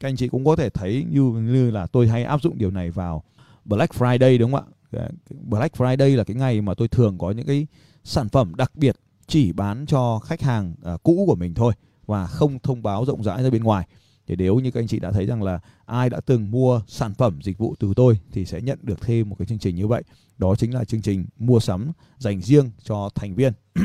Các 0.00 0.08
anh 0.08 0.16
chị 0.16 0.28
cũng 0.28 0.44
có 0.44 0.56
thể 0.56 0.70
thấy 0.70 1.06
như 1.10 1.22
như 1.22 1.70
là 1.70 1.86
tôi 1.86 2.08
hay 2.08 2.24
áp 2.24 2.42
dụng 2.42 2.58
điều 2.58 2.70
này 2.70 2.90
vào 2.90 3.22
Black 3.64 3.94
Friday 3.94 4.38
đúng 4.38 4.52
không 4.52 4.64
ạ? 4.90 5.08
Black 5.30 5.76
Friday 5.76 6.16
là 6.16 6.24
cái 6.24 6.36
ngày 6.36 6.60
mà 6.60 6.74
tôi 6.74 6.88
thường 6.88 7.18
có 7.18 7.30
những 7.30 7.46
cái 7.46 7.66
sản 8.04 8.28
phẩm 8.28 8.54
đặc 8.54 8.72
biệt 8.74 8.96
chỉ 9.26 9.52
bán 9.52 9.86
cho 9.86 10.18
khách 10.18 10.40
hàng 10.40 10.74
uh, 10.94 11.02
cũ 11.02 11.24
của 11.26 11.34
mình 11.34 11.54
thôi 11.54 11.72
và 12.06 12.26
không 12.26 12.58
thông 12.58 12.82
báo 12.82 13.04
rộng 13.04 13.22
rãi 13.22 13.42
ra 13.42 13.50
bên 13.50 13.64
ngoài. 13.64 13.86
Thì 14.26 14.36
nếu 14.36 14.56
như 14.56 14.70
các 14.70 14.80
anh 14.80 14.86
chị 14.86 14.98
đã 14.98 15.12
thấy 15.12 15.26
rằng 15.26 15.42
là 15.42 15.60
ai 15.84 16.10
đã 16.10 16.20
từng 16.20 16.50
mua 16.50 16.80
sản 16.86 17.14
phẩm 17.14 17.38
dịch 17.42 17.58
vụ 17.58 17.74
từ 17.78 17.92
tôi 17.96 18.18
thì 18.32 18.44
sẽ 18.44 18.60
nhận 18.60 18.78
được 18.82 19.00
thêm 19.00 19.28
một 19.28 19.36
cái 19.38 19.46
chương 19.46 19.58
trình 19.58 19.76
như 19.76 19.86
vậy. 19.86 20.02
Đó 20.38 20.54
chính 20.56 20.74
là 20.74 20.84
chương 20.84 21.02
trình 21.02 21.26
mua 21.38 21.60
sắm 21.60 21.92
dành 22.18 22.40
riêng 22.40 22.70
cho 22.82 23.10
thành 23.14 23.34
viên. 23.34 23.52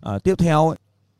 À, 0.00 0.18
tiếp 0.18 0.34
theo 0.38 0.74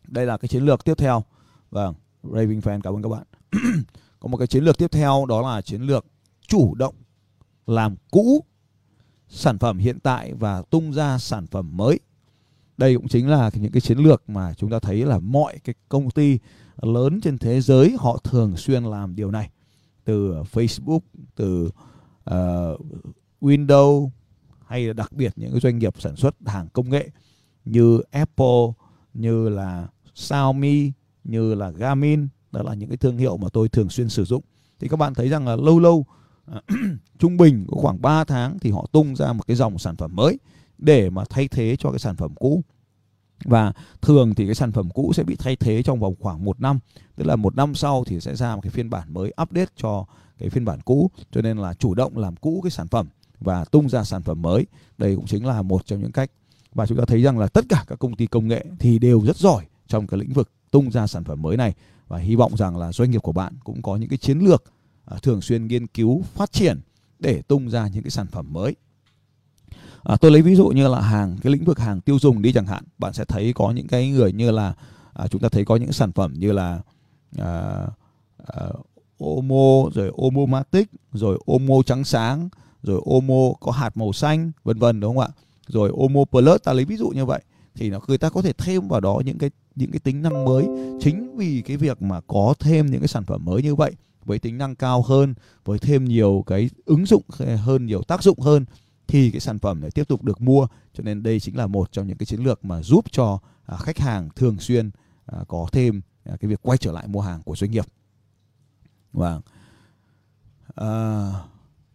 đây 0.08 0.26
là 0.26 0.36
cái 0.36 0.48
chiến 0.48 0.62
lược 0.62 0.84
tiếp 0.84 0.94
theo. 0.98 1.24
Vâng 1.70 1.94
Raving 2.22 2.60
fan 2.60 2.80
cảm 2.80 2.94
ơn 2.94 3.02
các 3.02 3.08
bạn. 3.08 3.22
Có 4.20 4.28
một 4.28 4.36
cái 4.36 4.46
chiến 4.46 4.64
lược 4.64 4.78
tiếp 4.78 4.90
theo 4.92 5.26
đó 5.28 5.42
là 5.42 5.62
chiến 5.62 5.82
lược 5.82 6.06
chủ 6.46 6.74
động 6.74 6.94
làm 7.66 7.96
cũ 8.10 8.44
sản 9.28 9.58
phẩm 9.58 9.78
hiện 9.78 10.00
tại 10.00 10.34
và 10.34 10.62
tung 10.62 10.92
ra 10.92 11.18
sản 11.18 11.46
phẩm 11.46 11.76
mới 11.76 12.00
đây 12.78 12.94
cũng 12.94 13.08
chính 13.08 13.28
là 13.28 13.50
những 13.54 13.72
cái 13.72 13.80
chiến 13.80 13.98
lược 13.98 14.30
mà 14.30 14.54
chúng 14.54 14.70
ta 14.70 14.78
thấy 14.78 15.04
là 15.04 15.18
mọi 15.18 15.58
cái 15.64 15.74
công 15.88 16.10
ty 16.10 16.38
lớn 16.82 17.20
trên 17.20 17.38
thế 17.38 17.60
giới 17.60 17.96
họ 17.98 18.18
thường 18.24 18.56
xuyên 18.56 18.84
làm 18.84 19.16
điều 19.16 19.30
này. 19.30 19.50
Từ 20.04 20.32
ờ, 20.32 20.44
Facebook 20.52 21.00
từ 21.34 21.70
uh, 22.30 22.80
Windows 23.40 24.10
hay 24.66 24.86
là 24.86 24.92
đặc 24.92 25.12
biệt 25.12 25.32
những 25.36 25.50
cái 25.50 25.60
doanh 25.60 25.78
nghiệp 25.78 25.94
sản 25.98 26.16
xuất 26.16 26.36
hàng 26.46 26.68
công 26.72 26.90
nghệ 26.90 27.08
như 27.64 28.00
Apple 28.10 28.66
như 29.14 29.48
là 29.48 29.88
Xiaomi 30.14 30.92
như 31.24 31.54
là 31.54 31.70
Garmin 31.70 32.28
đó 32.52 32.62
là 32.62 32.74
những 32.74 32.88
cái 32.88 32.96
thương 32.96 33.18
hiệu 33.18 33.36
mà 33.36 33.48
tôi 33.52 33.68
thường 33.68 33.88
xuyên 33.88 34.08
sử 34.08 34.24
dụng. 34.24 34.42
Thì 34.80 34.88
các 34.88 34.96
bạn 34.96 35.14
thấy 35.14 35.28
rằng 35.28 35.48
là 35.48 35.56
lâu 35.56 35.80
lâu 35.80 36.06
à, 36.46 36.60
trung 37.18 37.36
bình 37.36 37.66
có 37.68 37.76
khoảng 37.80 38.02
3 38.02 38.24
tháng 38.24 38.58
thì 38.58 38.70
họ 38.70 38.86
tung 38.92 39.16
ra 39.16 39.32
một 39.32 39.46
cái 39.46 39.56
dòng 39.56 39.78
sản 39.78 39.96
phẩm 39.96 40.16
mới 40.16 40.38
để 40.82 41.10
mà 41.10 41.24
thay 41.30 41.48
thế 41.48 41.76
cho 41.78 41.90
cái 41.90 41.98
sản 41.98 42.16
phẩm 42.16 42.34
cũ. 42.34 42.62
Và 43.44 43.72
thường 44.02 44.34
thì 44.34 44.46
cái 44.46 44.54
sản 44.54 44.72
phẩm 44.72 44.90
cũ 44.90 45.12
sẽ 45.12 45.22
bị 45.22 45.36
thay 45.36 45.56
thế 45.56 45.82
trong 45.82 46.00
vòng 46.00 46.14
khoảng 46.20 46.44
một 46.44 46.60
năm. 46.60 46.78
Tức 47.16 47.24
là 47.24 47.36
một 47.36 47.56
năm 47.56 47.74
sau 47.74 48.04
thì 48.04 48.20
sẽ 48.20 48.36
ra 48.36 48.54
một 48.54 48.60
cái 48.60 48.70
phiên 48.70 48.90
bản 48.90 49.14
mới 49.14 49.32
update 49.42 49.70
cho 49.76 50.04
cái 50.38 50.50
phiên 50.50 50.64
bản 50.64 50.80
cũ. 50.84 51.10
Cho 51.32 51.42
nên 51.42 51.58
là 51.58 51.74
chủ 51.74 51.94
động 51.94 52.18
làm 52.18 52.36
cũ 52.36 52.60
cái 52.64 52.70
sản 52.70 52.88
phẩm 52.88 53.08
và 53.40 53.64
tung 53.64 53.88
ra 53.88 54.04
sản 54.04 54.22
phẩm 54.22 54.42
mới. 54.42 54.66
Đây 54.98 55.16
cũng 55.16 55.26
chính 55.26 55.46
là 55.46 55.62
một 55.62 55.86
trong 55.86 56.00
những 56.00 56.12
cách. 56.12 56.30
Và 56.74 56.86
chúng 56.86 56.98
ta 56.98 57.04
thấy 57.04 57.22
rằng 57.22 57.38
là 57.38 57.46
tất 57.46 57.64
cả 57.68 57.84
các 57.86 57.98
công 57.98 58.16
ty 58.16 58.26
công 58.26 58.48
nghệ 58.48 58.64
thì 58.78 58.98
đều 58.98 59.20
rất 59.20 59.36
giỏi 59.36 59.64
trong 59.86 60.06
cái 60.06 60.20
lĩnh 60.20 60.32
vực 60.32 60.50
tung 60.70 60.90
ra 60.90 61.06
sản 61.06 61.24
phẩm 61.24 61.42
mới 61.42 61.56
này. 61.56 61.74
Và 62.08 62.18
hy 62.18 62.36
vọng 62.36 62.56
rằng 62.56 62.76
là 62.76 62.92
doanh 62.92 63.10
nghiệp 63.10 63.22
của 63.22 63.32
bạn 63.32 63.54
cũng 63.64 63.82
có 63.82 63.96
những 63.96 64.08
cái 64.08 64.18
chiến 64.18 64.38
lược 64.38 64.64
à, 65.04 65.16
thường 65.22 65.40
xuyên 65.40 65.66
nghiên 65.66 65.86
cứu, 65.86 66.22
phát 66.34 66.52
triển 66.52 66.80
để 67.18 67.42
tung 67.42 67.70
ra 67.70 67.88
những 67.88 68.02
cái 68.02 68.10
sản 68.10 68.26
phẩm 68.26 68.52
mới 68.52 68.76
à, 70.02 70.16
tôi 70.16 70.30
lấy 70.30 70.42
ví 70.42 70.54
dụ 70.54 70.68
như 70.68 70.88
là 70.88 71.00
hàng 71.00 71.36
cái 71.42 71.52
lĩnh 71.52 71.64
vực 71.64 71.78
hàng 71.78 72.00
tiêu 72.00 72.18
dùng 72.18 72.42
đi 72.42 72.52
chẳng 72.52 72.66
hạn. 72.66 72.84
Bạn 72.98 73.12
sẽ 73.12 73.24
thấy 73.24 73.52
có 73.52 73.70
những 73.70 73.86
cái 73.86 74.10
người 74.10 74.32
như 74.32 74.50
là 74.50 74.74
à, 75.12 75.26
chúng 75.26 75.40
ta 75.40 75.48
thấy 75.48 75.64
có 75.64 75.76
những 75.76 75.92
sản 75.92 76.12
phẩm 76.12 76.34
như 76.36 76.52
là 76.52 76.80
à, 77.38 77.86
à, 78.46 78.66
Omo 79.18 79.90
rồi 79.94 80.12
omomatic 80.16 80.88
rồi 81.12 81.38
Omo 81.46 81.82
trắng 81.86 82.04
sáng 82.04 82.48
rồi 82.82 83.00
Omo 83.06 83.52
có 83.60 83.72
hạt 83.72 83.96
màu 83.96 84.12
xanh 84.12 84.52
vân 84.64 84.78
vân 84.78 85.00
đúng 85.00 85.16
không 85.16 85.24
ạ? 85.24 85.28
Rồi 85.66 85.92
Omo 85.98 86.24
Plus 86.24 86.62
ta 86.64 86.72
lấy 86.72 86.84
ví 86.84 86.96
dụ 86.96 87.08
như 87.08 87.26
vậy 87.26 87.42
thì 87.74 87.90
nó 87.90 88.00
người 88.08 88.18
ta 88.18 88.30
có 88.30 88.42
thể 88.42 88.52
thêm 88.52 88.88
vào 88.88 89.00
đó 89.00 89.20
những 89.24 89.38
cái 89.38 89.50
những 89.74 89.90
cái 89.90 90.00
tính 90.00 90.22
năng 90.22 90.44
mới. 90.44 90.66
Chính 91.00 91.36
vì 91.36 91.62
cái 91.66 91.76
việc 91.76 92.02
mà 92.02 92.20
có 92.26 92.54
thêm 92.58 92.86
những 92.86 93.00
cái 93.00 93.08
sản 93.08 93.24
phẩm 93.24 93.44
mới 93.44 93.62
như 93.62 93.74
vậy 93.74 93.92
với 94.24 94.38
tính 94.38 94.58
năng 94.58 94.76
cao 94.76 95.02
hơn 95.02 95.34
với 95.64 95.78
thêm 95.78 96.04
nhiều 96.04 96.44
cái 96.46 96.70
ứng 96.84 97.06
dụng 97.06 97.22
hơn 97.56 97.86
nhiều 97.86 98.02
tác 98.02 98.22
dụng 98.22 98.40
hơn 98.40 98.64
thì 99.06 99.30
cái 99.30 99.40
sản 99.40 99.58
phẩm 99.58 99.80
này 99.80 99.90
tiếp 99.90 100.08
tục 100.08 100.22
được 100.22 100.40
mua. 100.40 100.66
Cho 100.92 101.02
nên 101.02 101.22
đây 101.22 101.40
chính 101.40 101.56
là 101.56 101.66
một 101.66 101.92
trong 101.92 102.06
những 102.06 102.16
cái 102.16 102.26
chiến 102.26 102.40
lược 102.40 102.64
mà 102.64 102.82
giúp 102.82 103.04
cho 103.10 103.38
à, 103.66 103.76
khách 103.76 103.98
hàng 103.98 104.28
thường 104.36 104.58
xuyên 104.58 104.90
à, 105.26 105.38
có 105.48 105.66
thêm 105.72 106.00
à, 106.24 106.36
cái 106.40 106.48
việc 106.48 106.62
quay 106.62 106.78
trở 106.78 106.92
lại 106.92 107.06
mua 107.08 107.20
hàng 107.20 107.42
của 107.42 107.56
doanh 107.56 107.70
nghiệp. 107.70 107.86
Và 109.12 109.40
à, 110.74 111.32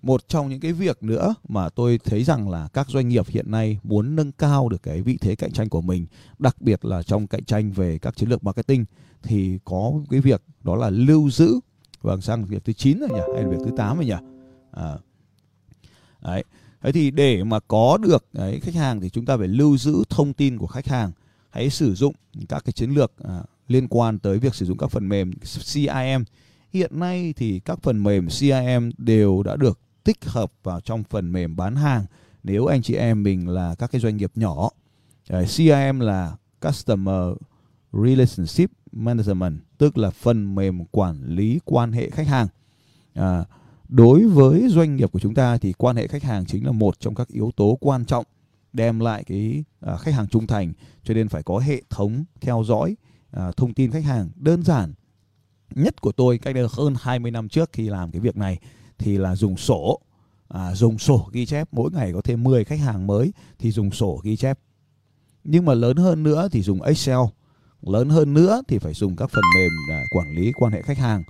một 0.02 0.28
trong 0.28 0.50
những 0.50 0.60
cái 0.60 0.74
việc 0.74 1.04
nữa 1.04 1.36
mà 1.48 1.70
tôi 1.70 2.00
thấy 2.06 2.24
rằng 2.24 2.50
là 2.50 2.68
các 2.74 2.90
doanh 2.90 3.08
nghiệp 3.08 3.28
hiện 3.28 3.52
nay 3.52 3.80
muốn 3.84 4.16
nâng 4.16 4.32
cao 4.32 4.70
được 4.70 4.84
cái 4.84 5.02
vị 5.02 5.18
thế 5.22 5.36
cạnh 5.36 5.52
tranh 5.52 5.70
của 5.70 5.82
mình 5.82 6.06
đặc 6.40 6.56
biệt 6.62 6.86
là 6.86 7.04
trong 7.04 7.28
cạnh 7.28 7.44
tranh 7.44 7.72
về 7.72 7.98
các 7.98 8.16
chiến 8.16 8.30
lược 8.30 8.44
marketing 8.44 8.86
thì 9.24 9.60
có 9.66 9.94
cái 10.10 10.20
việc 10.22 10.44
đó 10.64 10.76
là 10.76 10.90
lưu 10.90 11.30
giữ 11.30 11.60
vâng 12.02 12.22
sang 12.22 12.46
việc 12.46 12.66
thứ 12.66 12.74
9 12.74 13.00
rồi 13.00 13.10
nhỉ 13.10 13.22
hay 13.36 13.44
là 13.44 13.50
việc 13.50 13.58
thứ 13.66 13.72
8 13.78 13.98
rồi 13.98 14.06
nhỉ? 14.06 14.14
À, 14.72 14.98
đấy 16.22 16.44
thế 16.82 16.92
thì 16.92 17.12
để 17.12 17.44
mà 17.44 17.60
có 17.60 17.98
được 17.98 18.26
đấy, 18.34 18.60
khách 18.64 18.76
hàng 18.76 19.02
thì 19.02 19.10
chúng 19.10 19.26
ta 19.26 19.38
phải 19.38 19.48
lưu 19.48 19.78
giữ 19.78 20.04
thông 20.10 20.34
tin 20.34 20.58
của 20.58 20.68
khách 20.68 20.88
hàng. 20.88 21.12
Hãy 21.50 21.70
sử 21.70 21.96
dụng 21.96 22.14
các 22.50 22.66
cái 22.66 22.74
chiến 22.74 22.92
lược 22.92 23.12
à, 23.24 23.44
liên 23.68 23.88
quan 23.88 24.20
tới 24.20 24.40
việc 24.40 24.56
sử 24.56 24.66
dụng 24.66 24.78
các 24.78 24.92
phần 24.92 25.10
mềm 25.10 25.32
CRM 25.74 26.24
hiện 26.74 27.00
nay 27.00 27.34
thì 27.38 27.60
các 27.60 27.80
phần 27.82 28.04
mềm 28.04 28.28
CRM 28.28 28.90
đều 28.98 29.44
đã 29.44 29.56
được 29.56 29.80
tích 30.04 30.26
hợp 30.26 30.52
vào 30.64 30.82
trong 30.82 31.04
phần 31.04 31.32
mềm 31.32 31.56
bán 31.56 31.76
hàng. 31.76 32.06
Nếu 32.44 32.66
anh 32.66 32.82
chị 32.82 32.94
em 32.94 33.24
mình 33.24 33.50
là 33.50 33.76
các 33.76 33.92
cái 33.92 34.02
doanh 34.02 34.18
nghiệp 34.18 34.32
nhỏ 34.36 34.70
CRM 35.30 36.00
là 36.00 36.36
Customer 36.62 37.34
Relationship 37.94 38.72
Management 38.92 39.60
tức 39.78 39.98
là 39.98 40.10
phần 40.10 40.56
mềm 40.56 40.86
quản 40.86 41.24
lý 41.26 41.60
quan 41.66 41.92
hệ 41.92 42.10
khách 42.10 42.28
hàng. 42.28 42.48
À, 43.14 43.46
đối 43.90 44.28
với 44.28 44.68
doanh 44.70 44.96
nghiệp 44.96 45.12
của 45.12 45.20
chúng 45.20 45.34
ta 45.34 45.58
thì 45.58 45.74
quan 45.74 45.96
hệ 45.96 46.08
khách 46.08 46.24
hàng 46.24 46.46
chính 46.46 46.66
là 46.66 46.72
một 46.72 47.00
trong 47.00 47.16
các 47.16 47.28
yếu 47.28 47.52
tố 47.56 47.78
quan 47.82 48.06
trọng 48.06 48.26
đem 48.74 49.00
lại 49.00 49.24
cái 49.24 49.64
à, 49.80 49.98
khách 49.98 50.14
hàng 50.14 50.28
trung 50.28 50.48
thành 50.48 50.74
cho 51.04 51.14
nên 51.14 51.30
phải 51.30 51.44
có 51.44 51.60
hệ 51.60 51.82
thống 51.90 52.24
theo 52.42 52.64
dõi 52.66 52.96
à, 53.32 53.52
thông 53.58 53.74
tin 53.74 53.92
khách 53.92 54.04
hàng. 54.04 54.30
Đơn 54.36 54.64
giản 54.64 54.94
nhất 55.76 56.02
của 56.02 56.12
tôi 56.12 56.38
cách 56.38 56.56
đây 56.56 56.68
hơn 56.72 56.96
20 57.02 57.32
năm 57.32 57.50
trước 57.50 57.70
khi 57.74 57.90
làm 57.90 58.12
cái 58.12 58.20
việc 58.20 58.38
này 58.38 58.60
thì 58.98 59.18
là 59.18 59.36
dùng 59.36 59.58
sổ 59.58 60.02
à, 60.48 60.76
dùng 60.76 60.98
sổ 60.98 61.30
ghi 61.32 61.46
chép. 61.46 61.68
Mỗi 61.72 61.92
ngày 61.92 62.14
có 62.14 62.22
thêm 62.22 62.44
10 62.44 62.64
khách 62.64 62.80
hàng 62.80 63.08
mới 63.08 63.34
thì 63.60 63.72
dùng 63.72 63.92
sổ 63.92 64.22
ghi 64.24 64.36
chép. 64.36 64.60
Nhưng 65.44 65.66
mà 65.66 65.74
lớn 65.74 65.98
hơn 65.98 66.24
nữa 66.24 66.48
thì 66.52 66.62
dùng 66.62 66.82
Excel 66.82 67.20
lớn 67.82 68.10
hơn 68.10 68.34
nữa 68.34 68.62
thì 68.68 68.80
phải 68.80 68.94
dùng 68.94 69.16
các 69.16 69.30
phần 69.30 69.44
mềm 69.56 69.72
à, 69.92 70.04
quản 70.16 70.36
lý 70.36 70.52
quan 70.52 70.72
hệ 70.74 70.82
khách 70.82 70.98
hàng 70.98 71.24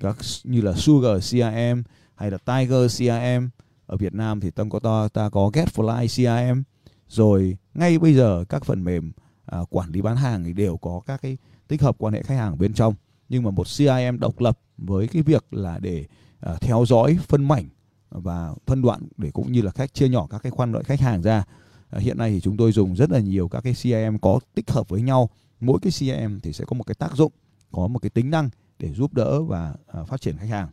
các 0.00 0.16
như 0.44 0.60
là 0.60 0.72
Sugar 0.74 1.30
CRM 1.30 1.82
hay 2.14 2.30
là 2.30 2.38
Tiger 2.38 2.98
CRM 2.98 3.48
ở 3.86 3.96
Việt 3.96 4.14
Nam 4.14 4.40
thì 4.40 4.50
tâm 4.50 4.70
có 4.70 4.78
ta, 4.78 5.08
ta 5.12 5.30
có 5.30 5.50
Getfly 5.52 6.06
CRM 6.06 6.62
rồi 7.08 7.56
ngay 7.74 7.98
bây 7.98 8.14
giờ 8.14 8.44
các 8.48 8.64
phần 8.64 8.84
mềm 8.84 9.12
à, 9.46 9.58
quản 9.70 9.90
lý 9.90 10.02
bán 10.02 10.16
hàng 10.16 10.44
thì 10.44 10.52
đều 10.52 10.76
có 10.76 11.00
các 11.06 11.22
cái 11.22 11.36
tích 11.68 11.82
hợp 11.82 11.96
quan 11.98 12.14
hệ 12.14 12.22
khách 12.22 12.36
hàng 12.36 12.58
bên 12.58 12.74
trong. 12.74 12.94
Nhưng 13.28 13.42
mà 13.42 13.50
một 13.50 13.66
CRM 13.76 14.18
độc 14.18 14.40
lập 14.40 14.58
với 14.78 15.08
cái 15.08 15.22
việc 15.22 15.44
là 15.50 15.78
để 15.78 16.04
à, 16.40 16.54
theo 16.60 16.84
dõi 16.86 17.18
phân 17.28 17.48
mảnh 17.48 17.68
và 18.10 18.54
phân 18.66 18.82
đoạn 18.82 19.08
để 19.16 19.30
cũng 19.30 19.52
như 19.52 19.62
là 19.62 19.70
khách 19.70 19.94
chia 19.94 20.08
nhỏ 20.08 20.26
các 20.30 20.42
cái 20.42 20.50
khoan 20.50 20.72
loại 20.72 20.84
khách 20.84 21.00
hàng 21.00 21.22
ra. 21.22 21.44
À, 21.90 21.98
hiện 21.98 22.18
nay 22.18 22.30
thì 22.30 22.40
chúng 22.40 22.56
tôi 22.56 22.72
dùng 22.72 22.96
rất 22.96 23.10
là 23.10 23.18
nhiều 23.18 23.48
các 23.48 23.60
cái 23.60 23.72
CRM 23.72 24.16
có 24.16 24.40
tích 24.54 24.70
hợp 24.70 24.88
với 24.88 25.02
nhau. 25.02 25.30
Mỗi 25.60 25.78
cái 25.82 25.92
CRM 25.92 26.38
thì 26.42 26.52
sẽ 26.52 26.64
có 26.64 26.74
một 26.74 26.84
cái 26.84 26.94
tác 26.94 27.16
dụng 27.16 27.32
có 27.72 27.86
một 27.86 27.98
cái 27.98 28.10
tính 28.10 28.30
năng 28.30 28.50
để 28.78 28.92
giúp 28.92 29.14
đỡ 29.14 29.42
và 29.42 29.74
à, 29.86 30.04
phát 30.04 30.20
triển 30.20 30.36
khách 30.36 30.48
hàng. 30.50 30.68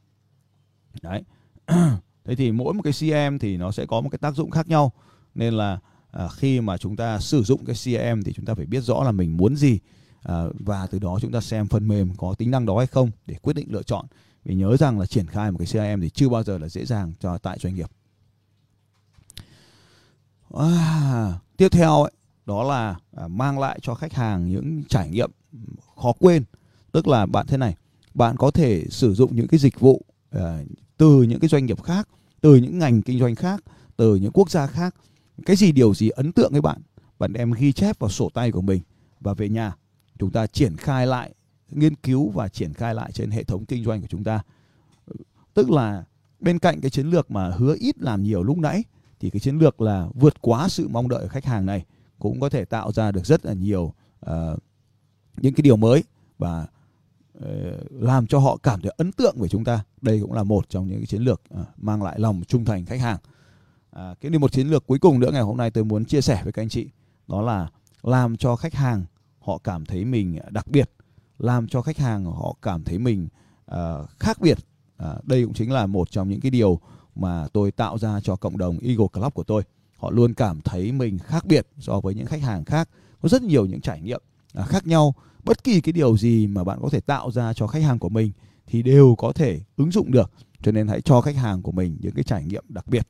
Đấy. 1.01 1.23
Thế 2.25 2.35
thì 2.35 2.51
mỗi 2.51 2.73
một 2.73 2.81
cái 2.83 2.93
CRM 2.93 3.37
thì 3.37 3.57
nó 3.57 3.71
sẽ 3.71 3.85
có 3.85 4.01
một 4.01 4.09
cái 4.09 4.19
tác 4.19 4.35
dụng 4.35 4.51
khác 4.51 4.67
nhau. 4.67 4.91
Nên 5.35 5.53
là 5.53 5.79
à, 6.11 6.27
khi 6.27 6.61
mà 6.61 6.77
chúng 6.77 6.95
ta 6.95 7.19
sử 7.19 7.43
dụng 7.43 7.65
cái 7.65 7.75
CRM 7.75 8.21
thì 8.25 8.33
chúng 8.33 8.45
ta 8.45 8.53
phải 8.53 8.65
biết 8.65 8.81
rõ 8.81 9.03
là 9.03 9.11
mình 9.11 9.37
muốn 9.37 9.55
gì 9.55 9.79
à, 10.23 10.43
và 10.59 10.87
từ 10.87 10.99
đó 10.99 11.19
chúng 11.21 11.31
ta 11.31 11.41
xem 11.41 11.67
phần 11.67 11.87
mềm 11.87 12.15
có 12.17 12.35
tính 12.37 12.51
năng 12.51 12.65
đó 12.65 12.77
hay 12.77 12.87
không 12.87 13.11
để 13.25 13.35
quyết 13.41 13.53
định 13.53 13.67
lựa 13.71 13.83
chọn. 13.83 14.05
Vì 14.45 14.55
nhớ 14.55 14.77
rằng 14.77 14.99
là 14.99 15.05
triển 15.05 15.27
khai 15.27 15.51
một 15.51 15.57
cái 15.57 15.67
CRM 15.67 16.01
thì 16.01 16.09
chưa 16.09 16.29
bao 16.29 16.43
giờ 16.43 16.57
là 16.57 16.69
dễ 16.69 16.85
dàng 16.85 17.13
cho 17.19 17.37
tại 17.37 17.57
doanh 17.61 17.75
nghiệp. 17.75 17.89
À, 20.53 21.39
tiếp 21.57 21.69
theo 21.71 22.01
ấy, 22.01 22.11
đó 22.45 22.63
là 22.63 22.95
à, 23.11 23.27
mang 23.27 23.59
lại 23.59 23.79
cho 23.81 23.95
khách 23.95 24.13
hàng 24.13 24.47
những 24.49 24.83
trải 24.89 25.09
nghiệm 25.09 25.31
khó 25.95 26.13
quên. 26.19 26.43
Tức 26.91 27.07
là 27.07 27.25
bạn 27.25 27.47
thế 27.47 27.57
này 27.57 27.75
bạn 28.15 28.38
có 28.38 28.51
thể 28.51 28.86
sử 28.89 29.13
dụng 29.13 29.36
những 29.36 29.47
cái 29.47 29.60
dịch 29.60 29.80
vụ 29.80 30.01
uh, 30.36 30.41
từ 30.97 31.23
những 31.23 31.39
cái 31.39 31.49
doanh 31.49 31.65
nghiệp 31.65 31.84
khác 31.84 32.10
từ 32.41 32.56
những 32.56 32.80
ngành 32.80 33.01
kinh 33.01 33.19
doanh 33.19 33.36
khác 33.36 33.63
từ 33.97 34.15
những 34.15 34.32
quốc 34.32 34.49
gia 34.49 34.67
khác. 34.67 34.95
Cái 35.45 35.56
gì 35.56 35.71
điều 35.71 35.93
gì 35.93 36.10
ấn 36.10 36.32
tượng 36.32 36.51
với 36.51 36.62
bạn? 36.62 36.82
Bạn 37.19 37.34
đem 37.34 37.51
ghi 37.51 37.71
chép 37.71 37.99
vào 37.99 38.10
sổ 38.10 38.30
tay 38.34 38.51
của 38.51 38.62
mình 38.62 38.82
và 39.19 39.34
về 39.34 39.49
nhà. 39.49 39.75
Chúng 40.19 40.32
ta 40.32 40.47
triển 40.47 40.75
khai 40.78 41.08
lại 41.08 41.34
nghiên 41.69 41.95
cứu 41.95 42.30
và 42.30 42.47
triển 42.47 42.73
khai 42.73 42.95
lại 42.95 43.12
trên 43.12 43.32
hệ 43.32 43.43
thống 43.43 43.65
kinh 43.65 43.84
doanh 43.84 44.01
của 44.01 44.08
chúng 44.08 44.23
ta. 44.23 44.41
Tức 45.54 45.69
là 45.71 46.04
bên 46.39 46.60
cạnh 46.60 46.82
cái 46.82 46.89
chiến 46.91 47.08
lược 47.08 47.32
mà 47.32 47.49
hứa 47.49 47.75
ít 47.80 48.01
làm 48.01 48.23
nhiều 48.23 48.43
lúc 48.43 48.58
nãy 48.58 48.84
thì 49.19 49.30
cái 49.30 49.39
chiến 49.39 49.58
lược 49.58 49.82
là 49.82 50.08
vượt 50.13 50.41
quá 50.41 50.69
sự 50.69 50.88
mong 50.88 51.10
đợi 51.10 51.21
của 51.23 51.30
khách 51.30 51.45
hàng 51.45 51.65
này 51.65 51.86
cũng 52.19 52.39
có 52.39 52.49
thể 52.49 52.65
tạo 52.65 52.91
ra 52.91 53.12
được 53.12 53.25
rất 53.25 53.45
là 53.45 53.54
nhiều 53.54 53.93
uh, 54.25 54.60
những 55.38 55.54
cái 55.54 55.62
điều 55.62 55.78
mới 55.78 56.04
và 56.38 56.67
Ờ, 57.41 57.78
làm 57.89 58.28
cho 58.28 58.39
họ 58.39 58.58
cảm 58.58 58.82
thấy 58.82 58.91
ấn 58.98 59.12
tượng 59.12 59.36
về 59.39 59.48
chúng 59.48 59.63
ta. 59.63 59.84
Đây 60.02 60.19
cũng 60.21 60.34
là 60.34 60.43
một 60.43 60.69
trong 60.69 60.88
những 60.88 60.98
cái 60.98 61.06
chiến 61.06 61.21
lược 61.21 61.41
ờ, 61.50 61.65
mang 61.78 62.04
lại 62.04 62.19
lòng 62.19 62.41
trung 62.48 62.65
thành 62.65 62.86
khách 62.86 63.00
hàng. 63.00 63.17
À, 63.91 64.15
cái 64.21 64.30
điều 64.30 64.39
một 64.39 64.52
chiến 64.52 64.67
lược 64.67 64.88
cuối 64.88 65.00
cùng 65.00 65.19
nữa 65.19 65.32
ngày 65.32 65.41
hôm 65.41 65.58
nay 65.58 65.71
tôi 65.71 65.84
muốn 65.84 66.06
chia 66.06 66.21
sẻ 66.21 66.41
với 66.43 66.54
các 66.54 66.62
anh 66.62 66.69
chị 66.69 66.88
đó 67.28 67.41
là 67.41 67.69
làm 68.04 68.38
cho 68.38 68.56
khách 68.56 68.74
hàng 68.74 69.06
họ 69.39 69.58
cảm 69.58 69.86
thấy 69.86 70.06
mình 70.06 70.39
đặc 70.50 70.67
biệt 70.67 70.89
làm 71.39 71.67
cho 71.67 71.82
khách 71.82 71.98
hàng 71.98 72.26
họ 72.26 72.56
cảm 72.62 72.84
thấy 72.84 72.98
mình 72.98 73.28
uh, 73.71 74.10
khác 74.19 74.41
biệt. 74.41 74.58
À, 74.98 75.15
đây 75.24 75.43
cũng 75.43 75.54
chính 75.54 75.71
là 75.71 75.86
một 75.86 76.12
trong 76.12 76.30
những 76.30 76.39
cái 76.39 76.52
điều 76.52 76.80
mà 77.15 77.48
tôi 77.54 77.71
tạo 77.71 77.98
ra 77.98 78.19
cho 78.24 78.36
cộng 78.36 78.58
đồng 78.58 78.80
Eagle 78.80 79.08
Club 79.13 79.34
của 79.34 79.43
tôi. 79.43 79.63
Họ 79.98 80.12
luôn 80.12 80.34
cảm 80.34 80.62
thấy 80.62 80.91
mình 80.91 81.19
khác 81.19 81.45
biệt 81.45 81.67
so 81.80 82.00
với 82.00 82.15
những 82.15 82.26
khách 82.26 82.41
hàng 82.41 82.65
khác 82.65 82.89
có 83.21 83.30
rất 83.30 83.41
nhiều 83.41 83.65
những 83.65 83.82
trải 83.82 84.02
nghiệm 84.02 84.21
à, 84.54 84.63
khác 84.63 84.88
nhau 84.88 85.13
bất 85.45 85.63
kỳ 85.63 85.81
cái 85.81 85.93
điều 85.93 86.17
gì 86.17 86.47
mà 86.47 86.63
bạn 86.63 86.79
có 86.81 86.89
thể 86.89 86.99
tạo 86.99 87.31
ra 87.31 87.53
cho 87.53 87.67
khách 87.67 87.84
hàng 87.84 87.99
của 87.99 88.10
mình 88.10 88.31
thì 88.67 88.84
đều 88.84 89.15
có 89.17 89.34
thể 89.34 89.62
ứng 89.77 89.91
dụng 89.91 90.12
được 90.12 90.31
cho 90.62 90.71
nên 90.71 90.88
hãy 90.88 91.01
cho 91.01 91.21
khách 91.21 91.36
hàng 91.36 91.62
của 91.62 91.71
mình 91.71 91.97
những 91.99 92.13
cái 92.13 92.23
trải 92.23 92.43
nghiệm 92.43 92.65
đặc 92.69 92.88
biệt 92.88 93.08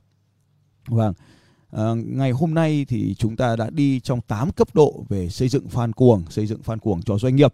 vâng 0.88 1.14
À, 1.76 1.94
ngày 2.06 2.32
hôm 2.32 2.54
nay 2.54 2.86
thì 2.90 3.16
chúng 3.16 3.36
ta 3.36 3.56
đã 3.56 3.70
đi 3.70 4.00
trong 4.00 4.22
8 4.22 4.52
cấp 4.52 4.68
độ 4.74 5.06
về 5.10 5.30
xây 5.30 5.50
dựng 5.50 5.68
fan 5.68 5.92
cuồng, 5.92 6.24
xây 6.30 6.48
dựng 6.48 6.62
fan 6.66 6.80
cuồng 6.80 7.02
cho 7.02 7.18
doanh 7.18 7.36
nghiệp. 7.36 7.54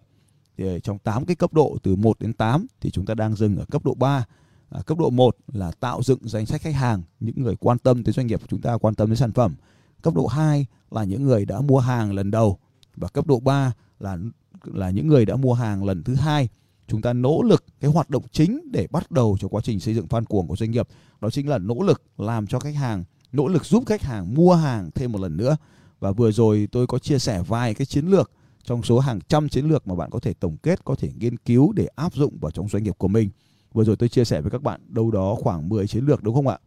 Thì 0.58 0.80
trong 0.84 1.00
8 1.00 1.26
cái 1.26 1.36
cấp 1.36 1.54
độ 1.54 1.78
từ 1.84 1.96
1 1.96 2.20
đến 2.20 2.34
8 2.34 2.68
thì 2.82 2.92
chúng 2.92 3.06
ta 3.06 3.14
đang 3.14 3.36
dừng 3.36 3.58
ở 3.58 3.66
cấp 3.72 3.86
độ 3.86 3.94
3. 3.94 4.26
À, 4.70 4.82
cấp 4.86 4.98
độ 4.98 5.10
1 5.10 5.38
là 5.54 5.72
tạo 5.80 6.04
dựng 6.04 6.20
danh 6.22 6.46
sách 6.46 6.62
khách 6.62 6.76
hàng, 6.76 7.02
những 7.20 7.44
người 7.44 7.56
quan 7.56 7.80
tâm 7.80 8.04
tới 8.04 8.14
doanh 8.14 8.28
nghiệp 8.28 8.42
của 8.42 8.48
chúng 8.50 8.62
ta, 8.62 8.78
quan 8.78 8.96
tâm 8.96 9.10
đến 9.10 9.16
sản 9.16 9.32
phẩm. 9.32 9.56
Cấp 10.02 10.14
độ 10.14 10.28
2 10.28 10.66
là 10.92 11.04
những 11.04 11.24
người 11.24 11.46
đã 11.46 11.62
mua 11.62 11.80
hàng 11.80 12.14
lần 12.14 12.32
đầu 12.32 12.58
và 12.96 13.08
cấp 13.08 13.28
độ 13.28 13.40
3 13.40 13.74
là 14.00 14.18
là 14.64 14.90
những 14.90 15.08
người 15.08 15.26
đã 15.26 15.36
mua 15.36 15.54
hàng 15.54 15.84
lần 15.84 16.04
thứ 16.04 16.16
hai. 16.16 16.50
Chúng 16.88 17.02
ta 17.02 17.14
nỗ 17.14 17.42
lực 17.44 17.64
cái 17.80 17.92
hoạt 17.92 18.10
động 18.10 18.24
chính 18.32 18.72
để 18.72 18.88
bắt 18.92 19.12
đầu 19.12 19.38
cho 19.40 19.48
quá 19.48 19.62
trình 19.64 19.80
xây 19.80 19.94
dựng 19.94 20.08
fan 20.08 20.26
cuồng 20.26 20.48
của 20.48 20.56
doanh 20.56 20.72
nghiệp, 20.72 20.88
đó 21.22 21.30
chính 21.30 21.50
là 21.50 21.58
nỗ 21.58 21.82
lực 21.82 22.02
làm 22.18 22.48
cho 22.48 22.60
khách 22.60 22.76
hàng 22.76 23.04
nỗ 23.32 23.48
lực 23.48 23.66
giúp 23.66 23.84
khách 23.86 24.02
hàng 24.02 24.34
mua 24.34 24.56
hàng 24.56 24.90
thêm 24.96 25.12
một 25.12 25.22
lần 25.22 25.38
nữa. 25.38 25.58
Và 26.00 26.12
vừa 26.12 26.32
rồi 26.32 26.68
tôi 26.72 26.88
có 26.88 27.00
chia 27.00 27.20
sẻ 27.20 27.44
vài 27.48 27.74
cái 27.74 27.86
chiến 27.86 28.06
lược 28.06 28.32
trong 28.64 28.84
số 28.84 29.00
hàng 29.00 29.20
trăm 29.28 29.50
chiến 29.50 29.66
lược 29.66 29.88
mà 29.88 29.96
bạn 29.96 30.10
có 30.10 30.20
thể 30.20 30.34
tổng 30.34 30.58
kết 30.58 30.86
có 30.86 30.96
thể 30.96 31.10
nghiên 31.20 31.38
cứu 31.38 31.74
để 31.74 31.88
áp 31.96 32.14
dụng 32.14 32.38
vào 32.40 32.52
trong 32.52 32.70
doanh 32.70 32.84
nghiệp 32.84 32.96
của 32.98 33.08
mình. 33.08 33.30
Vừa 33.74 33.84
rồi 33.84 33.96
tôi 33.96 34.10
chia 34.10 34.26
sẻ 34.26 34.42
với 34.42 34.52
các 34.52 34.62
bạn 34.62 34.82
đâu 34.88 35.12
đó 35.12 35.36
khoảng 35.40 35.70
10 35.70 35.88
chiến 35.88 36.06
lược 36.06 36.24
đúng 36.24 36.36
không 36.36 36.48
ạ? 36.48 36.58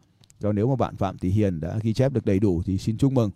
Do 0.41 0.53
nếu 0.53 0.69
mà 0.69 0.77
bạn 0.77 0.97
Phạm 0.97 1.19
Thị 1.19 1.31
Hiền 1.31 1.61
đã 1.61 1.79
ghi 1.83 1.93
chép 1.93 2.13
được 2.13 2.25
đầy 2.25 2.39
đủ 2.39 2.63
thì 2.67 2.79
xin 2.79 2.97
chúc 2.97 3.13
mừng. 3.13 3.31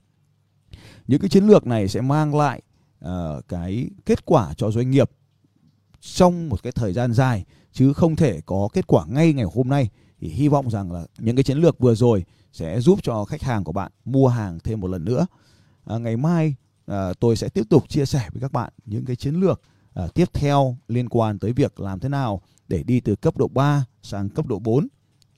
Những 1.06 1.20
cái 1.20 1.28
chiến 1.28 1.46
lược 1.46 1.66
này 1.66 1.88
sẽ 1.88 2.00
mang 2.00 2.34
lại 2.34 2.62
uh, 3.04 3.48
cái 3.48 3.90
kết 4.06 4.24
quả 4.24 4.54
cho 4.56 4.70
doanh 4.70 4.90
nghiệp 4.90 5.10
trong 6.00 6.48
một 6.48 6.62
cái 6.62 6.72
thời 6.72 6.92
gian 6.92 7.12
dài 7.12 7.44
chứ 7.72 7.92
không 7.92 8.16
thể 8.16 8.40
có 8.46 8.68
kết 8.72 8.86
quả 8.86 9.06
ngay 9.06 9.32
ngày 9.32 9.46
hôm 9.54 9.68
nay. 9.68 9.88
Thì 10.20 10.28
hy 10.28 10.48
vọng 10.48 10.70
rằng 10.70 10.92
là 10.92 11.06
những 11.18 11.36
cái 11.36 11.42
chiến 11.42 11.58
lược 11.58 11.78
vừa 11.78 11.94
rồi 11.94 12.24
sẽ 12.52 12.80
giúp 12.80 12.98
cho 13.02 13.24
khách 13.24 13.42
hàng 13.42 13.64
của 13.64 13.72
bạn 13.72 13.92
mua 14.04 14.28
hàng 14.28 14.58
thêm 14.64 14.80
một 14.80 14.88
lần 14.88 15.04
nữa. 15.04 15.26
À, 15.84 15.98
ngày 15.98 16.16
mai 16.16 16.54
à, 16.86 17.12
tôi 17.20 17.36
sẽ 17.36 17.48
tiếp 17.48 17.64
tục 17.70 17.88
chia 17.88 18.06
sẻ 18.06 18.28
với 18.32 18.40
các 18.40 18.52
bạn 18.52 18.72
những 18.84 19.04
cái 19.04 19.16
chiến 19.16 19.34
lược 19.34 19.60
à, 19.94 20.06
tiếp 20.14 20.28
theo 20.32 20.76
liên 20.88 21.08
quan 21.08 21.38
tới 21.38 21.52
việc 21.52 21.80
làm 21.80 22.00
thế 22.00 22.08
nào 22.08 22.42
để 22.68 22.82
đi 22.82 23.00
từ 23.00 23.16
cấp 23.16 23.36
độ 23.36 23.48
3 23.48 23.84
sang 24.02 24.28
cấp 24.28 24.46
độ 24.46 24.58
4 24.58 24.88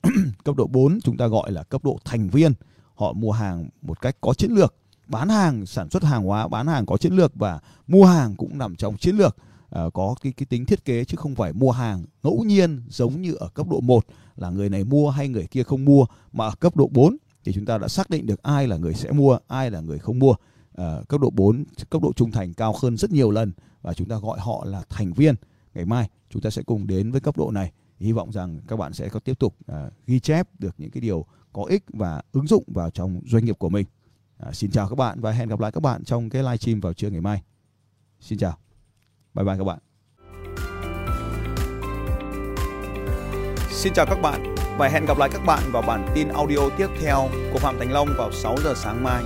cấp 0.43 0.55
độ 0.55 0.67
4 0.67 0.99
chúng 1.03 1.17
ta 1.17 1.27
gọi 1.27 1.51
là 1.51 1.63
cấp 1.63 1.83
độ 1.83 1.99
thành 2.05 2.29
viên. 2.29 2.53
Họ 2.95 3.13
mua 3.13 3.31
hàng 3.31 3.69
một 3.81 4.01
cách 4.01 4.17
có 4.21 4.33
chiến 4.33 4.51
lược 4.51 4.75
bán 5.11 5.29
hàng 5.29 5.65
sản 5.65 5.89
xuất 5.89 6.03
hàng 6.03 6.23
hóa 6.23 6.47
bán 6.47 6.67
hàng 6.67 6.85
có 6.85 6.97
chiến 6.97 7.13
lược 7.13 7.35
và 7.35 7.59
mua 7.87 8.05
hàng 8.05 8.35
cũng 8.35 8.57
nằm 8.57 8.75
trong 8.75 8.97
chiến 8.97 9.15
lược 9.15 9.37
à, 9.69 9.83
có 9.93 10.15
cái 10.21 10.33
cái 10.37 10.45
tính 10.45 10.65
thiết 10.65 10.85
kế 10.85 11.05
chứ 11.05 11.17
không 11.17 11.35
phải 11.35 11.53
mua 11.53 11.71
hàng 11.71 12.05
ngẫu 12.23 12.43
nhiên 12.43 12.81
giống 12.89 13.21
như 13.21 13.33
ở 13.33 13.49
cấp 13.49 13.67
độ 13.69 13.81
1 13.81 14.05
là 14.35 14.49
người 14.49 14.69
này 14.69 14.83
mua 14.83 15.09
hay 15.09 15.27
người 15.27 15.47
kia 15.47 15.63
không 15.63 15.85
mua 15.85 16.05
mà 16.33 16.45
ở 16.45 16.55
cấp 16.59 16.75
độ 16.75 16.89
4 16.91 17.17
thì 17.43 17.53
chúng 17.53 17.65
ta 17.65 17.77
đã 17.77 17.87
xác 17.87 18.09
định 18.09 18.25
được 18.25 18.43
ai 18.43 18.67
là 18.67 18.77
người 18.77 18.93
sẽ 18.93 19.11
mua, 19.11 19.37
ai 19.47 19.71
là 19.71 19.79
người 19.79 19.99
không 19.99 20.19
mua. 20.19 20.35
À, 20.75 21.01
cấp 21.09 21.21
độ 21.21 21.29
4, 21.29 21.63
cấp 21.89 22.01
độ 22.01 22.13
trung 22.13 22.31
thành 22.31 22.53
cao 22.53 22.75
hơn 22.81 22.97
rất 22.97 23.11
nhiều 23.11 23.31
lần 23.31 23.51
và 23.81 23.93
chúng 23.93 24.07
ta 24.07 24.17
gọi 24.17 24.39
họ 24.39 24.65
là 24.65 24.83
thành 24.89 25.13
viên. 25.13 25.35
Ngày 25.73 25.85
mai 25.85 26.09
chúng 26.29 26.41
ta 26.41 26.49
sẽ 26.49 26.61
cùng 26.61 26.87
đến 26.87 27.11
với 27.11 27.21
cấp 27.21 27.37
độ 27.37 27.51
này. 27.51 27.71
Hy 27.99 28.11
vọng 28.11 28.31
rằng 28.31 28.59
các 28.67 28.75
bạn 28.75 28.93
sẽ 28.93 29.09
có 29.09 29.19
tiếp 29.19 29.39
tục 29.39 29.55
à, 29.67 29.89
ghi 30.07 30.19
chép 30.19 30.47
được 30.59 30.75
những 30.77 30.91
cái 30.91 31.01
điều 31.01 31.25
có 31.53 31.63
ích 31.63 31.83
và 31.87 32.21
ứng 32.31 32.47
dụng 32.47 32.63
vào 32.67 32.89
trong 32.89 33.21
doanh 33.25 33.45
nghiệp 33.45 33.59
của 33.59 33.69
mình. 33.69 33.85
À, 34.45 34.51
xin 34.53 34.71
chào 34.71 34.89
các 34.89 34.95
bạn 34.95 35.21
và 35.21 35.31
hẹn 35.31 35.49
gặp 35.49 35.59
lại 35.59 35.71
các 35.71 35.83
bạn 35.83 36.03
trong 36.03 36.29
cái 36.29 36.43
live 36.43 36.57
stream 36.57 36.79
vào 36.79 36.93
trưa 36.93 37.09
ngày 37.09 37.21
mai. 37.21 37.41
Xin 38.19 38.37
chào. 38.37 38.57
Bye 39.33 39.45
bye 39.45 39.57
các 39.57 39.63
bạn. 39.63 39.79
Xin 43.69 43.93
chào 43.93 44.05
các 44.05 44.21
bạn 44.21 44.55
và 44.77 44.87
hẹn 44.87 45.05
gặp 45.05 45.17
lại 45.17 45.29
các 45.33 45.41
bạn 45.45 45.63
vào 45.71 45.81
bản 45.81 46.07
tin 46.15 46.27
audio 46.27 46.69
tiếp 46.77 46.87
theo 47.01 47.29
của 47.53 47.59
Phạm 47.59 47.79
Thành 47.79 47.91
Long 47.91 48.07
vào 48.17 48.31
6 48.31 48.55
giờ 48.63 48.73
sáng 48.75 49.03
mai. 49.03 49.23